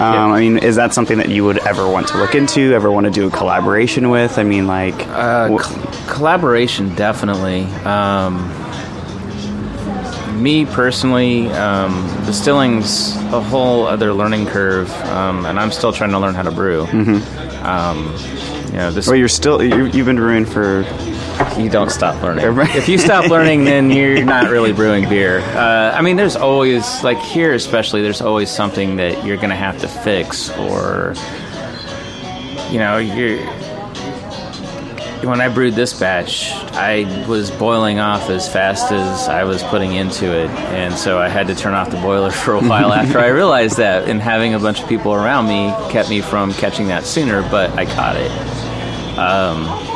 Um, 0.00 0.32
I 0.32 0.40
mean, 0.40 0.58
is 0.58 0.76
that 0.76 0.94
something 0.94 1.18
that 1.18 1.28
you 1.28 1.44
would 1.44 1.58
ever 1.58 1.88
want 1.88 2.08
to 2.08 2.18
look 2.18 2.34
into? 2.34 2.72
Ever 2.74 2.90
want 2.90 3.04
to 3.06 3.10
do 3.10 3.26
a 3.26 3.30
collaboration 3.30 4.10
with? 4.10 4.38
I 4.38 4.44
mean, 4.44 4.66
like, 4.66 4.94
Uh, 5.08 5.48
wh- 5.48 5.60
col- 5.60 5.92
collaboration, 6.06 6.94
definitely. 6.94 7.64
Um, 7.84 8.48
me 10.40 10.64
personally, 10.66 11.50
um, 11.52 12.06
distilling's 12.26 13.16
a 13.32 13.40
whole 13.40 13.86
other 13.86 14.12
learning 14.12 14.46
curve, 14.46 14.88
um, 15.06 15.44
and 15.46 15.58
I'm 15.58 15.72
still 15.72 15.92
trying 15.92 16.10
to 16.10 16.18
learn 16.20 16.34
how 16.34 16.42
to 16.42 16.52
brew. 16.52 16.84
Mm-hmm. 16.86 17.66
Um, 17.66 18.14
you 18.70 18.76
know, 18.78 18.90
this 18.92 19.08
well, 19.08 19.16
you're 19.16 19.26
still 19.28 19.60
you've 19.62 20.06
been 20.06 20.16
brewing 20.16 20.44
for 20.44 20.84
you 21.58 21.70
don't 21.70 21.90
stop 21.90 22.22
learning. 22.22 22.44
If 22.76 22.88
you 22.88 22.98
stop 22.98 23.26
learning, 23.30 23.64
then 23.64 23.90
you're 23.90 24.24
not 24.24 24.50
really 24.50 24.72
brewing 24.72 25.08
beer. 25.08 25.40
Uh, 25.40 25.92
I 25.94 26.02
mean, 26.02 26.16
there's 26.16 26.36
always, 26.36 27.02
like 27.02 27.18
here 27.18 27.54
especially, 27.54 28.02
there's 28.02 28.20
always 28.20 28.50
something 28.50 28.96
that 28.96 29.24
you're 29.24 29.36
going 29.36 29.50
to 29.50 29.56
have 29.56 29.78
to 29.80 29.88
fix, 29.88 30.50
or 30.50 31.14
you 32.70 32.78
know, 32.78 32.98
you're 32.98 33.38
when 35.24 35.40
I 35.40 35.48
brewed 35.48 35.74
this 35.74 35.98
batch, 35.98 36.52
I 36.74 37.26
was 37.28 37.50
boiling 37.50 37.98
off 37.98 38.30
as 38.30 38.50
fast 38.50 38.92
as 38.92 39.28
I 39.28 39.44
was 39.44 39.62
putting 39.64 39.94
into 39.94 40.26
it, 40.26 40.48
and 40.50 40.94
so 40.94 41.18
I 41.18 41.28
had 41.28 41.48
to 41.48 41.54
turn 41.54 41.74
off 41.74 41.90
the 41.90 42.00
boiler 42.00 42.30
for 42.44 42.54
a 42.54 42.60
while 42.60 42.92
after 42.92 43.18
I 43.18 43.28
realized 43.28 43.78
that. 43.78 44.08
And 44.08 44.20
having 44.20 44.54
a 44.54 44.58
bunch 44.58 44.80
of 44.80 44.88
people 44.88 45.12
around 45.12 45.48
me 45.48 45.74
kept 45.90 46.08
me 46.08 46.20
from 46.20 46.52
catching 46.54 46.88
that 46.88 47.04
sooner, 47.04 47.42
but 47.50 47.70
I 47.72 47.84
caught 47.84 48.16
it. 48.16 48.30
Um, 49.18 49.87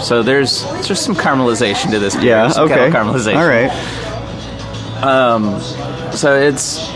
so 0.00 0.22
there's 0.22 0.62
just 0.86 1.04
some 1.04 1.14
caramelization 1.14 1.90
to 1.90 1.98
this. 1.98 2.14
beer, 2.16 2.24
Yeah. 2.24 2.48
some 2.48 2.64
Okay. 2.70 2.90
caramelization. 2.90 3.36
All 3.36 3.46
right. 3.48 3.70
Um, 5.04 5.60
So 6.12 6.34
it's 6.36 6.88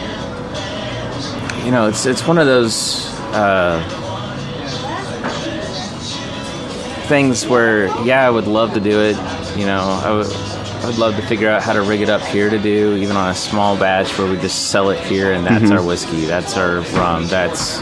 you 1.64 1.70
know 1.70 1.86
it's 1.88 2.06
it's 2.06 2.26
one 2.26 2.38
of 2.38 2.46
those 2.46 3.06
uh, 3.34 3.78
things 7.08 7.46
where 7.46 7.86
yeah 8.04 8.26
I 8.26 8.30
would 8.30 8.46
love 8.46 8.74
to 8.74 8.80
do 8.80 9.00
it. 9.00 9.16
You 9.56 9.66
know 9.66 9.80
I 10.04 10.10
would 10.12 10.26
I 10.32 10.86
would 10.86 10.98
love 10.98 11.14
to 11.16 11.22
figure 11.22 11.48
out 11.48 11.62
how 11.62 11.72
to 11.74 11.82
rig 11.82 12.00
it 12.00 12.08
up 12.08 12.22
here 12.22 12.50
to 12.50 12.58
do 12.58 12.96
even 12.96 13.16
on 13.16 13.28
a 13.30 13.34
small 13.34 13.76
batch 13.76 14.18
where 14.18 14.28
we 14.28 14.36
just 14.38 14.70
sell 14.70 14.90
it 14.90 14.98
here 15.00 15.32
and 15.32 15.46
that's 15.46 15.70
our 15.70 15.82
whiskey, 15.84 16.24
that's 16.24 16.56
our 16.56 16.80
rum, 16.98 17.26
that's 17.28 17.78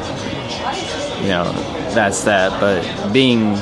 you 1.23 1.29
know 1.29 1.51
that's 1.95 2.25
that. 2.25 2.61
But 2.61 3.13
being 3.13 3.55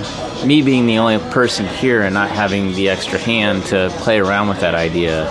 me 0.45 0.63
being 0.63 0.87
the 0.87 0.99
only 0.99 1.19
person 1.31 1.67
here 1.67 2.03
and 2.03 2.15
not 2.15 2.31
having 2.31 2.73
the 2.75 2.89
extra 2.89 3.19
hand 3.19 3.65
to 3.67 3.91
play 3.99 4.19
around 4.21 4.49
with 4.49 4.61
that 4.61 4.75
idea 4.75 5.27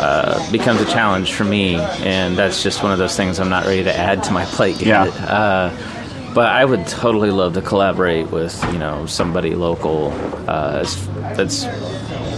uh, 0.00 0.50
becomes 0.52 0.80
a 0.80 0.84
challenge 0.86 1.32
for 1.32 1.44
me, 1.44 1.74
and 1.76 2.36
that's 2.36 2.62
just 2.62 2.82
one 2.82 2.92
of 2.92 2.98
those 2.98 3.16
things 3.16 3.40
I'm 3.40 3.48
not 3.48 3.64
ready 3.66 3.84
to 3.84 3.94
add 3.94 4.22
to 4.24 4.32
my 4.32 4.44
plate 4.44 4.80
Yeah. 4.80 5.04
yet. 5.06 5.20
Uh, 5.20 5.70
but 6.34 6.52
I 6.52 6.64
would 6.64 6.86
totally 6.86 7.30
love 7.30 7.54
to 7.54 7.62
collaborate 7.62 8.30
with 8.30 8.62
you 8.72 8.78
know 8.78 9.06
somebody 9.06 9.54
local 9.54 10.12
uh, 10.46 10.84
that's 11.34 11.64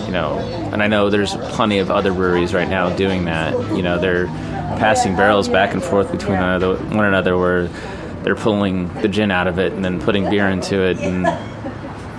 you 0.07 0.13
know, 0.13 0.39
and 0.73 0.83
I 0.83 0.87
know 0.87 1.11
there's 1.11 1.35
plenty 1.37 1.79
of 1.79 1.91
other 1.91 2.13
breweries 2.13 2.55
right 2.55 2.69
now 2.69 2.95
doing 2.97 3.27
that. 3.27 3.53
You 3.77 3.83
know, 3.83 3.99
they're 3.99 4.27
passing 4.27 5.15
barrels 5.17 5.49
back 5.49 5.73
and 5.75 5.83
forth 5.83 6.11
between 6.11 6.39
one 6.39 6.49
another, 6.49 6.77
one 6.97 7.05
another 7.05 7.37
where 7.37 7.67
they're 8.23 8.35
pulling 8.37 8.93
the 9.03 9.09
gin 9.09 9.31
out 9.31 9.47
of 9.47 9.59
it 9.59 9.73
and 9.73 9.85
then 9.85 10.01
putting 10.01 10.29
beer 10.31 10.49
into 10.49 10.81
it 10.83 10.99
and 10.99 11.27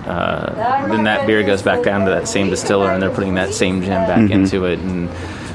uh, 0.05 0.87
then 0.87 1.03
that 1.03 1.27
beer 1.27 1.43
goes 1.43 1.61
back 1.61 1.83
down 1.83 2.05
to 2.05 2.11
that 2.11 2.27
same 2.27 2.49
distiller 2.49 2.89
and 2.91 3.01
they're 3.01 3.09
putting 3.13 3.35
that 3.35 3.53
same 3.53 3.81
gin 3.81 3.89
back 4.07 4.29
into 4.31 4.65
it. 4.65 4.79
And 4.79 5.09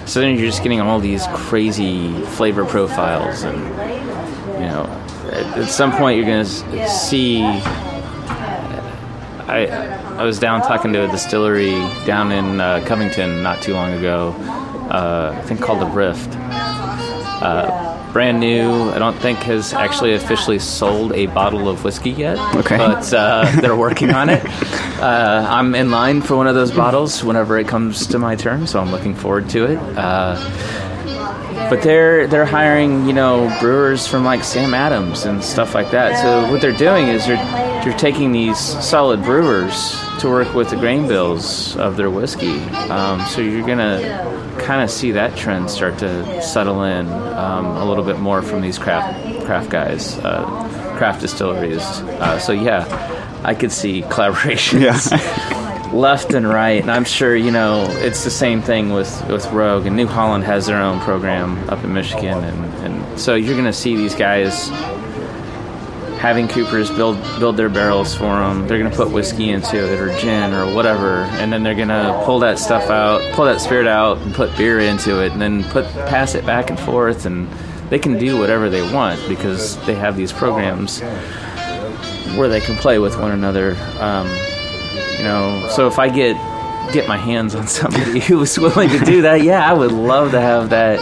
so 0.08 0.20
then 0.20 0.36
you're 0.36 0.46
just 0.46 0.62
getting 0.62 0.80
all 0.80 1.00
these 1.00 1.26
crazy 1.34 2.12
flavor 2.26 2.64
profiles 2.64 3.42
and 3.42 3.58
you 4.54 4.66
know 4.68 4.84
at, 5.32 5.58
at 5.58 5.68
some 5.68 5.90
point 5.92 6.16
you're 6.16 6.26
going 6.26 6.44
to 6.44 6.88
see 6.88 7.42
I 9.48 9.66
I 10.16 10.24
was 10.24 10.38
down 10.38 10.62
talking 10.62 10.92
to 10.92 11.04
a 11.04 11.08
distillery 11.08 11.72
down 12.06 12.30
in 12.32 12.60
uh, 12.60 12.84
Covington 12.86 13.42
not 13.42 13.60
too 13.62 13.74
long 13.74 13.92
ago 13.94 14.30
uh, 14.90 15.34
I 15.36 15.42
think 15.46 15.60
called 15.60 15.80
the 15.80 15.86
Rift 15.86 16.32
brand 18.16 18.40
new. 18.40 18.88
I 18.92 18.98
don't 18.98 19.18
think 19.18 19.40
has 19.40 19.74
actually 19.74 20.14
officially 20.14 20.58
sold 20.58 21.12
a 21.12 21.26
bottle 21.26 21.68
of 21.68 21.84
whiskey 21.84 22.12
yet. 22.12 22.38
Okay. 22.56 22.78
but 22.78 23.12
uh, 23.12 23.60
they're 23.60 23.76
working 23.76 24.10
on 24.10 24.30
it. 24.30 24.42
Uh, 24.96 25.46
I'm 25.46 25.74
in 25.74 25.90
line 25.90 26.22
for 26.22 26.36
one 26.36 26.46
of 26.46 26.54
those 26.54 26.70
bottles 26.70 27.22
whenever 27.22 27.58
it 27.58 27.68
comes 27.68 28.06
to 28.06 28.18
my 28.18 28.34
turn, 28.34 28.66
so 28.66 28.80
I'm 28.80 28.90
looking 28.90 29.14
forward 29.14 29.50
to 29.50 29.66
it. 29.66 29.78
Uh, 29.78 30.36
but 31.68 31.82
they're 31.82 32.26
they're 32.26 32.46
hiring 32.46 33.06
you 33.06 33.12
know 33.12 33.54
brewers 33.60 34.06
from 34.06 34.24
like 34.24 34.42
Sam 34.42 34.72
Adams 34.72 35.26
and 35.26 35.44
stuff 35.44 35.74
like 35.74 35.90
that. 35.90 36.18
So 36.22 36.50
what 36.50 36.62
they're 36.62 36.72
doing 36.72 37.08
is 37.08 37.26
they're 37.26 37.36
you're 37.86 37.96
taking 37.96 38.32
these 38.32 38.58
solid 38.58 39.22
brewers 39.22 39.96
to 40.18 40.28
work 40.28 40.52
with 40.54 40.68
the 40.70 40.76
grain 40.76 41.06
bills 41.06 41.76
of 41.76 41.96
their 41.96 42.10
whiskey. 42.10 42.58
Um, 42.90 43.24
so 43.26 43.40
you're 43.40 43.66
gonna 43.66 44.56
kind 44.58 44.82
of 44.82 44.90
see 44.90 45.12
that 45.12 45.36
trend 45.36 45.70
start 45.70 45.98
to 46.00 46.42
settle 46.42 46.82
in 46.82 47.06
um, 47.08 47.64
a 47.66 47.84
little 47.84 48.02
bit 48.04 48.18
more 48.18 48.42
from 48.42 48.60
these 48.60 48.76
craft 48.78 49.44
craft 49.46 49.70
guys, 49.70 50.18
uh, 50.18 50.44
craft 50.98 51.20
distilleries. 51.20 51.82
Uh, 51.82 52.38
so 52.40 52.52
yeah, 52.52 52.84
I 53.44 53.54
could 53.54 53.70
see 53.70 54.02
collaborations 54.14 55.10
Yeah. 55.12 55.90
left 55.92 56.34
and 56.34 56.48
right, 56.48 56.82
and 56.82 56.90
I'm 56.90 57.04
sure 57.04 57.36
you 57.36 57.52
know 57.52 57.86
it's 58.00 58.24
the 58.24 58.30
same 58.30 58.60
thing 58.62 58.92
with 58.92 59.24
with 59.28 59.46
Rogue 59.52 59.86
and 59.86 59.94
New 59.94 60.08
Holland 60.08 60.42
has 60.42 60.66
their 60.66 60.82
own 60.82 60.98
program 61.00 61.56
up 61.70 61.84
in 61.84 61.92
Michigan, 61.94 62.42
and, 62.42 62.74
and 62.84 63.20
so 63.20 63.36
you're 63.36 63.56
gonna 63.56 63.72
see 63.72 63.94
these 63.96 64.16
guys 64.16 64.68
having 66.18 66.48
Coopers 66.48 66.90
build 66.90 67.16
build 67.38 67.56
their 67.56 67.68
barrels 67.68 68.14
for 68.14 68.36
them. 68.36 68.66
They're 68.66 68.78
gonna 68.78 68.94
put 68.94 69.10
whiskey 69.10 69.50
into 69.50 69.76
it 69.76 70.00
or 70.00 70.16
gin 70.18 70.52
or 70.52 70.74
whatever, 70.74 71.22
and 71.40 71.52
then 71.52 71.62
they're 71.62 71.74
gonna 71.74 72.22
pull 72.24 72.38
that 72.40 72.58
stuff 72.58 72.90
out, 72.90 73.20
pull 73.34 73.44
that 73.44 73.60
spirit 73.60 73.86
out, 73.86 74.18
and 74.18 74.34
put 74.34 74.56
beer 74.56 74.80
into 74.80 75.22
it, 75.22 75.32
and 75.32 75.40
then 75.40 75.64
put 75.64 75.84
pass 76.08 76.34
it 76.34 76.44
back 76.46 76.70
and 76.70 76.78
forth, 76.80 77.26
and 77.26 77.48
they 77.90 77.98
can 77.98 78.18
do 78.18 78.38
whatever 78.38 78.68
they 78.68 78.82
want 78.92 79.20
because 79.28 79.76
they 79.86 79.94
have 79.94 80.16
these 80.16 80.32
programs 80.32 81.00
where 82.36 82.48
they 82.48 82.60
can 82.60 82.76
play 82.76 82.98
with 82.98 83.18
one 83.18 83.30
another. 83.30 83.76
Um, 84.00 84.26
you 85.18 85.24
know, 85.24 85.68
so 85.70 85.86
if 85.86 85.98
I 85.98 86.08
get 86.08 86.36
get 86.92 87.08
my 87.08 87.16
hands 87.16 87.54
on 87.54 87.66
somebody 87.80 88.20
who's 88.20 88.58
willing 88.58 88.88
to 88.90 88.98
do 89.00 89.22
that, 89.22 89.42
yeah, 89.42 89.68
I 89.68 89.72
would 89.72 89.92
love 89.92 90.32
to 90.32 90.40
have 90.40 90.70
that. 90.70 90.98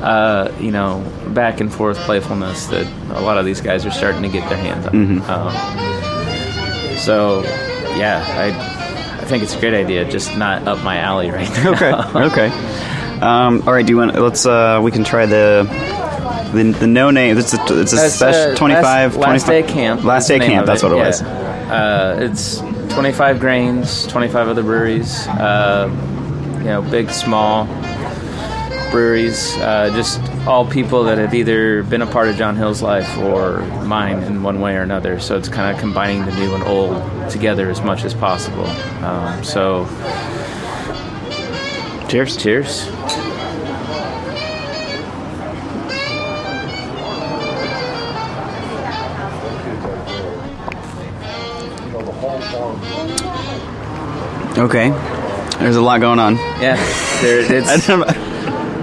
Uh, 0.00 0.54
you 0.60 0.70
know, 0.70 1.02
back 1.28 1.60
and 1.60 1.72
forth 1.72 1.96
playfulness 1.98 2.66
that 2.66 2.86
a 3.16 3.20
lot 3.20 3.38
of 3.38 3.44
these 3.44 3.60
guys 3.60 3.86
are 3.86 3.90
starting 3.90 4.22
to 4.22 4.28
get 4.28 4.48
their 4.48 4.58
hands 4.58 4.86
on. 4.86 5.22
Um, 5.30 6.98
so, 6.98 7.42
yeah, 7.96 8.24
I 8.28 8.76
I 9.26 9.28
think 9.28 9.42
it's 9.42 9.56
a 9.56 9.58
great 9.58 9.74
idea, 9.74 10.08
just 10.08 10.36
not 10.36 10.68
up 10.68 10.84
my 10.84 10.98
alley 10.98 11.30
right 11.32 11.50
now. 11.50 11.72
Okay. 11.72 11.92
okay. 12.14 12.48
Um, 13.20 13.62
all 13.66 13.72
right. 13.72 13.84
Do 13.84 13.92
you 13.92 13.96
want? 13.96 14.14
Let's. 14.14 14.46
Uh, 14.46 14.80
we 14.82 14.92
can 14.92 15.02
try 15.02 15.26
the. 15.26 15.66
The, 16.54 16.62
the 16.78 16.86
no 16.86 17.10
name. 17.10 17.36
It's 17.36 17.52
a, 17.52 17.60
it's 17.80 17.92
a 17.92 17.96
That's, 17.96 18.14
special 18.14 18.52
uh, 18.52 18.54
25, 18.54 19.16
last, 19.16 19.16
last 19.16 19.46
25 19.46 19.48
day 19.48 19.60
of 19.60 19.66
camp. 19.68 20.04
Last 20.04 20.28
day 20.28 20.36
of 20.36 20.42
camp. 20.42 20.64
That's 20.64 20.82
what 20.82 20.92
it 20.92 20.94
was. 20.94 21.22
Uh, 21.22 22.18
it's 22.20 22.58
25 22.94 23.40
grains, 23.40 24.06
25 24.06 24.48
other 24.48 24.62
breweries. 24.62 25.26
Uh, 25.26 25.88
you 26.58 26.66
know, 26.66 26.82
big, 26.82 27.10
small 27.10 27.66
breweries. 28.96 29.54
Uh, 29.58 29.90
just 29.94 30.18
all 30.46 30.66
people 30.66 31.04
that 31.04 31.18
have 31.18 31.34
either 31.34 31.82
been 31.82 32.00
a 32.00 32.06
part 32.06 32.28
of 32.28 32.36
John 32.36 32.56
Hill's 32.56 32.80
life 32.80 33.18
or 33.18 33.60
mine 33.84 34.22
in 34.22 34.42
one 34.42 34.58
way 34.58 34.74
or 34.74 34.80
another. 34.80 35.20
So 35.20 35.36
it's 35.36 35.50
kind 35.50 35.70
of 35.70 35.78
combining 35.78 36.24
the 36.24 36.34
new 36.36 36.54
and 36.54 36.64
old 36.64 37.30
together 37.30 37.68
as 37.68 37.82
much 37.82 38.04
as 38.04 38.14
possible. 38.14 38.64
Um, 39.04 39.44
so, 39.44 39.84
cheers! 42.08 42.38
Cheers! 42.38 42.88
Okay. 54.56 54.88
There's 55.58 55.76
a 55.76 55.82
lot 55.82 56.00
going 56.00 56.18
on. 56.18 56.36
Yeah, 56.36 56.76
there, 57.20 57.40
it's. 57.40 58.22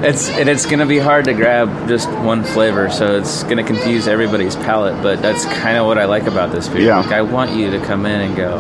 I 0.03 0.11
don't 0.11 0.13
know. 0.15 0.19
It's 0.19 0.29
and 0.29 0.49
it's 0.49 0.65
gonna 0.65 0.85
be 0.85 0.99
hard 0.99 1.25
to 1.25 1.33
grab 1.33 1.87
just 1.87 2.09
one 2.09 2.43
flavor, 2.43 2.89
so 2.89 3.17
it's 3.17 3.43
gonna 3.43 3.63
confuse 3.63 4.07
everybody's 4.07 4.55
palate. 4.55 5.01
But 5.01 5.21
that's 5.21 5.45
kind 5.45 5.77
of 5.77 5.85
what 5.85 5.97
I 5.97 6.05
like 6.05 6.23
about 6.23 6.51
this 6.51 6.67
beer. 6.67 6.81
Yeah. 6.81 6.99
Like 6.99 7.11
I 7.11 7.21
want 7.21 7.55
you 7.55 7.71
to 7.71 7.79
come 7.79 8.05
in 8.05 8.21
and 8.21 8.35
go, 8.35 8.59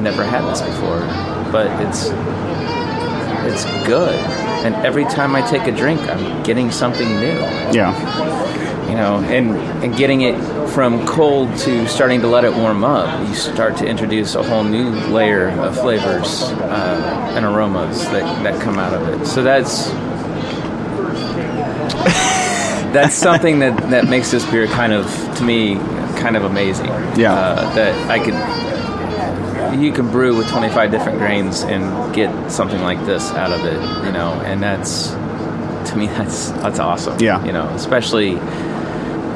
never 0.00 0.24
had 0.24 0.50
this 0.50 0.60
before, 0.60 1.00
but 1.50 1.66
it's 1.86 2.10
it's 3.46 3.64
good. 3.86 4.14
And 4.64 4.74
every 4.86 5.04
time 5.04 5.34
I 5.34 5.48
take 5.48 5.62
a 5.62 5.72
drink, 5.72 6.00
I'm 6.00 6.42
getting 6.42 6.70
something 6.70 7.08
new. 7.20 7.38
Yeah. 7.72 7.94
You 8.88 8.94
know, 8.94 9.18
and 9.28 9.56
and 9.84 9.96
getting 9.96 10.22
it 10.22 10.36
from 10.68 11.06
cold 11.06 11.56
to 11.58 11.86
starting 11.88 12.20
to 12.20 12.26
let 12.26 12.44
it 12.44 12.52
warm 12.52 12.84
up, 12.84 13.26
you 13.28 13.34
start 13.34 13.76
to 13.78 13.86
introduce 13.86 14.34
a 14.34 14.42
whole 14.42 14.64
new 14.64 14.90
layer 15.08 15.48
of 15.48 15.78
flavors 15.78 16.42
uh, 16.42 17.32
and 17.36 17.44
aromas 17.44 18.04
that, 18.06 18.42
that 18.42 18.60
come 18.62 18.78
out 18.78 18.94
of 18.94 19.08
it. 19.08 19.26
So 19.26 19.42
that's 19.42 19.90
that's 22.92 23.14
something 23.14 23.58
that, 23.58 23.90
that 23.90 24.08
makes 24.08 24.30
this 24.30 24.48
beer 24.50 24.66
kind 24.66 24.92
of 24.92 25.06
to 25.36 25.44
me 25.44 25.76
kind 26.18 26.36
of 26.36 26.44
amazing. 26.44 26.86
Yeah. 27.16 27.34
uh, 27.34 27.74
that 27.74 28.10
I 28.10 28.18
could 28.18 28.34
you 29.80 29.92
can 29.92 30.10
brew 30.10 30.36
with 30.36 30.48
25 30.48 30.90
different 30.90 31.18
grains 31.18 31.62
and 31.62 32.14
get 32.14 32.50
something 32.50 32.80
like 32.80 33.04
this 33.06 33.30
out 33.32 33.52
of 33.52 33.64
it. 33.64 33.80
You 34.06 34.12
know, 34.12 34.40
and 34.44 34.62
that's 34.62 35.10
to 35.90 35.96
me 35.96 36.06
that's 36.18 36.50
that's 36.52 36.78
awesome. 36.78 37.18
Yeah. 37.20 37.44
you 37.44 37.52
know, 37.52 37.68
especially 37.70 38.38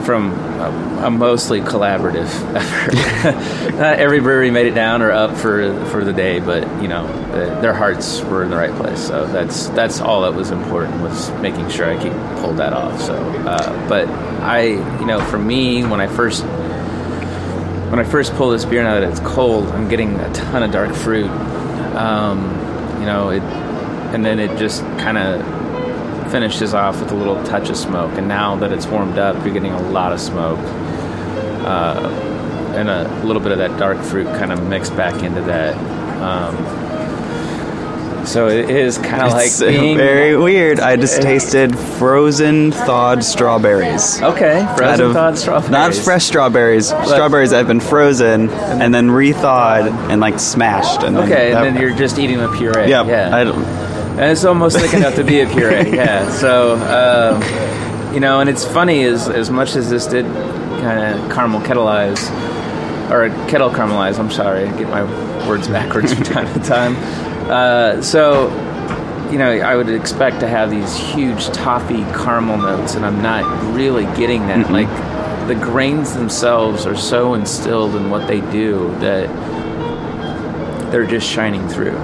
from 0.05 0.33
a, 0.33 1.07
a 1.07 1.11
mostly 1.11 1.61
collaborative 1.61 2.29
effort. 2.55 3.75
Not 3.75 3.99
every 3.99 4.21
brewery 4.21 4.51
made 4.51 4.67
it 4.67 4.75
down 4.75 5.03
or 5.03 5.11
up 5.11 5.37
for 5.37 5.85
for 5.87 6.05
the 6.05 6.13
day, 6.13 6.41
but 6.41 6.63
you 6.83 6.89
know 6.89 7.07
the, 7.33 7.61
their 7.61 7.75
hearts 7.75 8.23
were 8.23 8.43
in 8.43 8.51
the 8.51 8.57
right 8.57 8.75
place. 8.75 9.07
So 9.07 9.27
that's 9.27 9.69
that's 9.69 10.01
all 10.01 10.23
that 10.23 10.35
was 10.35 10.51
important 10.51 11.01
was 11.01 11.31
making 11.41 11.69
sure 11.71 11.91
I 11.91 12.01
could 12.03 12.13
pull 12.41 12.55
that 12.55 12.73
off. 12.73 13.01
So, 13.01 13.15
uh, 13.15 13.89
but 13.89 14.09
I, 14.09 14.63
you 15.01 15.07
know, 15.07 15.21
for 15.21 15.39
me 15.39 15.85
when 15.85 16.01
I 16.01 16.07
first 16.07 16.45
when 17.93 18.01
I 18.01 18.05
first 18.05 18.35
pull 18.35 18.51
this 18.51 18.65
beer, 18.65 18.83
now 18.83 18.99
that 18.99 19.09
it's 19.09 19.21
cold, 19.21 19.69
I'm 19.69 19.89
getting 19.89 20.19
a 20.19 20.33
ton 20.33 20.63
of 20.63 20.73
dark 20.73 20.95
fruit. 20.95 21.31
Um, 21.95 22.49
you 23.01 23.07
know, 23.07 23.31
it, 23.31 23.43
and 23.43 24.25
then 24.25 24.39
it 24.39 24.59
just 24.59 24.81
kind 24.99 25.19
of 25.19 25.62
finishes 26.33 26.75
off 26.75 26.99
with 27.01 27.13
a 27.13 27.15
little 27.15 27.43
touch 27.45 27.69
of 27.71 27.77
smoke. 27.77 28.17
And 28.19 28.27
now 28.27 28.57
that 28.57 28.73
it's 28.73 28.87
warmed 28.87 29.19
up, 29.19 29.37
you're 29.45 29.55
getting 29.55 29.73
a 29.73 29.83
lot 29.91 30.13
of 30.13 30.21
smoke. 30.21 30.59
Uh, 30.59 32.09
and 32.75 32.89
a 32.89 33.07
little 33.25 33.43
bit 33.43 33.53
of 33.53 33.59
that 33.59 33.79
dark 33.79 33.99
fruit 33.99 34.27
kind 34.27 34.51
of 34.51 34.67
mixed 34.67 34.97
back 34.97 35.23
into 35.23 35.43
that. 35.43 35.77
Um, 36.23 36.81
so 38.25 38.49
it 38.49 38.71
is 38.71 38.99
kind 38.99 39.23
of 39.23 39.33
like 39.33 39.47
It's 39.47 39.61
being 39.61 39.97
very 39.97 40.37
weird. 40.37 40.79
I 40.81 40.97
just 40.97 41.21
tasted 41.21 41.77
frozen 41.79 42.71
thawed 42.73 43.23
strawberries. 43.25 44.23
okay. 44.23 44.67
Frozen 44.77 45.07
of- 45.07 45.13
thawed 45.13 45.37
strawberries. 45.37 45.71
Not 45.71 45.95
fresh 45.95 46.25
strawberries. 46.25 46.87
strawberries 46.87 47.51
that 47.51 47.59
have 47.59 47.67
been 47.67 47.81
frozen 47.81 48.49
and 48.49 48.95
then 48.95 49.09
rethawed 49.09 49.91
and 50.11 50.21
like 50.21 50.39
smashed. 50.39 51.03
And 51.03 51.17
then 51.17 51.25
Okay, 51.25 51.53
that- 51.53 51.67
and 51.67 51.77
then 51.77 51.83
you're 51.83 51.95
just 51.97 52.19
eating 52.19 52.39
the 52.39 52.49
puree. 52.57 52.89
yeah. 52.89 53.05
yeah. 53.05 53.37
I 53.37 53.45
don't, 53.45 53.63
and 54.13 54.31
it's 54.31 54.45
almost 54.45 54.79
thick 54.79 54.95
enough 54.95 55.15
to 55.17 55.25
be 55.25 55.41
a 55.41 55.47
puree. 55.47 55.91
Yeah. 55.97 56.31
So, 56.31 56.75
um, 56.77 58.15
you 58.15 58.21
know, 58.21 58.41
and 58.41 58.49
it's 58.49 58.65
funny 58.65 59.05
as 59.05 59.29
as 59.29 59.51
much 59.51 59.75
as 59.77 59.89
this 59.91 60.07
did 60.07 60.27
kind 60.27 60.99
of 60.99 61.33
caramel 61.33 61.61
kettleize 61.61 62.31
or 63.11 63.29
kettle 63.49 63.71
caramelize. 63.71 64.19
I'm 64.19 64.31
sorry, 64.31 64.67
I 64.67 64.79
get 64.79 64.89
my 64.89 65.03
words 65.49 65.69
backwards 65.69 66.13
from 66.13 66.25
time 66.25 66.53
to 66.53 66.61
time. 66.61 66.97
Uh, 67.51 68.03
so, 68.03 68.49
you 69.31 69.39
know, 69.39 69.51
I 69.51 69.77
would 69.77 69.89
expect 69.89 70.41
to 70.41 70.49
have 70.49 70.71
these 70.71 70.95
huge 70.97 71.47
toffee 71.49 72.05
caramel 72.15 72.59
notes, 72.59 72.95
and 72.95 73.05
I'm 73.05 73.23
not 73.23 73.45
really 73.75 74.05
getting 74.17 74.47
that. 74.49 74.71
Like, 74.71 74.89
the 75.49 75.55
grains 75.55 76.15
themselves 76.15 76.87
are 76.87 76.97
so 76.97 77.35
instilled 77.35 77.97
in 77.97 78.11
what 78.11 78.29
they 78.29 78.41
do 78.53 78.95
that 79.01 79.29
they're 80.91 81.07
just 81.07 81.29
shining 81.29 81.69
through. 81.69 81.99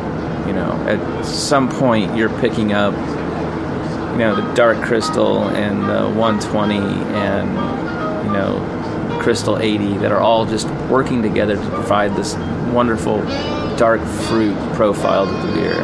You 0.49 0.55
know, 0.55 0.73
at 0.89 1.25
some 1.25 1.69
point 1.69 2.17
you're 2.17 2.37
picking 2.41 2.73
up, 2.73 2.95
you 4.13 4.19
know, 4.19 4.35
the 4.35 4.55
dark 4.55 4.83
crystal 4.83 5.49
and 5.51 5.83
the 5.83 6.09
120 6.19 6.77
and 6.79 7.49
you 8.27 8.33
know, 8.33 9.19
crystal 9.21 9.59
80 9.59 9.99
that 9.99 10.11
are 10.11 10.21
all 10.21 10.47
just 10.47 10.69
working 10.91 11.23
together 11.23 11.57
to 11.57 11.69
provide 11.71 12.17
this 12.17 12.35
wonderful 12.73 13.21
dark 13.77 14.01
fruit 14.01 14.57
profile 14.75 15.27
to 15.27 15.47
the 15.47 15.53
beer. 15.55 15.81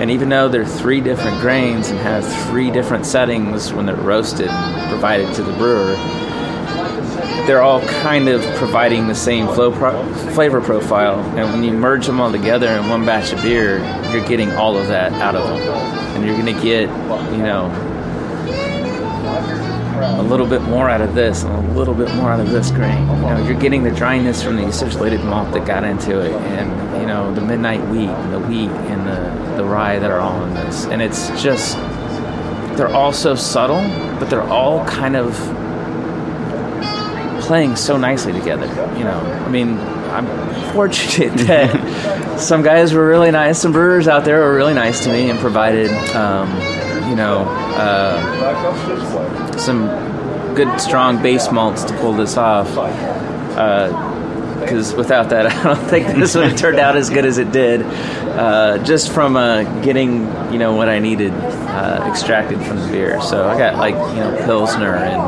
And 0.00 0.10
even 0.10 0.28
though 0.28 0.48
they're 0.48 0.64
three 0.64 1.00
different 1.00 1.40
grains 1.40 1.90
and 1.90 1.98
have 1.98 2.24
three 2.48 2.70
different 2.70 3.06
settings 3.06 3.72
when 3.72 3.86
they're 3.86 3.96
roasted 3.96 4.48
and 4.48 4.90
provided 4.90 5.34
to 5.34 5.42
the 5.42 5.52
brewer, 5.54 5.96
they're 7.46 7.62
all 7.62 7.80
kind 7.80 8.28
of 8.28 8.42
providing 8.56 9.06
the 9.08 9.14
same 9.14 9.46
flow 9.48 9.72
pro- 9.72 10.04
flavor 10.34 10.60
profile. 10.60 11.20
And 11.36 11.52
when 11.52 11.62
you 11.62 11.72
merge 11.72 12.06
them 12.06 12.20
all 12.20 12.32
together 12.32 12.68
in 12.68 12.88
one 12.88 13.04
batch 13.04 13.32
of 13.32 13.42
beer, 13.42 13.78
you're 14.10 14.26
getting 14.26 14.50
all 14.52 14.76
of 14.76 14.88
that 14.88 15.12
out 15.14 15.34
of 15.34 15.48
them. 15.48 15.58
And 16.16 16.24
you're 16.24 16.36
going 16.36 16.54
to 16.54 16.62
get, 16.62 16.88
you 17.32 17.42
know, 17.42 17.70
a 20.18 20.22
little 20.22 20.46
bit 20.46 20.62
more 20.62 20.88
out 20.88 21.00
of 21.00 21.14
this 21.14 21.42
and 21.42 21.52
a 21.54 21.72
little 21.72 21.94
bit 21.94 22.12
more 22.14 22.30
out 22.30 22.40
of 22.40 22.50
this 22.50 22.70
grain. 22.70 23.06
You 23.08 23.22
know, 23.22 23.44
you're 23.46 23.58
getting 23.58 23.82
the 23.82 23.90
dryness 23.90 24.42
from 24.42 24.56
the 24.56 24.62
acidulated 24.62 25.24
malt 25.24 25.52
that 25.52 25.66
got 25.66 25.84
into 25.84 26.20
it, 26.20 26.32
and 26.32 27.00
you 27.00 27.06
know 27.06 27.34
the 27.34 27.40
midnight 27.40 27.80
wheat 27.88 28.08
and 28.08 28.32
the 28.32 28.40
wheat 28.40 28.70
and 28.70 29.06
the 29.06 29.56
the 29.56 29.64
rye 29.64 29.98
that 29.98 30.10
are 30.10 30.20
all 30.20 30.44
in 30.44 30.54
this. 30.54 30.86
And 30.86 31.02
it's 31.02 31.28
just 31.42 31.76
they're 32.76 32.94
all 32.94 33.12
so 33.12 33.34
subtle, 33.34 33.82
but 34.18 34.30
they're 34.30 34.42
all 34.42 34.84
kind 34.86 35.16
of 35.16 35.36
playing 37.48 37.74
so 37.76 37.96
nicely 37.96 38.32
together. 38.32 38.66
You 38.96 39.04
know, 39.04 39.18
I 39.18 39.48
mean, 39.48 39.78
I'm 40.10 40.26
fortunate 40.72 41.36
that 41.46 42.38
some 42.38 42.62
guys 42.62 42.92
were 42.92 43.08
really 43.08 43.30
nice, 43.32 43.58
some 43.58 43.72
brewers 43.72 44.06
out 44.06 44.24
there 44.24 44.40
were 44.40 44.54
really 44.54 44.74
nice 44.74 45.02
to 45.04 45.12
me 45.12 45.30
and 45.30 45.38
provided, 45.40 45.90
um, 46.14 46.48
you 47.08 47.16
know, 47.16 47.44
uh, 47.76 49.56
some 49.56 49.88
good, 50.54 50.80
strong 50.80 51.20
base 51.22 51.50
malts 51.50 51.84
to 51.84 51.94
pull 51.96 52.12
this 52.12 52.36
off. 52.36 52.68
Because 54.60 54.92
without 54.94 55.30
that, 55.30 55.46
I 55.52 55.62
don't 55.62 55.88
think 55.88 56.06
this 56.08 56.34
would 56.34 56.48
have 56.50 56.58
turned 56.58 56.78
out 56.78 56.96
as 56.96 57.08
good 57.08 57.24
as 57.24 57.38
it 57.38 57.50
did. 57.50 57.82
Uh, 57.82 58.78
just 58.84 59.10
from 59.10 59.36
uh, 59.36 59.62
getting, 59.82 60.26
you 60.52 60.58
know, 60.58 60.74
what 60.76 60.88
I 60.88 60.98
needed 60.98 61.32
uh, 61.32 62.06
extracted 62.08 62.60
from 62.62 62.76
the 62.78 62.88
beer. 62.88 63.20
So 63.22 63.48
I 63.48 63.56
got 63.56 63.76
like, 63.76 63.94
you 63.94 64.20
know, 64.20 64.36
pilsner 64.44 64.94
and 64.94 65.20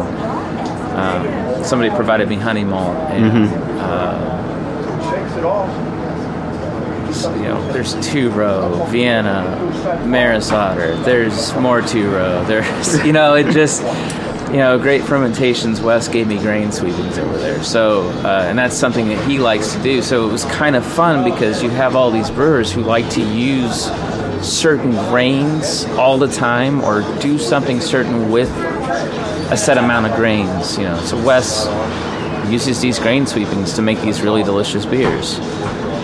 um, 0.96 1.49
somebody 1.64 1.90
provided 1.94 2.28
me 2.28 2.36
honey 2.36 2.64
malt 2.64 2.96
and 3.10 3.48
uh, 3.80 4.30
so, 7.12 7.34
you 7.34 7.42
know 7.42 7.72
there's 7.72 7.94
two 8.06 8.30
row 8.30 8.86
vienna 8.88 9.42
maris 10.06 10.50
otter 10.52 10.96
there's 11.02 11.52
more 11.56 11.82
two 11.82 12.10
row. 12.10 12.44
There's 12.50 13.04
you 13.04 13.12
know 13.12 13.34
it 13.34 13.52
just 13.52 13.82
you 14.50 14.56
know 14.56 14.78
great 14.78 15.02
fermentations. 15.04 15.80
Wes 15.80 16.08
gave 16.08 16.26
me 16.26 16.38
grain 16.38 16.72
sweepings 16.72 17.18
over 17.18 17.38
there. 17.38 17.62
So 17.62 18.02
uh, 18.24 18.46
and 18.48 18.58
that's 18.58 18.76
something 18.76 19.08
that 19.08 19.28
he 19.28 19.38
likes 19.38 19.74
to 19.74 19.82
do. 19.82 20.02
So 20.02 20.28
it 20.28 20.32
was 20.32 20.44
kind 20.46 20.76
of 20.76 20.84
fun 20.84 21.24
because 21.24 21.62
you 21.62 21.70
have 21.70 21.94
all 21.94 22.10
these 22.10 22.30
brewers 22.30 22.72
who 22.72 22.82
like 22.82 23.08
to 23.10 23.20
use 23.20 23.90
certain 24.42 24.92
grains 25.10 25.84
all 25.98 26.18
the 26.18 26.28
time 26.28 26.82
or 26.82 27.02
do 27.20 27.38
something 27.38 27.80
certain 27.80 28.30
with 28.30 28.50
a 29.50 29.56
set 29.56 29.78
amount 29.78 30.06
of 30.06 30.14
grains. 30.14 30.76
You 30.78 30.84
know, 30.84 31.00
so 31.00 31.22
Wes 31.24 31.66
uses 32.50 32.80
these 32.80 32.98
grain 32.98 33.26
sweepings 33.26 33.74
to 33.74 33.82
make 33.82 34.00
these 34.00 34.22
really 34.22 34.42
delicious 34.42 34.84
beers, 34.86 35.38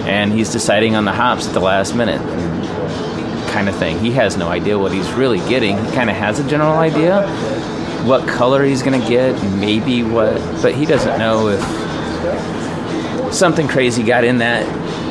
and 0.07 0.32
he's 0.32 0.51
deciding 0.53 0.97
on 0.97 1.05
the 1.05 1.12
hops 1.12 1.47
at 1.47 1.55
the 1.55 1.61
last 1.61 1.94
minute, 1.94 2.20
kind 3.51 3.68
of 3.68 3.76
thing. 3.76 3.99
He 3.99 4.12
has 4.12 4.36
no 4.36 4.49
idea 4.49 4.78
what 4.78 4.92
he's 4.92 5.11
really 5.12 5.38
getting. 5.49 5.76
He 5.84 5.92
kind 5.92 6.11
of 6.11 6.16
has 6.16 6.38
a 6.38 6.49
general 6.49 6.74
idea 6.74 7.26
what 8.07 8.26
color 8.28 8.62
he's 8.62 8.82
going 8.82 9.01
to 9.01 9.09
get, 9.09 9.34
maybe 9.57 10.05
what, 10.05 10.34
but 10.62 10.72
he 10.74 10.86
doesn't 10.86 11.18
know 11.18 11.49
if 11.49 13.34
something 13.34 13.66
crazy 13.66 14.05
got 14.05 14.22
in 14.22 14.38
that 14.38 14.64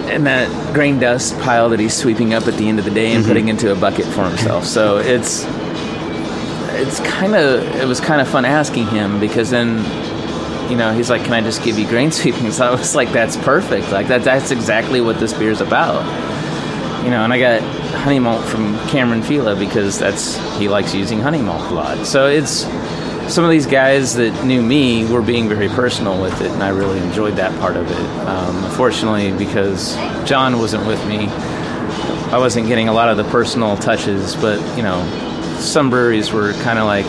in 0.09 0.23
that 0.23 0.73
grain 0.73 0.99
dust 0.99 1.37
pile 1.39 1.69
that 1.69 1.79
he's 1.79 1.95
sweeping 1.95 2.33
up 2.33 2.47
at 2.47 2.53
the 2.53 2.69
end 2.69 2.79
of 2.79 2.85
the 2.85 2.91
day 2.91 3.11
and 3.11 3.19
mm-hmm. 3.19 3.27
putting 3.27 3.47
into 3.49 3.71
a 3.71 3.75
bucket 3.75 4.05
for 4.05 4.23
himself. 4.23 4.63
So 4.65 4.97
it's 4.97 5.43
it's 6.75 6.99
kind 6.99 7.35
of 7.35 7.63
it 7.75 7.87
was 7.87 7.99
kind 7.99 8.21
of 8.21 8.27
fun 8.27 8.45
asking 8.45 8.87
him 8.87 9.19
because 9.19 9.49
then 9.49 9.77
you 10.69 10.75
know 10.75 10.93
he's 10.93 11.09
like 11.09 11.23
can 11.23 11.33
i 11.33 11.41
just 11.41 11.63
give 11.63 11.77
you 11.77 11.87
grain 11.87 12.11
sweeping 12.11 12.51
so 12.51 12.65
i 12.65 12.71
was 12.71 12.95
like 12.95 13.11
that's 13.11 13.37
perfect. 13.37 13.91
Like 13.91 14.07
that 14.07 14.23
that's 14.23 14.51
exactly 14.51 15.01
what 15.01 15.19
this 15.19 15.33
beer's 15.33 15.61
about. 15.61 16.03
You 17.03 17.11
know 17.11 17.23
and 17.23 17.31
i 17.31 17.39
got 17.39 17.61
honey 17.99 18.19
malt 18.19 18.45
from 18.45 18.77
cameron 18.87 19.21
fila 19.21 19.55
because 19.55 19.99
that's 19.99 20.37
he 20.57 20.67
likes 20.69 20.93
using 20.93 21.19
honey 21.19 21.41
malt 21.41 21.71
a 21.71 21.73
lot. 21.73 22.05
So 22.05 22.27
it's 22.27 22.65
some 23.31 23.43
of 23.43 23.49
these 23.49 23.65
guys 23.65 24.13
that 24.15 24.45
knew 24.45 24.61
me 24.61 25.11
were 25.11 25.21
being 25.21 25.49
very 25.49 25.67
personal 25.69 26.21
with 26.21 26.39
it 26.41 26.51
and 26.51 26.61
i 26.61 26.69
really 26.69 26.99
enjoyed 26.99 27.35
that 27.37 27.57
part 27.59 27.75
of 27.75 27.89
it. 27.89 28.27
Um, 28.27 28.63
unfortunately 28.65 29.31
because 29.35 29.95
john 30.27 30.59
wasn't 30.59 30.85
with 30.85 31.03
me 31.07 31.27
i 32.31 32.37
wasn't 32.37 32.67
getting 32.67 32.87
a 32.87 32.93
lot 32.93 33.09
of 33.09 33.17
the 33.17 33.23
personal 33.25 33.77
touches 33.77 34.35
but 34.35 34.59
you 34.77 34.83
know 34.83 35.01
some 35.59 35.89
breweries 35.89 36.31
were 36.31 36.53
kind 36.53 36.79
of 36.79 36.85
like, 36.85 37.05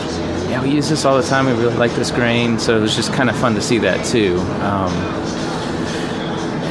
yeah, 0.49 0.61
we 0.61 0.69
use 0.71 0.89
this 0.89 1.05
all 1.05 1.17
the 1.21 1.27
time. 1.27 1.45
We 1.45 1.53
really 1.53 1.75
like 1.75 1.91
this 1.93 2.11
grain, 2.11 2.57
so 2.59 2.77
it 2.77 2.81
was 2.81 2.95
just 2.95 3.11
kind 3.13 3.29
of 3.29 3.35
fun 3.37 3.55
to 3.55 3.61
see 3.61 3.77
that 3.79 4.05
too. 4.05 4.37
Um, 4.61 4.93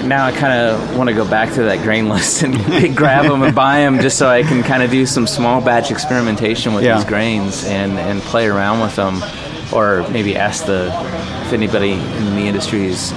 now 0.08 0.24
I 0.24 0.32
kind 0.32 0.52
of 0.52 0.96
want 0.96 1.08
to 1.08 1.14
go 1.14 1.28
back 1.28 1.52
to 1.54 1.64
that 1.64 1.82
grain 1.82 2.08
list 2.14 2.42
and 2.42 2.56
grab 2.96 3.26
them 3.26 3.42
and 3.42 3.54
buy 3.54 3.80
them 3.80 3.98
just 4.00 4.18
so 4.18 4.28
I 4.28 4.42
can 4.44 4.62
kind 4.62 4.82
of 4.82 4.90
do 4.90 5.04
some 5.04 5.26
small 5.26 5.60
batch 5.60 5.90
experimentation 5.90 6.74
with 6.74 6.84
Yeah. 6.84 6.96
these 6.96 7.04
grains 7.04 7.64
and 7.64 7.98
and 7.98 8.20
play 8.22 8.46
around 8.46 8.80
with 8.80 8.94
them, 8.96 9.22
or 9.72 10.08
maybe 10.10 10.36
ask 10.36 10.64
the 10.66 10.86
if 11.46 11.52
anybody 11.52 11.92
in 11.92 12.34
the 12.36 12.42
industry 12.46 12.86
is 12.86 13.12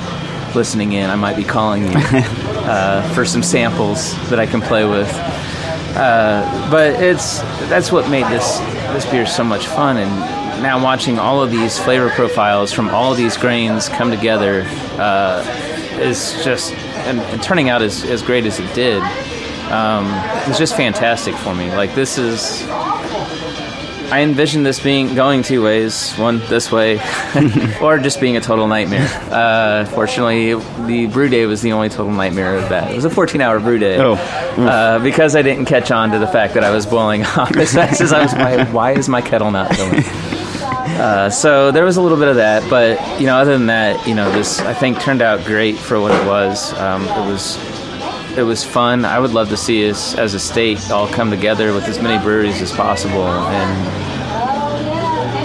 listening 0.55 0.93
in, 0.93 1.10
I 1.12 1.16
might 1.16 1.36
be 1.38 1.43
calling 1.43 1.84
you 1.84 1.91
uh, 1.95 3.07
for 3.14 3.24
some 3.24 3.43
samples 3.43 4.16
that 4.30 4.39
I 4.39 4.45
can 4.47 4.62
play 4.62 4.84
with. 4.84 5.07
Uh, 5.95 6.69
but 6.71 7.01
it's 7.01 7.39
that's 7.69 7.91
what 7.91 8.09
made 8.09 8.25
this 8.27 8.59
this 8.93 9.05
beer 9.05 9.25
so 9.25 9.43
much 9.43 9.67
fun. 9.67 9.97
And 9.97 10.09
now 10.61 10.83
watching 10.83 11.19
all 11.19 11.41
of 11.41 11.51
these 11.51 11.77
flavor 11.77 12.09
profiles 12.09 12.71
from 12.71 12.89
all 12.89 13.11
of 13.11 13.17
these 13.17 13.37
grains 13.37 13.89
come 13.89 14.11
together 14.11 14.63
uh, 14.97 15.43
is 15.99 16.43
just 16.43 16.73
and, 17.05 17.19
and 17.19 17.41
turning 17.41 17.69
out 17.69 17.81
as, 17.81 18.03
as 18.03 18.21
great 18.21 18.45
as 18.45 18.59
it 18.59 18.73
did 18.73 19.01
um, 19.69 20.07
it's 20.49 20.57
just 20.57 20.75
fantastic 20.75 21.35
for 21.35 21.53
me. 21.53 21.71
Like 21.71 21.93
this 21.93 22.17
is 22.17 22.63
I 24.12 24.22
envisioned 24.22 24.66
this 24.66 24.80
being 24.80 25.14
going 25.16 25.43
two 25.43 25.64
ways 25.64 26.14
one 26.16 26.39
this 26.47 26.72
way 26.72 26.99
or 27.82 27.99
just 27.99 28.20
being 28.20 28.38
a 28.38 28.41
total 28.41 28.68
nightmare 28.68 29.07
uh, 29.32 29.86
fortunately 29.86 30.55
the 30.88 31.05
brew 31.07 31.30
day 31.30 31.45
was 31.45 31.62
the 31.62 31.72
only 31.74 31.89
total 31.89 32.12
nightmare 32.12 32.55
of 32.57 32.70
that 32.70 32.91
it 32.91 32.95
was 32.95 33.05
a 33.05 33.10
14 33.10 33.39
hour 33.41 33.60
brew 33.60 33.78
day 33.78 33.97
Oh. 33.99 34.14
uh, 34.14 34.99
because 34.99 35.36
I 35.36 35.41
didn't 35.41 35.66
catch 35.66 35.91
on 35.91 36.12
to 36.12 36.20
the 36.20 36.28
fact 36.28 36.55
that 36.55 36.64
I 36.64 36.72
was 36.72 36.86
boiling 36.86 37.24
off 37.38 37.55
as 37.55 37.74
fast 37.74 38.01
as 38.01 38.12
I 38.12 38.24
was. 38.24 38.34
Why, 38.34 38.64
why 38.72 38.91
is 38.93 39.07
my 39.10 39.22
kettle 39.22 39.51
not 39.51 39.76
going? 39.78 40.03
Uh, 40.99 41.30
so 41.30 41.72
there 41.72 41.86
was 41.86 41.95
a 41.95 42.01
little 42.01 42.18
bit 42.18 42.28
of 42.28 42.36
that, 42.36 42.68
but 42.70 42.99
you 43.22 43.26
know, 43.26 43.38
other 43.38 43.57
than 43.57 43.68
that, 43.68 44.05
you 44.05 44.14
know, 44.14 44.30
this 44.34 44.60
I 44.60 44.74
think 44.74 44.99
turned 44.99 45.22
out 45.22 45.45
great 45.45 45.78
for 45.78 46.01
what 46.01 46.12
it 46.12 46.28
was. 46.28 46.74
Um, 46.74 47.03
it 47.03 47.26
was 47.32 47.55
it 48.38 48.43
was 48.43 48.63
fun. 48.63 49.05
I 49.05 49.19
would 49.19 49.32
love 49.32 49.49
to 49.49 49.57
see 49.57 49.89
us 49.89 50.15
as 50.15 50.34
a 50.34 50.39
state 50.39 50.91
all 50.91 51.07
come 51.07 51.30
together 51.30 51.73
with 51.73 51.86
as 51.86 52.01
many 52.01 52.21
breweries 52.23 52.61
as 52.61 52.71
possible 52.71 53.27
and 53.27 53.97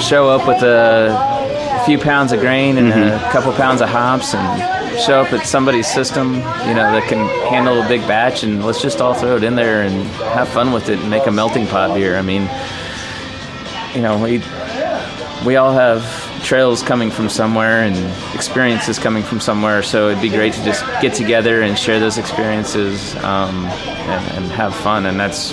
show 0.02 0.28
up 0.28 0.46
with 0.46 0.62
a 0.62 1.82
few 1.84 1.98
pounds 1.98 2.32
of 2.32 2.40
grain 2.40 2.78
and 2.78 2.88
a 2.88 2.92
mm-hmm. 2.92 3.30
couple 3.30 3.52
pounds 3.52 3.80
of 3.80 3.88
hops 3.88 4.34
and 4.34 5.00
show 5.00 5.20
up 5.20 5.32
at 5.32 5.46
somebody's 5.46 5.86
system, 5.86 6.34
you 6.34 6.74
know, 6.74 6.92
that 6.92 7.06
can 7.08 7.26
handle 7.48 7.82
a 7.82 7.88
big 7.88 8.00
batch 8.02 8.42
and 8.42 8.64
let's 8.64 8.80
just 8.80 9.00
all 9.00 9.14
throw 9.14 9.36
it 9.36 9.44
in 9.44 9.54
there 9.54 9.82
and 9.82 10.06
have 10.34 10.48
fun 10.48 10.72
with 10.72 10.88
it 10.88 10.98
and 10.98 11.10
make 11.10 11.26
a 11.26 11.32
melting 11.32 11.66
pot 11.66 11.94
beer. 11.94 12.16
I 12.16 12.22
mean, 12.22 12.48
you 13.94 14.02
know, 14.02 14.18
we 14.22 14.42
we 15.46 15.56
all 15.56 15.72
have 15.72 16.02
trails 16.44 16.82
coming 16.82 17.10
from 17.10 17.28
somewhere 17.28 17.82
and 17.82 17.96
experiences 18.34 18.98
coming 18.98 19.22
from 19.22 19.40
somewhere. 19.40 19.82
So 19.82 20.10
it'd 20.10 20.22
be 20.22 20.28
great 20.28 20.52
to 20.52 20.64
just 20.64 20.84
get 21.00 21.14
together 21.14 21.62
and 21.62 21.78
share 21.78 21.98
those 21.98 22.18
experiences 22.18 23.16
um, 23.16 23.64
and, 23.64 24.32
and 24.32 24.52
have 24.52 24.74
fun. 24.74 25.06
And 25.06 25.18
that's 25.18 25.52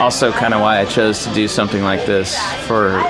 also 0.00 0.32
kind 0.32 0.52
of 0.52 0.60
why 0.60 0.80
I 0.80 0.84
chose 0.84 1.24
to 1.24 1.32
do 1.32 1.48
something 1.48 1.82
like 1.82 2.04
this 2.04 2.36
for 2.66 3.00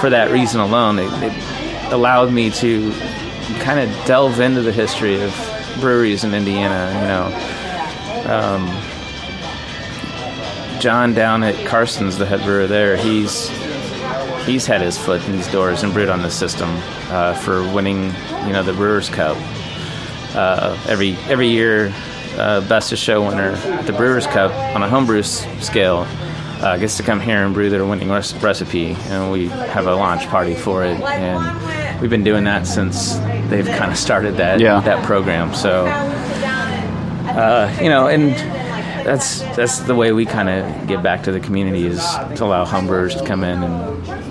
for 0.00 0.10
that 0.10 0.30
reason 0.30 0.60
alone. 0.60 0.98
It, 0.98 1.10
it 1.22 1.92
allowed 1.92 2.32
me 2.32 2.50
to 2.50 2.92
kind 3.58 3.80
of 3.80 4.06
delve 4.06 4.40
into 4.40 4.62
the 4.62 4.72
history 4.72 5.20
of 5.20 5.76
breweries 5.80 6.24
in 6.24 6.34
Indiana. 6.34 7.00
You 7.00 7.06
know. 7.08 7.52
Um, 8.26 8.92
John 10.80 11.14
down 11.14 11.42
at 11.42 11.66
Carson's, 11.66 12.18
the 12.18 12.26
head 12.26 12.42
brewer 12.42 12.66
there, 12.66 12.96
he's 12.96 13.48
he's 14.46 14.66
had 14.66 14.80
his 14.80 14.96
foot 14.98 15.22
in 15.26 15.32
these 15.32 15.48
doors 15.50 15.82
and 15.82 15.92
brewed 15.92 16.08
on 16.08 16.22
the 16.22 16.30
system 16.30 16.68
uh, 17.10 17.34
for 17.34 17.62
winning, 17.72 18.04
you 18.46 18.52
know, 18.52 18.62
the 18.62 18.72
Brewers 18.72 19.08
Cup. 19.08 19.36
Uh, 20.34 20.78
every 20.88 21.16
every 21.28 21.48
year, 21.48 21.92
uh, 22.36 22.60
best 22.68 22.92
of 22.92 22.98
show 22.98 23.26
winner 23.26 23.52
at 23.52 23.86
the 23.86 23.92
Brewers 23.92 24.26
Cup 24.26 24.52
on 24.74 24.82
a 24.82 24.88
homebrew 24.88 25.20
s- 25.20 25.46
scale 25.64 26.06
uh, 26.60 26.76
gets 26.76 26.96
to 26.98 27.02
come 27.02 27.20
here 27.20 27.44
and 27.44 27.54
brew 27.54 27.70
their 27.70 27.84
winning 27.86 28.10
res- 28.10 28.34
recipe, 28.42 28.94
and 29.08 29.30
we 29.32 29.48
have 29.48 29.86
a 29.86 29.94
launch 29.94 30.26
party 30.28 30.54
for 30.54 30.84
it. 30.84 31.00
And 31.00 32.00
we've 32.00 32.10
been 32.10 32.24
doing 32.24 32.44
that 32.44 32.66
since 32.66 33.14
they've 33.48 33.66
kind 33.66 33.90
of 33.90 33.96
started 33.98 34.36
that 34.36 34.60
Yeah. 34.60 34.80
that 34.80 35.04
program. 35.04 35.54
So, 35.54 35.86
uh, 35.86 37.74
you 37.82 37.88
know, 37.88 38.08
and 38.08 38.30
that's 39.06 39.40
that's 39.56 39.78
the 39.80 39.94
way 39.94 40.12
we 40.12 40.26
kind 40.26 40.48
of 40.48 40.86
get 40.86 41.02
back 41.02 41.22
to 41.24 41.32
the 41.32 41.40
community 41.40 41.86
is 41.86 42.00
to 42.36 42.44
allow 42.44 42.64
homebrewers 42.64 43.16
to 43.18 43.24
come 43.24 43.44
in 43.44 43.62
and 43.62 44.25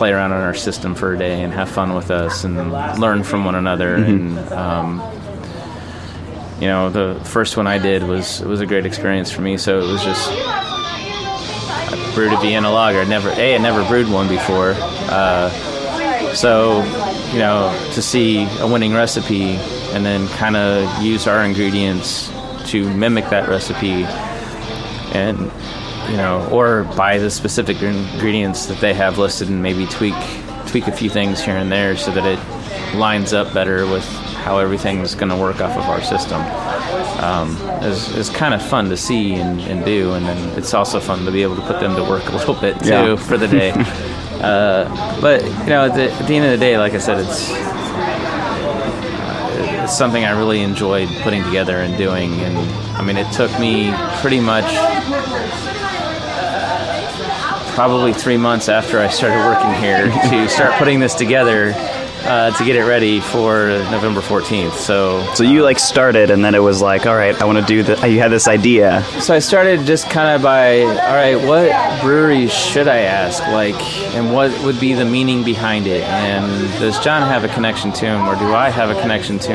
play 0.00 0.12
around 0.12 0.32
on 0.32 0.40
our 0.40 0.54
system 0.54 0.94
for 0.94 1.12
a 1.12 1.18
day 1.18 1.42
and 1.42 1.52
have 1.52 1.68
fun 1.68 1.92
with 1.92 2.10
us 2.10 2.44
and 2.44 2.72
learn 2.98 3.22
from 3.22 3.44
one 3.44 3.54
another. 3.54 3.96
And 3.96 4.38
um, 4.50 4.98
you 6.58 6.68
know 6.68 6.88
the 6.88 7.20
first 7.26 7.58
one 7.58 7.66
I 7.66 7.76
did 7.76 8.04
was 8.04 8.40
it 8.40 8.46
was 8.46 8.62
a 8.62 8.66
great 8.66 8.86
experience 8.86 9.30
for 9.30 9.42
me. 9.42 9.58
So 9.58 9.78
it 9.78 9.92
was 9.92 10.02
just 10.02 10.30
I 10.32 12.12
brewed 12.14 12.32
a 12.32 12.40
Vienna 12.40 12.70
lager. 12.70 13.00
I 13.00 13.04
never 13.04 13.28
a 13.28 13.54
I 13.54 13.58
never 13.58 13.86
brewed 13.86 14.08
one 14.08 14.26
before. 14.26 14.72
Uh, 15.10 15.50
so 16.32 16.78
you 17.34 17.38
know 17.38 17.70
to 17.92 18.00
see 18.00 18.48
a 18.60 18.66
winning 18.66 18.94
recipe 18.94 19.56
and 19.92 20.02
then 20.02 20.26
kind 20.28 20.56
of 20.56 21.02
use 21.02 21.26
our 21.26 21.44
ingredients 21.44 22.32
to 22.70 22.88
mimic 22.94 23.28
that 23.28 23.50
recipe 23.50 24.04
and 25.12 25.52
you 26.10 26.16
know 26.16 26.46
or 26.50 26.84
buy 26.96 27.18
the 27.18 27.30
specific 27.30 27.80
ingredients 27.82 28.66
that 28.66 28.78
they 28.80 28.92
have 28.94 29.18
listed 29.18 29.48
and 29.48 29.62
maybe 29.62 29.86
tweak 29.86 30.14
tweak 30.66 30.86
a 30.88 30.92
few 30.92 31.08
things 31.10 31.40
here 31.42 31.56
and 31.56 31.70
there 31.70 31.96
so 31.96 32.10
that 32.10 32.24
it 32.26 32.96
lines 32.96 33.32
up 33.32 33.52
better 33.54 33.86
with 33.86 34.04
how 34.44 34.58
everything's 34.58 35.14
going 35.14 35.28
to 35.28 35.36
work 35.36 35.60
off 35.60 35.76
of 35.76 35.84
our 35.84 36.02
system 36.02 36.40
um, 37.22 37.54
is, 37.84 38.14
is 38.16 38.30
kind 38.30 38.54
of 38.54 38.62
fun 38.62 38.88
to 38.88 38.96
see 38.96 39.34
and, 39.34 39.60
and 39.62 39.84
do 39.84 40.12
and 40.14 40.26
then 40.26 40.58
it's 40.58 40.74
also 40.74 40.98
fun 40.98 41.24
to 41.24 41.30
be 41.30 41.42
able 41.42 41.54
to 41.56 41.62
put 41.62 41.78
them 41.80 41.94
to 41.94 42.02
work 42.02 42.26
a 42.28 42.32
little 42.36 42.54
bit 42.54 42.78
too 42.80 42.88
Yeah. 42.88 43.16
for 43.16 43.36
the 43.36 43.46
day 43.48 43.70
uh, 44.40 45.20
but 45.20 45.42
you 45.44 45.66
know 45.66 45.86
at 45.86 45.94
the, 45.94 46.10
at 46.10 46.26
the 46.26 46.34
end 46.36 46.44
of 46.46 46.50
the 46.52 46.58
day 46.58 46.78
like 46.78 46.94
i 46.94 46.98
said 46.98 47.18
it's 47.20 47.50
it's 49.82 49.96
something 49.96 50.24
I 50.24 50.38
really 50.38 50.60
enjoyed 50.62 51.08
putting 51.22 51.42
together 51.42 51.78
and 51.78 51.96
doing. 51.98 52.32
And 52.34 52.56
I 52.96 53.02
mean, 53.04 53.16
it 53.16 53.30
took 53.32 53.50
me 53.58 53.92
pretty 54.20 54.38
much 54.38 54.64
probably 57.80 58.12
three 58.12 58.36
months 58.36 58.68
after 58.68 58.98
I 58.98 59.08
started 59.08 59.38
working 59.38 59.72
here 59.82 60.04
to 60.28 60.48
start 60.50 60.74
putting 60.74 61.00
this 61.00 61.14
together 61.14 61.72
uh, 61.74 62.50
to 62.50 62.64
get 62.66 62.76
it 62.76 62.84
ready 62.84 63.20
for 63.20 63.68
November 63.90 64.20
14th. 64.20 64.72
So, 64.72 65.24
So 65.32 65.44
you 65.44 65.62
like 65.62 65.78
started, 65.78 66.30
and 66.30 66.44
then 66.44 66.54
it 66.54 66.58
was 66.58 66.82
like, 66.82 67.06
all 67.06 67.16
right, 67.16 67.34
I 67.40 67.46
want 67.46 67.58
to 67.58 67.64
do 67.64 67.82
the. 67.82 68.06
You 68.06 68.18
had 68.18 68.30
this 68.30 68.48
idea. 68.48 69.02
so 69.22 69.32
I 69.32 69.38
started 69.38 69.86
just 69.86 70.10
kind 70.10 70.28
of 70.28 70.42
by, 70.42 70.82
all 70.82 71.16
right, 71.16 71.36
what 71.36 72.02
breweries 72.02 72.52
should 72.52 72.86
I 72.86 72.98
ask? 72.98 73.42
Like, 73.44 73.80
and 74.14 74.30
what 74.30 74.50
would 74.62 74.78
be 74.78 74.92
the 74.92 75.06
meaning 75.06 75.42
behind 75.42 75.86
it? 75.86 76.02
And 76.02 76.70
does 76.80 77.02
John 77.02 77.22
have 77.22 77.44
a 77.44 77.48
connection 77.48 77.92
to 77.92 78.04
him, 78.04 78.28
or 78.28 78.34
do 78.34 78.52
I 78.52 78.68
have 78.68 78.90
a 78.90 79.00
connection 79.00 79.38
to 79.38 79.48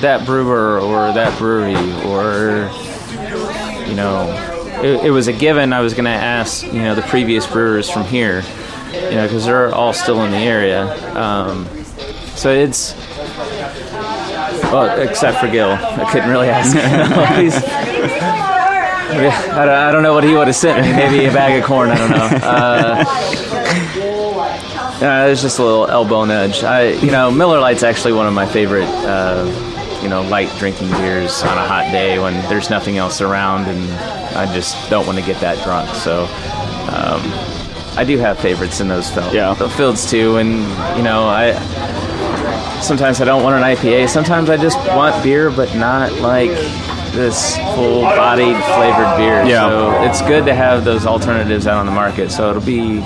that 0.00 0.24
brewer 0.24 0.80
or 0.80 1.12
that 1.12 1.38
brewery? 1.38 1.74
Or, 2.06 2.70
you 3.86 3.94
know, 3.94 4.53
it, 4.84 5.06
it 5.06 5.10
was 5.10 5.28
a 5.28 5.32
given 5.32 5.72
I 5.72 5.80
was 5.80 5.94
going 5.94 6.04
to 6.04 6.10
ask, 6.10 6.62
you 6.66 6.82
know, 6.82 6.94
the 6.94 7.02
previous 7.02 7.46
brewers 7.46 7.88
from 7.88 8.04
here, 8.04 8.42
you 8.92 9.12
know, 9.12 9.26
because 9.26 9.46
they're 9.46 9.74
all 9.74 9.94
still 9.94 10.22
in 10.24 10.30
the 10.30 10.36
area. 10.36 10.84
Um, 11.16 11.66
so 12.34 12.52
it's, 12.52 12.94
well, 14.64 15.00
except 15.00 15.40
for 15.40 15.48
Gil. 15.48 15.70
I 15.70 16.06
couldn't 16.12 16.28
really 16.28 16.48
ask 16.48 16.76
him. 16.76 16.84
I 19.14 19.64
don't, 19.64 19.68
I 19.68 19.90
don't 19.92 20.02
know 20.02 20.12
what 20.12 20.24
he 20.24 20.34
would 20.34 20.48
have 20.48 20.56
sent 20.56 20.84
me. 20.84 20.92
Maybe 20.92 21.24
a 21.24 21.32
bag 21.32 21.58
of 21.58 21.66
corn. 21.66 21.90
I 21.90 21.96
don't 21.96 22.10
know. 22.10 22.40
Uh, 25.04 25.04
uh, 25.04 25.26
it's 25.28 25.42
just 25.42 25.58
a 25.58 25.62
little 25.62 25.88
elbow 25.88 26.24
nudge. 26.24 26.62
I, 26.62 26.90
you 26.92 27.10
know, 27.10 27.30
Miller 27.30 27.58
Lite's 27.58 27.82
actually 27.82 28.12
one 28.12 28.26
of 28.26 28.32
my 28.32 28.46
favorite, 28.46 28.86
uh, 28.86 29.44
you 30.02 30.08
know, 30.08 30.22
light 30.22 30.48
drinking 30.58 30.88
beers 30.92 31.42
on 31.42 31.58
a 31.58 31.66
hot 31.66 31.90
day 31.90 32.18
when 32.18 32.32
there's 32.48 32.70
nothing 32.70 32.96
else 32.96 33.20
around, 33.20 33.66
and 33.66 34.23
I 34.34 34.52
just 34.52 34.90
don't 34.90 35.06
want 35.06 35.18
to 35.18 35.24
get 35.24 35.40
that 35.40 35.62
drunk. 35.64 35.88
So, 35.94 36.24
um, 36.92 37.20
I 37.96 38.04
do 38.04 38.18
have 38.18 38.38
favorites 38.38 38.80
in 38.80 38.88
those 38.88 39.08
fields. 39.10 39.32
Yeah. 39.32 39.54
the 39.54 39.68
fields 39.68 40.10
too, 40.10 40.36
and 40.36 40.58
you 40.96 41.02
know, 41.02 41.24
I 41.24 41.52
sometimes 42.82 43.20
I 43.20 43.24
don't 43.24 43.42
want 43.42 43.56
an 43.56 43.62
IPA. 43.62 44.08
Sometimes 44.08 44.50
I 44.50 44.56
just 44.56 44.78
want 44.88 45.22
beer, 45.22 45.50
but 45.50 45.74
not 45.76 46.12
like 46.20 46.50
this 47.12 47.56
full-bodied 47.74 48.56
flavored 48.56 49.16
beer. 49.16 49.44
Yeah. 49.44 49.68
So 49.68 50.02
it's 50.02 50.20
good 50.22 50.44
to 50.46 50.54
have 50.54 50.84
those 50.84 51.06
alternatives 51.06 51.66
out 51.68 51.78
on 51.78 51.86
the 51.86 51.92
market. 51.92 52.30
So 52.30 52.50
it'll 52.50 52.62
be 52.62 53.00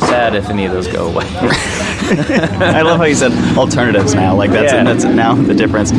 sad 0.00 0.34
if 0.34 0.48
any 0.48 0.64
of 0.64 0.72
those 0.72 0.88
go 0.88 1.08
away. 1.08 1.24
I 2.60 2.82
love 2.82 2.98
how 2.98 3.04
you 3.04 3.14
said 3.14 3.32
alternatives 3.56 4.14
now. 4.14 4.34
Like 4.34 4.50
that's 4.50 4.72
Yeah. 4.72 4.84
that's 4.84 5.04
now 5.04 5.34
the 5.34 5.54
difference. 5.54 5.90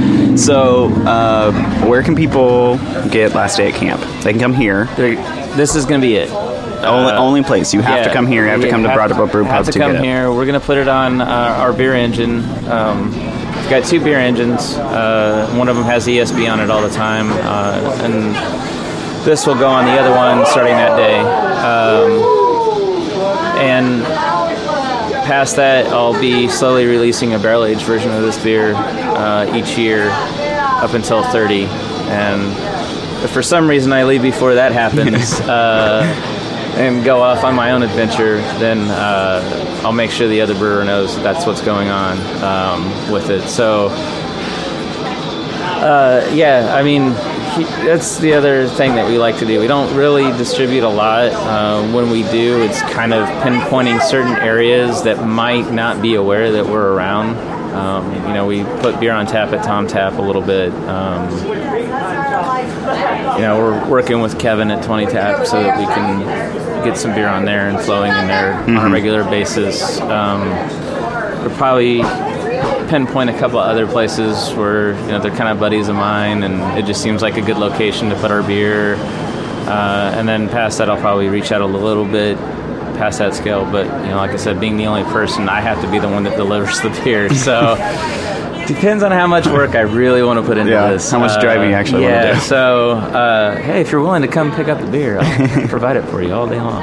So, 0.43 0.87
uh, 1.05 1.51
where 1.85 2.03
can 2.03 2.15
people 2.15 2.77
get 3.09 3.33
Last 3.33 3.57
Day 3.57 3.69
at 3.69 3.75
Camp? 3.75 4.01
They 4.23 4.31
can 4.31 4.39
come 4.39 4.53
here. 4.53 4.85
There- 4.95 5.15
this 5.55 5.75
is 5.75 5.85
going 5.85 6.01
to 6.01 6.07
be 6.07 6.15
it. 6.15 6.31
only, 6.31 7.11
Uh, 7.13 7.17
only 7.19 7.43
place 7.43 7.73
you 7.73 7.81
have 7.81 8.03
to 8.05 8.11
come 8.11 8.25
here. 8.27 8.43
You 8.45 8.49
have 8.51 8.61
to 8.61 8.69
come 8.69 8.81
to 8.83 8.89
Broad 8.93 9.11
Ripple 9.11 9.27
Brew 9.27 9.43
have 9.43 9.57
Pub 9.57 9.65
to 9.67 9.71
to 9.73 9.79
come 9.79 9.91
get 9.93 10.01
it. 10.01 10.05
here. 10.05 10.31
We're 10.31 10.45
gonna 10.45 10.59
put 10.59 10.77
it 10.77 10.87
on 10.89 11.21
uh, 11.21 11.25
our 11.59 11.71
beer 11.71 11.93
engine. 11.93 12.43
Um, 12.69 13.11
we've 13.55 13.69
got 13.69 13.85
two 13.85 14.01
beer 14.01 14.17
engines. 14.19 14.75
Uh, 14.77 15.47
one 15.55 15.69
of 15.69 15.75
them 15.77 15.85
has 15.85 16.07
ESB 16.07 16.47
on 16.51 16.59
it 16.59 16.69
all 16.69 16.81
the 16.81 16.89
time, 16.89 17.31
uh, 17.31 17.99
and 18.03 18.35
this 19.25 19.45
will 19.47 19.55
go 19.55 19.67
on 19.69 19.85
the 19.85 19.91
other 19.97 20.11
one 20.13 20.45
starting 20.47 20.73
that 20.75 20.97
day. 20.97 21.19
Um, 21.19 22.41
and 23.59 24.01
past 25.23 25.55
that, 25.55 25.87
I'll 25.87 26.19
be 26.19 26.47
slowly 26.47 26.85
releasing 26.85 27.33
a 27.33 27.39
barrel 27.39 27.65
aged 27.65 27.83
version 27.83 28.11
of 28.11 28.21
this 28.21 28.41
beer 28.43 28.73
uh, 28.75 29.55
each 29.55 29.77
year 29.77 30.09
up 30.11 30.93
until 30.93 31.23
30. 31.23 31.65
And 31.65 33.23
if 33.23 33.31
for 33.31 33.41
some 33.41 33.67
reason 33.69 33.93
I 33.93 34.03
leave 34.03 34.21
before 34.21 34.55
that 34.55 34.71
happens 34.71 35.39
uh, 35.41 36.03
and 36.77 37.03
go 37.03 37.21
off 37.21 37.43
on 37.43 37.55
my 37.55 37.71
own 37.71 37.83
adventure, 37.83 38.37
then 38.59 38.79
uh, 38.89 39.81
I'll 39.83 39.93
make 39.93 40.11
sure 40.11 40.27
the 40.27 40.41
other 40.41 40.55
brewer 40.55 40.83
knows 40.83 41.15
that 41.15 41.23
that's 41.23 41.45
what's 41.45 41.61
going 41.61 41.89
on 41.89 42.17
um, 42.43 43.11
with 43.11 43.29
it. 43.29 43.47
So, 43.47 43.87
uh, 45.79 46.29
yeah, 46.33 46.73
I 46.75 46.83
mean, 46.83 47.13
that's 47.61 48.17
the 48.19 48.33
other 48.33 48.67
thing 48.67 48.95
that 48.95 49.07
we 49.07 49.17
like 49.17 49.37
to 49.39 49.45
do. 49.45 49.59
We 49.59 49.67
don't 49.67 49.95
really 49.95 50.25
distribute 50.37 50.83
a 50.83 50.89
lot. 50.89 51.31
Uh, 51.31 51.83
when 51.93 52.09
we 52.09 52.23
do, 52.23 52.61
it's 52.61 52.81
kind 52.81 53.13
of 53.13 53.27
pinpointing 53.43 54.01
certain 54.01 54.35
areas 54.37 55.03
that 55.03 55.25
might 55.25 55.71
not 55.71 56.01
be 56.01 56.15
aware 56.15 56.51
that 56.51 56.65
we're 56.65 56.93
around. 56.93 57.35
Um, 57.73 58.11
you 58.27 58.33
know, 58.33 58.45
we 58.45 58.63
put 58.81 58.99
beer 58.99 59.13
on 59.13 59.25
tap 59.25 59.51
at 59.53 59.63
Tom 59.63 59.87
Tap 59.87 60.13
a 60.19 60.21
little 60.21 60.41
bit. 60.41 60.71
Um, 60.73 61.29
you 63.35 63.41
know, 63.41 63.57
we're 63.57 63.89
working 63.89 64.21
with 64.21 64.39
Kevin 64.39 64.69
at 64.69 64.83
20 64.83 65.07
Tap 65.07 65.45
so 65.47 65.61
that 65.61 65.77
we 65.79 65.85
can 65.85 66.83
get 66.85 66.97
some 66.97 67.13
beer 67.15 67.27
on 67.27 67.45
there 67.45 67.69
and 67.69 67.79
flowing 67.79 68.11
in 68.11 68.27
there 68.27 68.53
on 68.53 68.87
a 68.87 68.89
regular 68.89 69.23
basis. 69.23 69.99
Um, 70.01 70.41
we'll 71.41 71.55
probably 71.57 72.01
pinpoint 72.83 73.29
a 73.29 73.37
couple 73.37 73.59
of 73.59 73.67
other 73.67 73.87
places 73.87 74.53
where 74.55 74.91
you 75.01 75.07
know 75.07 75.19
they're 75.19 75.35
kind 75.35 75.49
of 75.49 75.59
buddies 75.59 75.87
of 75.87 75.95
mine, 75.95 76.43
and 76.43 76.77
it 76.77 76.85
just 76.85 77.01
seems 77.01 77.21
like 77.21 77.37
a 77.37 77.41
good 77.41 77.57
location 77.57 78.09
to 78.09 78.15
put 78.15 78.31
our 78.31 78.43
beer. 78.43 78.95
Uh, 78.95 80.11
and 80.15 80.27
then 80.27 80.49
past 80.49 80.77
that, 80.79 80.89
I'll 80.89 80.99
probably 80.99 81.29
reach 81.29 81.51
out 81.51 81.61
a 81.61 81.65
little 81.65 82.05
bit 82.05 82.37
past 82.97 83.19
that 83.19 83.33
scale. 83.33 83.63
But 83.69 83.85
you 83.85 84.09
know, 84.09 84.17
like 84.17 84.31
I 84.31 84.35
said, 84.35 84.59
being 84.59 84.77
the 84.77 84.85
only 84.87 85.03
person, 85.11 85.47
I 85.49 85.61
have 85.61 85.81
to 85.83 85.89
be 85.89 85.99
the 85.99 86.09
one 86.09 86.23
that 86.23 86.35
delivers 86.37 86.79
the 86.81 86.89
beer. 87.03 87.29
So 87.33 87.75
depends 88.67 89.03
on 89.03 89.11
how 89.11 89.27
much 89.27 89.45
work 89.47 89.75
I 89.75 89.81
really 89.81 90.23
want 90.23 90.39
to 90.39 90.45
put 90.45 90.57
into 90.57 90.71
Yeah, 90.71 90.91
this. 90.91 91.11
how 91.11 91.19
much 91.19 91.37
driving 91.41 91.69
you 91.71 91.75
actually 91.75 92.03
yeah, 92.03 92.35
do. 92.35 92.39
So 92.39 92.91
uh, 92.91 93.57
hey, 93.57 93.81
if 93.81 93.91
you're 93.91 94.01
willing 94.01 94.21
to 94.21 94.27
come 94.29 94.55
pick 94.55 94.67
up 94.69 94.79
the 94.79 94.87
beer, 94.89 95.19
I'll 95.19 95.67
provide 95.67 95.97
it 95.97 96.03
for 96.03 96.21
you 96.21 96.33
all 96.33 96.47
day 96.47 96.61
long. 96.61 96.81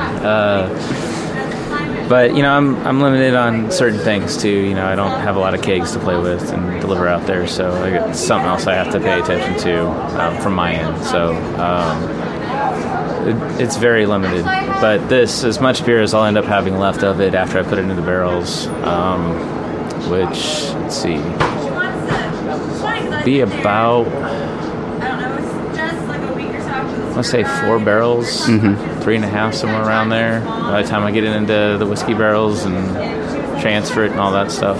But 2.10 2.34
you 2.34 2.42
know, 2.42 2.52
I'm 2.52 2.74
I'm 2.84 3.00
limited 3.00 3.36
on 3.36 3.70
certain 3.70 4.00
things 4.00 4.36
too. 4.36 4.50
You 4.50 4.74
know, 4.74 4.84
I 4.84 4.96
don't 4.96 5.20
have 5.20 5.36
a 5.36 5.38
lot 5.38 5.54
of 5.54 5.62
kegs 5.62 5.92
to 5.92 6.00
play 6.00 6.20
with 6.20 6.52
and 6.52 6.80
deliver 6.80 7.06
out 7.06 7.24
there, 7.24 7.46
so 7.46 7.70
I 7.70 7.90
got 7.90 8.16
something 8.16 8.48
else 8.48 8.66
I 8.66 8.74
have 8.74 8.92
to 8.94 8.98
pay 8.98 9.20
attention 9.20 9.56
to 9.60 9.88
um, 10.20 10.42
from 10.42 10.54
my 10.54 10.74
end. 10.74 11.04
So. 11.04 11.32
Um, 11.56 12.30
it, 13.20 13.60
it's 13.60 13.76
very 13.76 14.06
limited, 14.06 14.44
but 14.44 15.06
this, 15.10 15.44
as 15.44 15.60
much 15.60 15.84
beer 15.84 16.00
as 16.00 16.14
I'll 16.14 16.24
end 16.24 16.38
up 16.38 16.46
having 16.46 16.78
left 16.78 17.04
of 17.04 17.20
it 17.20 17.34
after 17.34 17.58
I 17.58 17.62
put 17.62 17.74
it 17.74 17.82
into 17.82 17.94
the 17.94 18.02
barrels, 18.02 18.66
um, 18.66 19.36
which 20.08 20.72
let's 20.72 20.96
see, 20.96 21.18
be 23.24 23.40
about 23.40 24.06
let's 27.16 27.30
say 27.30 27.44
four 27.44 27.78
barrels, 27.78 28.46
three 28.46 29.16
and 29.16 29.24
a 29.24 29.28
half, 29.28 29.54
somewhere 29.54 29.82
around 29.82 30.08
there. 30.10 30.40
By 30.40 30.82
the 30.82 30.88
time 30.88 31.04
I 31.04 31.10
get 31.10 31.24
it 31.24 31.34
into 31.34 31.76
the 31.78 31.86
whiskey 31.86 32.14
barrels 32.14 32.64
and 32.64 33.60
transfer 33.60 34.04
it 34.04 34.12
and 34.12 34.20
all 34.20 34.32
that 34.32 34.50
stuff. 34.50 34.78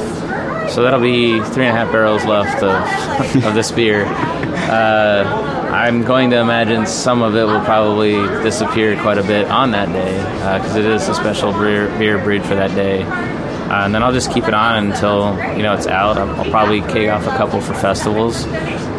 So 0.71 0.83
that'll 0.83 1.01
be 1.01 1.41
three 1.41 1.67
and 1.67 1.77
a 1.77 1.79
half 1.79 1.91
barrels 1.91 2.25
left 2.25 2.63
of, 2.63 3.45
of 3.45 3.55
this 3.55 3.73
beer. 3.73 4.05
Uh, 4.07 5.69
I'm 5.73 6.05
going 6.05 6.31
to 6.31 6.39
imagine 6.39 6.87
some 6.87 7.23
of 7.23 7.35
it 7.37 7.45
will 7.45 7.65
probably 7.65 8.13
disappear 8.43 9.01
quite 9.01 9.19
a 9.19 9.23
bit 9.23 9.47
on 9.51 9.73
that 9.73 9.89
day 9.93 10.17
because 10.59 10.77
it 10.77 10.85
is 10.85 11.09
a 11.09 11.15
special 11.15 11.53
beer, 11.53 11.89
beer 11.99 12.19
brewed 12.19 12.45
for 12.45 12.55
that 12.55 12.75
day. 12.75 13.03
Uh, 13.03 13.85
and 13.85 13.95
then 13.95 14.03
I'll 14.03 14.13
just 14.13 14.33
keep 14.33 14.49
it 14.49 14.55
on 14.55 14.87
until 14.87 15.37
you 15.57 15.63
know 15.63 15.75
it's 15.75 15.87
out. 15.87 16.19
I'll, 16.19 16.29
I'll 16.41 16.51
probably 16.51 16.81
keg 16.81 17.09
off 17.09 17.25
a 17.27 17.37
couple 17.37 17.61
for 17.61 17.75
festivals. 17.75 18.45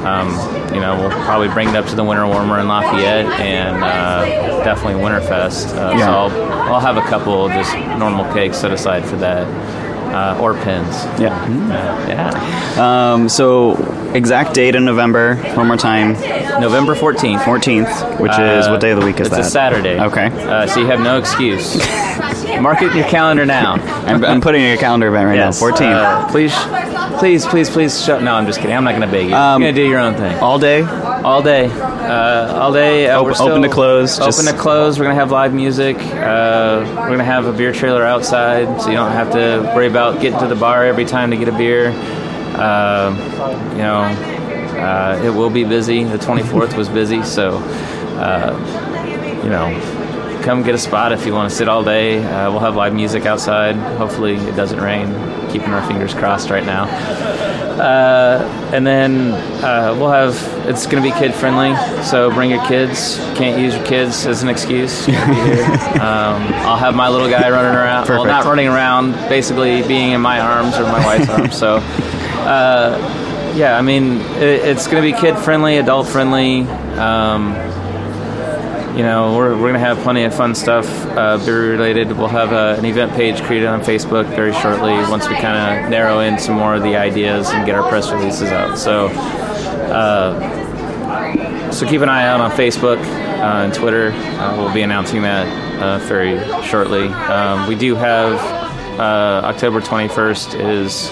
Um, 0.06 0.30
you 0.74 0.80
know, 0.80 0.98
we'll 1.00 1.10
probably 1.26 1.48
bring 1.50 1.70
it 1.70 1.76
up 1.76 1.86
to 1.88 1.96
the 1.96 2.04
Winter 2.04 2.26
Warmer 2.28 2.60
in 2.60 2.68
Lafayette 2.68 3.26
and 3.40 3.84
uh, 3.84 4.64
definitely 4.64 5.02
Winterfest. 5.02 5.76
Uh, 5.78 5.92
Yeah. 5.98 6.00
So 6.06 6.12
I'll, 6.12 6.74
I'll 6.74 6.80
have 6.80 6.98
a 6.98 7.02
couple 7.10 7.48
just 7.50 7.74
normal 8.00 8.32
cakes 8.34 8.58
set 8.58 8.72
aside 8.72 9.06
for 9.06 9.16
that, 9.18 9.46
uh, 10.14 10.42
or 10.42 10.54
pins. 10.56 10.96
Yeah. 11.20 11.48
Yeah. 12.08 13.14
Um, 13.14 13.30
so 13.30 13.76
exact 14.14 14.54
date 14.56 14.76
in 14.76 14.86
November. 14.86 15.36
One 15.56 15.68
more 15.68 15.78
time. 15.78 16.14
November 16.60 16.96
14th. 16.96 17.40
14th, 17.40 18.20
which 18.20 18.38
is 18.38 18.68
what 18.70 18.82
day 18.82 18.92
of 18.92 19.00
the 19.00 19.06
week 19.06 19.20
is 19.20 19.28
it's 19.28 19.36
that? 19.36 19.40
It's 19.40 19.48
a 19.48 19.52
Saturday. 19.52 20.00
Okay. 20.00 20.28
Uh, 20.28 20.68
so 20.68 20.80
you 20.80 20.88
have 20.88 21.00
no 21.00 21.18
excuse. 21.20 21.76
Mark 22.62 22.82
it 22.82 22.92
in 22.92 22.98
your 22.98 23.08
calendar 23.08 23.46
now. 23.46 23.74
I'm, 24.06 24.24
I'm 24.26 24.42
putting 24.42 24.62
in 24.62 24.78
a 24.78 24.78
calendar 24.80 25.08
event 25.08 25.28
right 25.28 25.36
Yes. 25.36 25.62
now. 25.62 25.68
14th. 25.70 25.82
Uh, 25.94 26.30
please, 26.32 26.52
please, 27.22 27.46
please, 27.46 27.70
please. 27.70 28.04
Show, 28.04 28.20
no, 28.20 28.34
I'm 28.34 28.48
just 28.48 28.60
kidding. 28.60 28.76
I'm 28.76 28.84
not 28.84 28.96
going 28.96 29.08
to 29.08 29.08
beg 29.08 29.30
you. 29.30 29.36
Um, 29.36 29.62
You're 29.62 29.68
going 29.72 29.76
to 29.76 29.82
do 29.84 29.88
your 29.88 30.00
own 30.00 30.16
thing. 30.16 30.36
All 30.40 30.58
day. 30.58 30.82
All 30.82 31.44
day. 31.44 31.66
Uh, 31.70 32.60
all 32.60 32.74
day. 32.74 33.12
Uh, 33.12 33.20
Open- 33.20 33.36
open 33.40 33.62
to 33.62 33.70
close, 33.70 34.18
Open 34.18 34.28
just- 34.32 34.50
to 34.50 34.58
close. 34.58 34.98
We're 34.98 35.06
going 35.06 35.16
to 35.16 35.20
have 35.20 35.30
live 35.30 35.54
music. 35.54 35.98
Uh, 35.98 36.84
we're 36.98 37.06
going 37.06 37.20
to 37.20 37.24
have 37.24 37.46
a 37.46 37.54
beer 37.54 37.74
trailer 37.74 38.04
outside, 38.04 38.82
so 38.82 38.90
you 38.90 38.96
don't 38.96 39.12
have 39.12 39.32
to 39.34 39.72
worry 39.76 39.86
about 39.86 40.20
getting 40.20 40.40
to 40.40 40.48
the 40.48 40.56
bar 40.56 40.84
every 40.84 41.06
time 41.06 41.30
to 41.30 41.38
get 41.38 41.48
a 41.48 41.56
beer. 41.56 41.90
Uh, 42.58 43.14
you 43.74 43.84
know, 43.84 44.02
uh, 44.82 45.22
it 45.24 45.30
will 45.30 45.52
be 45.52 45.64
busy. 45.64 46.04
The 46.04 46.18
24th 46.18 46.76
was 46.76 46.90
busy, 46.90 47.22
so 47.22 47.60
uh, 48.18 48.52
you 49.44 49.50
know, 49.52 49.70
come 50.42 50.64
get 50.64 50.76
a 50.76 50.78
spot 50.78 51.12
if 51.12 51.26
you 51.26 51.34
want 51.34 51.50
to 51.50 51.56
sit 51.56 51.68
all 51.68 51.84
day. 51.84 52.24
Uh, 52.24 52.50
we'll 52.52 52.60
have 52.60 52.76
live 52.76 52.94
music 52.94 53.26
outside. 53.26 53.76
Hopefully, 53.98 54.36
it 54.36 54.56
doesn't 54.56 54.80
rain. 54.80 55.08
Keeping 55.50 55.70
our 55.70 55.86
fingers 55.88 56.14
crossed 56.14 56.50
right 56.50 56.66
now. 56.66 56.86
Uh, 57.82 58.70
and 58.74 58.86
then 58.86 59.32
uh, 59.64 59.96
we'll 59.98 60.12
have 60.12 60.36
it's 60.68 60.86
going 60.86 61.02
to 61.02 61.10
be 61.10 61.18
kid 61.18 61.34
friendly, 61.34 61.76
so 62.04 62.32
bring 62.32 62.50
your 62.50 62.64
kids. 62.68 63.18
Can't 63.36 63.60
use 63.60 63.76
your 63.76 63.86
kids 63.86 64.26
as 64.26 64.44
an 64.44 64.50
excuse. 64.50 65.08
You'll 65.08 65.26
be 65.28 65.34
here. 65.34 65.66
um, 65.66 66.44
I'll 66.64 66.78
have 66.78 66.96
my 66.96 67.10
little 67.10 67.30
guy 67.30 67.50
running 67.50 67.76
around. 67.76 68.08
Well, 68.08 68.26
not 68.26 68.46
running 68.46 68.68
around, 68.68 69.14
basically 69.30 69.82
being 69.88 70.12
in 70.12 70.22
my 70.22 70.40
arms 70.40 70.78
or 70.78 70.84
my 70.84 71.04
wife's 71.06 71.30
arms. 71.38 71.58
So, 71.58 71.78
uh, 72.46 73.54
yeah, 73.56 73.78
I 73.78 73.82
mean, 73.82 74.22
it, 74.38 74.44
it's 74.66 74.88
going 74.88 75.04
to 75.04 75.12
be 75.12 75.20
kid 75.20 75.38
friendly, 75.38 75.78
adult 75.78 76.08
friendly. 76.08 76.62
Um, 77.00 77.54
you 78.96 79.04
know, 79.04 79.36
we're, 79.36 79.52
we're 79.54 79.72
going 79.72 79.74
to 79.74 79.80
have 79.80 79.98
plenty 80.00 80.24
of 80.24 80.34
fun 80.36 80.54
stuff 80.54 80.86
uh, 81.08 81.38
beer 81.46 81.72
related. 81.72 82.12
We'll 82.12 82.28
have 82.28 82.52
uh, 82.52 82.76
an 82.78 82.86
event 82.86 83.14
page 83.14 83.42
created 83.44 83.68
on 83.68 83.82
Facebook 83.82 84.26
very 84.36 84.54
shortly 84.54 84.94
once 85.10 85.28
we 85.30 85.36
kind 85.36 85.86
of 85.86 85.90
narrow 85.90 86.20
in 86.20 86.38
some 86.38 86.56
more 86.56 86.76
of 86.76 86.84
the 86.84 86.98
ideas 86.98 87.50
and 87.50 87.66
get 87.66 87.76
our 87.76 87.88
press 87.88 88.12
releases 88.12 88.50
out. 88.50 88.78
So, 88.78 89.08
uh, 89.88 90.42
so 91.72 91.88
keep 91.88 92.02
an 92.02 92.10
eye 92.10 92.28
out 92.28 92.42
on 92.42 92.52
Facebook 92.52 92.98
uh, 92.98 93.64
and 93.64 93.74
Twitter. 93.74 94.12
Uh, 94.12 94.58
we'll 94.58 94.74
be 94.74 94.82
announcing 94.82 95.22
that 95.22 95.82
uh, 95.82 96.00
very 96.00 96.38
shortly. 96.64 97.08
Um, 97.08 97.68
we 97.68 97.76
do 97.76 97.96
have 97.96 98.40
October 99.00 99.80
21st 99.80 100.60
is 100.70 101.10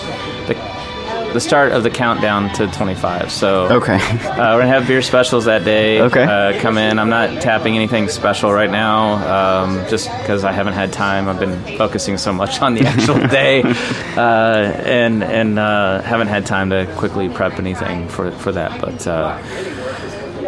the 1.33 1.39
start 1.39 1.71
of 1.71 1.83
the 1.83 1.89
countdown 1.89 2.51
to 2.53 2.67
25. 2.67 3.31
So 3.31 3.67
Okay. 3.77 3.95
uh, 3.95 4.55
we're 4.55 4.61
gonna 4.61 4.67
have 4.67 4.87
beer 4.87 5.01
specials 5.01 5.45
that 5.45 5.63
day. 5.63 6.01
Okay. 6.01 6.23
Uh, 6.23 6.59
come 6.61 6.77
in. 6.77 6.97
I'm 6.99 7.09
not 7.09 7.41
tapping 7.41 7.75
anything 7.75 8.07
special 8.09 8.51
right 8.51 8.69
now, 8.71 9.63
um, 9.63 9.85
just 9.89 10.09
because 10.19 10.43
I 10.43 10.51
haven't 10.51 10.73
had 10.73 10.91
time. 10.91 11.29
I've 11.29 11.39
been 11.39 11.77
focusing 11.77 12.17
so 12.17 12.33
much 12.33 12.61
on 12.61 12.73
the 12.73 12.85
actual 12.85 13.19
day, 13.27 13.61
uh, 14.17 14.19
and 14.19 15.23
and 15.23 15.59
uh, 15.59 16.01
haven't 16.01 16.27
had 16.27 16.45
time 16.45 16.69
to 16.71 16.85
quickly 16.97 17.29
prep 17.29 17.59
anything 17.59 18.07
for 18.09 18.31
for 18.31 18.51
that. 18.51 18.79
But 18.81 19.05
uh, 19.07 19.37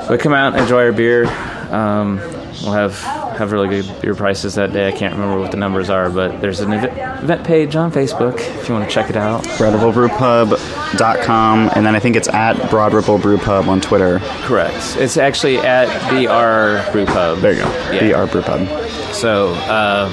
we 0.10 0.18
come 0.18 0.34
out, 0.34 0.58
enjoy 0.58 0.84
our 0.86 0.92
beer. 0.92 1.26
Um, 1.72 2.18
we'll 2.64 2.74
have 2.74 2.94
have 3.42 3.52
really 3.52 3.68
good 3.68 4.02
beer 4.02 4.14
prices 4.14 4.54
that 4.56 4.72
day. 4.72 4.88
I 4.88 4.92
can't 4.92 5.16
remember 5.16 5.40
what 5.40 5.50
the 5.52 5.58
numbers 5.58 5.90
are, 5.90 6.10
but 6.12 6.42
there's 6.42 6.60
an 6.60 6.74
event, 6.74 7.24
event 7.24 7.44
page 7.44 7.76
on 7.76 7.92
Facebook 7.92 8.36
if 8.40 8.68
you 8.70 8.76
want 8.76 8.88
to 8.88 8.94
check 8.94 9.10
it 9.10 9.16
out. 9.16 9.44
BroadRippleBrewPub.com, 9.44 11.72
and 11.76 11.84
then 11.86 11.96
I 11.96 12.00
think 12.00 12.16
it's 12.16 12.28
at 12.30 12.70
Broad 12.70 12.94
Ripple 12.94 13.18
Brew 13.18 13.40
Pub 13.40 13.68
on 13.68 13.82
Twitter. 13.82 14.20
Correct. 14.44 14.76
It's 14.98 15.18
actually 15.18 15.58
at 15.58 15.88
BR 16.10 16.84
Brew 16.92 17.06
Pub. 17.06 17.40
There 17.40 17.54
you 17.54 17.64
go. 17.64 17.70
Yeah. 17.92 18.26
BR 18.26 18.32
Brew 18.32 18.44
Pub. 18.44 18.68
So, 19.12 19.54
uh, 19.68 20.12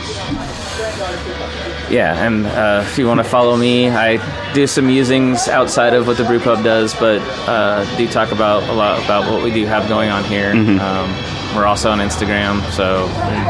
yeah, 1.91 2.25
and 2.27 2.47
uh, 2.47 2.83
if 2.87 2.97
you 2.99 3.07
want 3.07 3.19
to 3.21 3.25
follow 3.25 3.57
me, 3.59 3.91
I 3.91 4.19
do 4.55 4.67
some 4.67 4.87
musings 4.87 5.49
outside 5.49 5.93
of 5.93 6.07
what 6.07 6.17
the 6.17 6.25
brew 6.25 6.41
pub 6.41 6.65
does, 6.65 6.95
but 6.95 7.21
uh, 7.47 7.85
do 7.99 8.09
talk 8.09 8.33
about 8.33 8.63
a 8.71 8.73
lot 8.73 9.05
about 9.05 9.31
what 9.31 9.43
we 9.43 9.51
do 9.51 9.67
have 9.67 9.87
going 9.89 10.09
on 10.11 10.25
here. 10.25 10.53
Um, 10.53 11.15
we're 11.59 11.67
also 11.67 11.91
on 11.91 11.99
Instagram, 11.99 12.63
so 12.71 13.09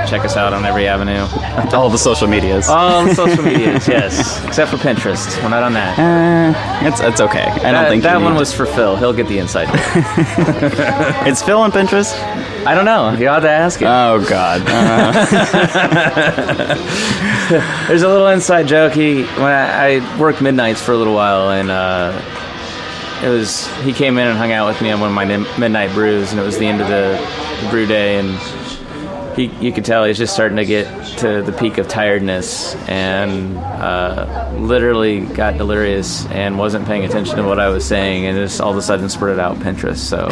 check 0.08 0.24
us 0.24 0.36
out 0.36 0.54
on 0.54 0.64
every 0.64 0.88
avenue. 0.88 1.26
All 1.76 1.90
the 1.90 1.98
social 1.98 2.26
medias. 2.26 2.68
All 2.68 3.06
on 3.06 3.14
social 3.14 3.44
medias, 3.50 3.86
yes, 3.86 4.42
except 4.46 4.70
for 4.70 4.78
Pinterest. 4.78 5.40
We're 5.42 5.50
not 5.50 5.62
on 5.62 5.74
that. 5.74 5.98
Uh, 5.98 6.88
it's 6.88 7.00
it's 7.00 7.20
okay. 7.20 7.42
I 7.44 7.70
don't 7.72 7.88
think 7.88 8.02
that 8.04 8.20
one 8.20 8.34
was 8.34 8.52
for 8.52 8.64
Phil. 8.66 8.96
He'll 8.96 9.12
get 9.12 9.28
the 9.28 9.38
inside. 9.38 9.68
It's 11.28 11.42
Phil 11.42 11.60
on 11.60 11.70
Pinterest. 11.72 12.14
I 12.66 12.74
don't 12.74 12.84
know. 12.86 13.12
You 13.12 13.28
ought 13.28 13.40
to 13.40 13.50
ask 13.50 13.80
him. 13.80 13.88
Oh 13.88 14.24
God. 14.26 14.62
Uh, 14.66 15.12
There's 17.88 18.02
a 18.02 18.08
little 18.08 18.28
inside 18.28 18.66
joke. 18.68 18.92
He 18.94 19.24
when 19.24 19.52
I, 19.52 19.96
I 20.00 20.18
worked 20.18 20.40
midnights 20.40 20.80
for 20.82 20.92
a 20.92 20.96
little 20.96 21.14
while, 21.14 21.50
and 21.50 21.70
uh, 21.70 22.18
it 23.22 23.28
was 23.28 23.66
he 23.82 23.92
came 23.92 24.18
in 24.18 24.26
and 24.26 24.38
hung 24.38 24.52
out 24.52 24.68
with 24.68 24.80
me 24.80 24.90
on 24.90 25.00
one 25.00 25.10
of 25.10 25.14
my 25.14 25.24
midnight 25.58 25.92
brews, 25.92 26.30
and 26.30 26.40
it 26.40 26.44
was 26.44 26.58
the 26.58 26.66
end 26.66 26.80
of 26.80 26.88
the, 26.88 27.68
brew 27.70 27.86
day, 27.86 28.18
and 28.18 28.38
he 29.36 29.46
you 29.64 29.72
could 29.72 29.84
tell 29.84 30.04
he's 30.04 30.16
just 30.18 30.32
starting 30.32 30.56
to 30.56 30.64
get 30.64 30.86
to 31.18 31.42
the 31.42 31.52
peak 31.52 31.78
of 31.78 31.88
tiredness, 31.88 32.74
and 32.88 33.56
uh, 33.58 34.52
literally 34.56 35.20
got 35.20 35.56
delirious 35.56 36.26
and 36.26 36.58
wasn't 36.58 36.86
paying 36.86 37.04
attention 37.04 37.36
to 37.36 37.42
what 37.42 37.58
I 37.58 37.68
was 37.68 37.84
saying, 37.84 38.26
and 38.26 38.36
just 38.36 38.60
all 38.60 38.70
of 38.70 38.76
a 38.76 38.82
sudden 38.82 39.08
spurted 39.08 39.38
out 39.38 39.56
Pinterest. 39.56 39.98
So. 39.98 40.28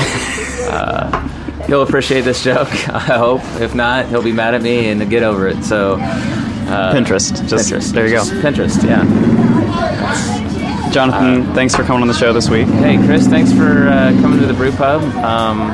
Uh, 0.71 1.33
He'll 1.67 1.83
appreciate 1.83 2.21
this 2.21 2.45
joke, 2.45 2.69
I 2.89 3.01
hope. 3.01 3.41
If 3.61 3.75
not, 3.75 4.07
he'll 4.07 4.23
be 4.23 4.31
mad 4.31 4.55
at 4.55 4.63
me 4.63 4.89
and 4.89 5.11
get 5.11 5.25
over 5.25 5.49
it. 5.49 5.65
So, 5.65 5.95
uh, 5.95 6.95
Pinterest. 6.95 7.49
Just 7.49 7.73
Pinterest. 7.73 7.93
there 7.93 8.07
you 8.07 8.13
go. 8.15 8.23
Pinterest, 8.23 8.85
yeah. 8.85 9.03
Jonathan, 10.97 11.53
thanks 11.53 11.75
for 11.75 11.83
coming 11.83 12.01
on 12.01 12.09
the 12.09 12.15
show 12.15 12.33
this 12.33 12.49
week. 12.49 12.67
Hey, 12.69 12.97
Chris, 12.97 13.27
thanks 13.27 13.53
for 13.53 13.87
uh, 13.87 14.13
coming 14.23 14.41
to 14.41 14.47
the 14.47 14.55
brew 14.55 14.73
pub. 14.73 15.03
Um, 15.17 15.71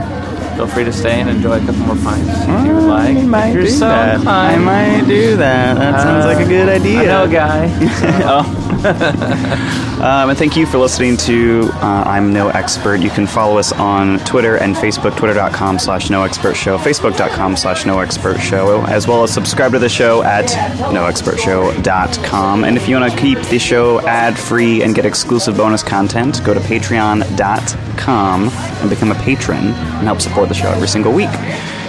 feel 0.56 0.66
free 0.66 0.82
to 0.82 0.92
stay 0.92 1.20
and 1.20 1.30
enjoy 1.30 1.58
a 1.58 1.60
couple 1.60 1.76
more 1.82 1.94
pints 1.94 2.28
if 2.28 2.66
you 2.66 2.74
would 2.74 2.82
like. 2.82 3.16
I 3.16 3.22
might 3.22 3.52
do 3.52 3.68
so 3.68 3.86
that. 3.86 4.26
I 4.26 4.58
might 4.58 5.06
do 5.06 5.36
that. 5.36 5.74
That 5.78 6.02
sounds 6.02 6.24
like 6.26 6.44
a 6.44 6.48
good 6.48 6.68
idea. 6.68 7.02
I 7.02 7.04
know 7.04 7.30
guy. 7.30 8.52
Um, 10.02 10.30
and 10.30 10.38
thank 10.38 10.56
you 10.56 10.66
for 10.66 10.78
listening 10.78 11.16
to 11.18 11.70
uh, 11.74 12.02
I'm 12.04 12.32
No 12.32 12.48
Expert. 12.48 12.96
You 13.02 13.10
can 13.10 13.28
follow 13.28 13.56
us 13.56 13.70
on 13.70 14.18
Twitter 14.24 14.56
and 14.56 14.74
Facebook, 14.74 15.16
twitter.com 15.16 15.78
slash 15.78 16.10
No 16.10 16.24
Expert 16.24 16.56
Show, 16.56 16.76
facebook.com 16.76 17.56
slash 17.56 17.86
No 17.86 18.00
Expert 18.00 18.40
Show, 18.40 18.84
as 18.86 19.06
well 19.06 19.22
as 19.22 19.32
subscribe 19.32 19.70
to 19.72 19.78
the 19.78 19.88
show 19.88 20.24
at 20.24 20.46
NoExpertShow.com. 20.92 22.64
And 22.64 22.76
if 22.76 22.88
you 22.88 22.96
want 22.98 23.12
to 23.12 23.16
keep 23.16 23.38
the 23.42 23.60
show 23.60 24.04
ad 24.04 24.36
free 24.36 24.82
and 24.82 24.92
get 24.92 25.06
exclusive 25.06 25.56
bonus 25.56 25.84
content, 25.84 26.42
go 26.44 26.52
to 26.52 26.58
patreon.com 26.58 28.48
and 28.48 28.90
become 28.90 29.12
a 29.12 29.16
patron 29.16 29.66
and 29.68 30.06
help 30.06 30.20
support 30.20 30.48
the 30.48 30.54
show 30.54 30.68
every 30.70 30.88
single 30.88 31.12
week. 31.12 31.30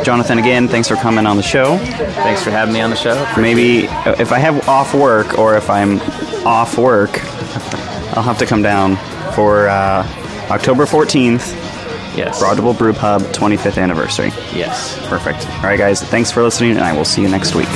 Jonathan, 0.03 0.37
again, 0.37 0.67
thanks 0.67 0.87
for 0.87 0.97
coming 0.97 1.25
on 1.25 1.37
the 1.37 1.43
show. 1.43 1.77
Thanks 1.77 2.43
for 2.43 2.51
having 2.51 2.75
me 2.75 2.81
on 2.81 2.91
the 2.91 2.95
show. 2.95 3.15
Maybe 3.39 3.85
if 4.19 4.31
I 4.31 4.37
have 4.37 4.67
off 4.69 4.93
work 4.93 5.39
or 5.39 5.55
if 5.55 5.67
I'm 5.71 5.99
off 6.45 6.77
work, 6.77 7.23
I'll 8.15 8.23
have 8.23 8.37
to 8.39 8.45
come 8.45 8.61
down 8.61 8.97
for 9.33 9.67
uh, 9.67 10.05
October 10.49 10.85
14th, 10.85 11.59
Yes. 12.15 12.39
Broad 12.39 12.57
Ripple 12.57 12.75
Brew 12.75 12.93
Pub 12.93 13.21
25th 13.23 13.81
anniversary. 13.81 14.27
Yes. 14.53 14.99
Perfect. 15.07 15.47
All 15.49 15.63
right, 15.63 15.79
guys, 15.79 15.99
thanks 16.03 16.29
for 16.29 16.43
listening, 16.43 16.71
and 16.71 16.81
I 16.81 16.93
will 16.95 17.05
see 17.05 17.23
you 17.23 17.27
next 17.27 17.55
week. 17.55 17.67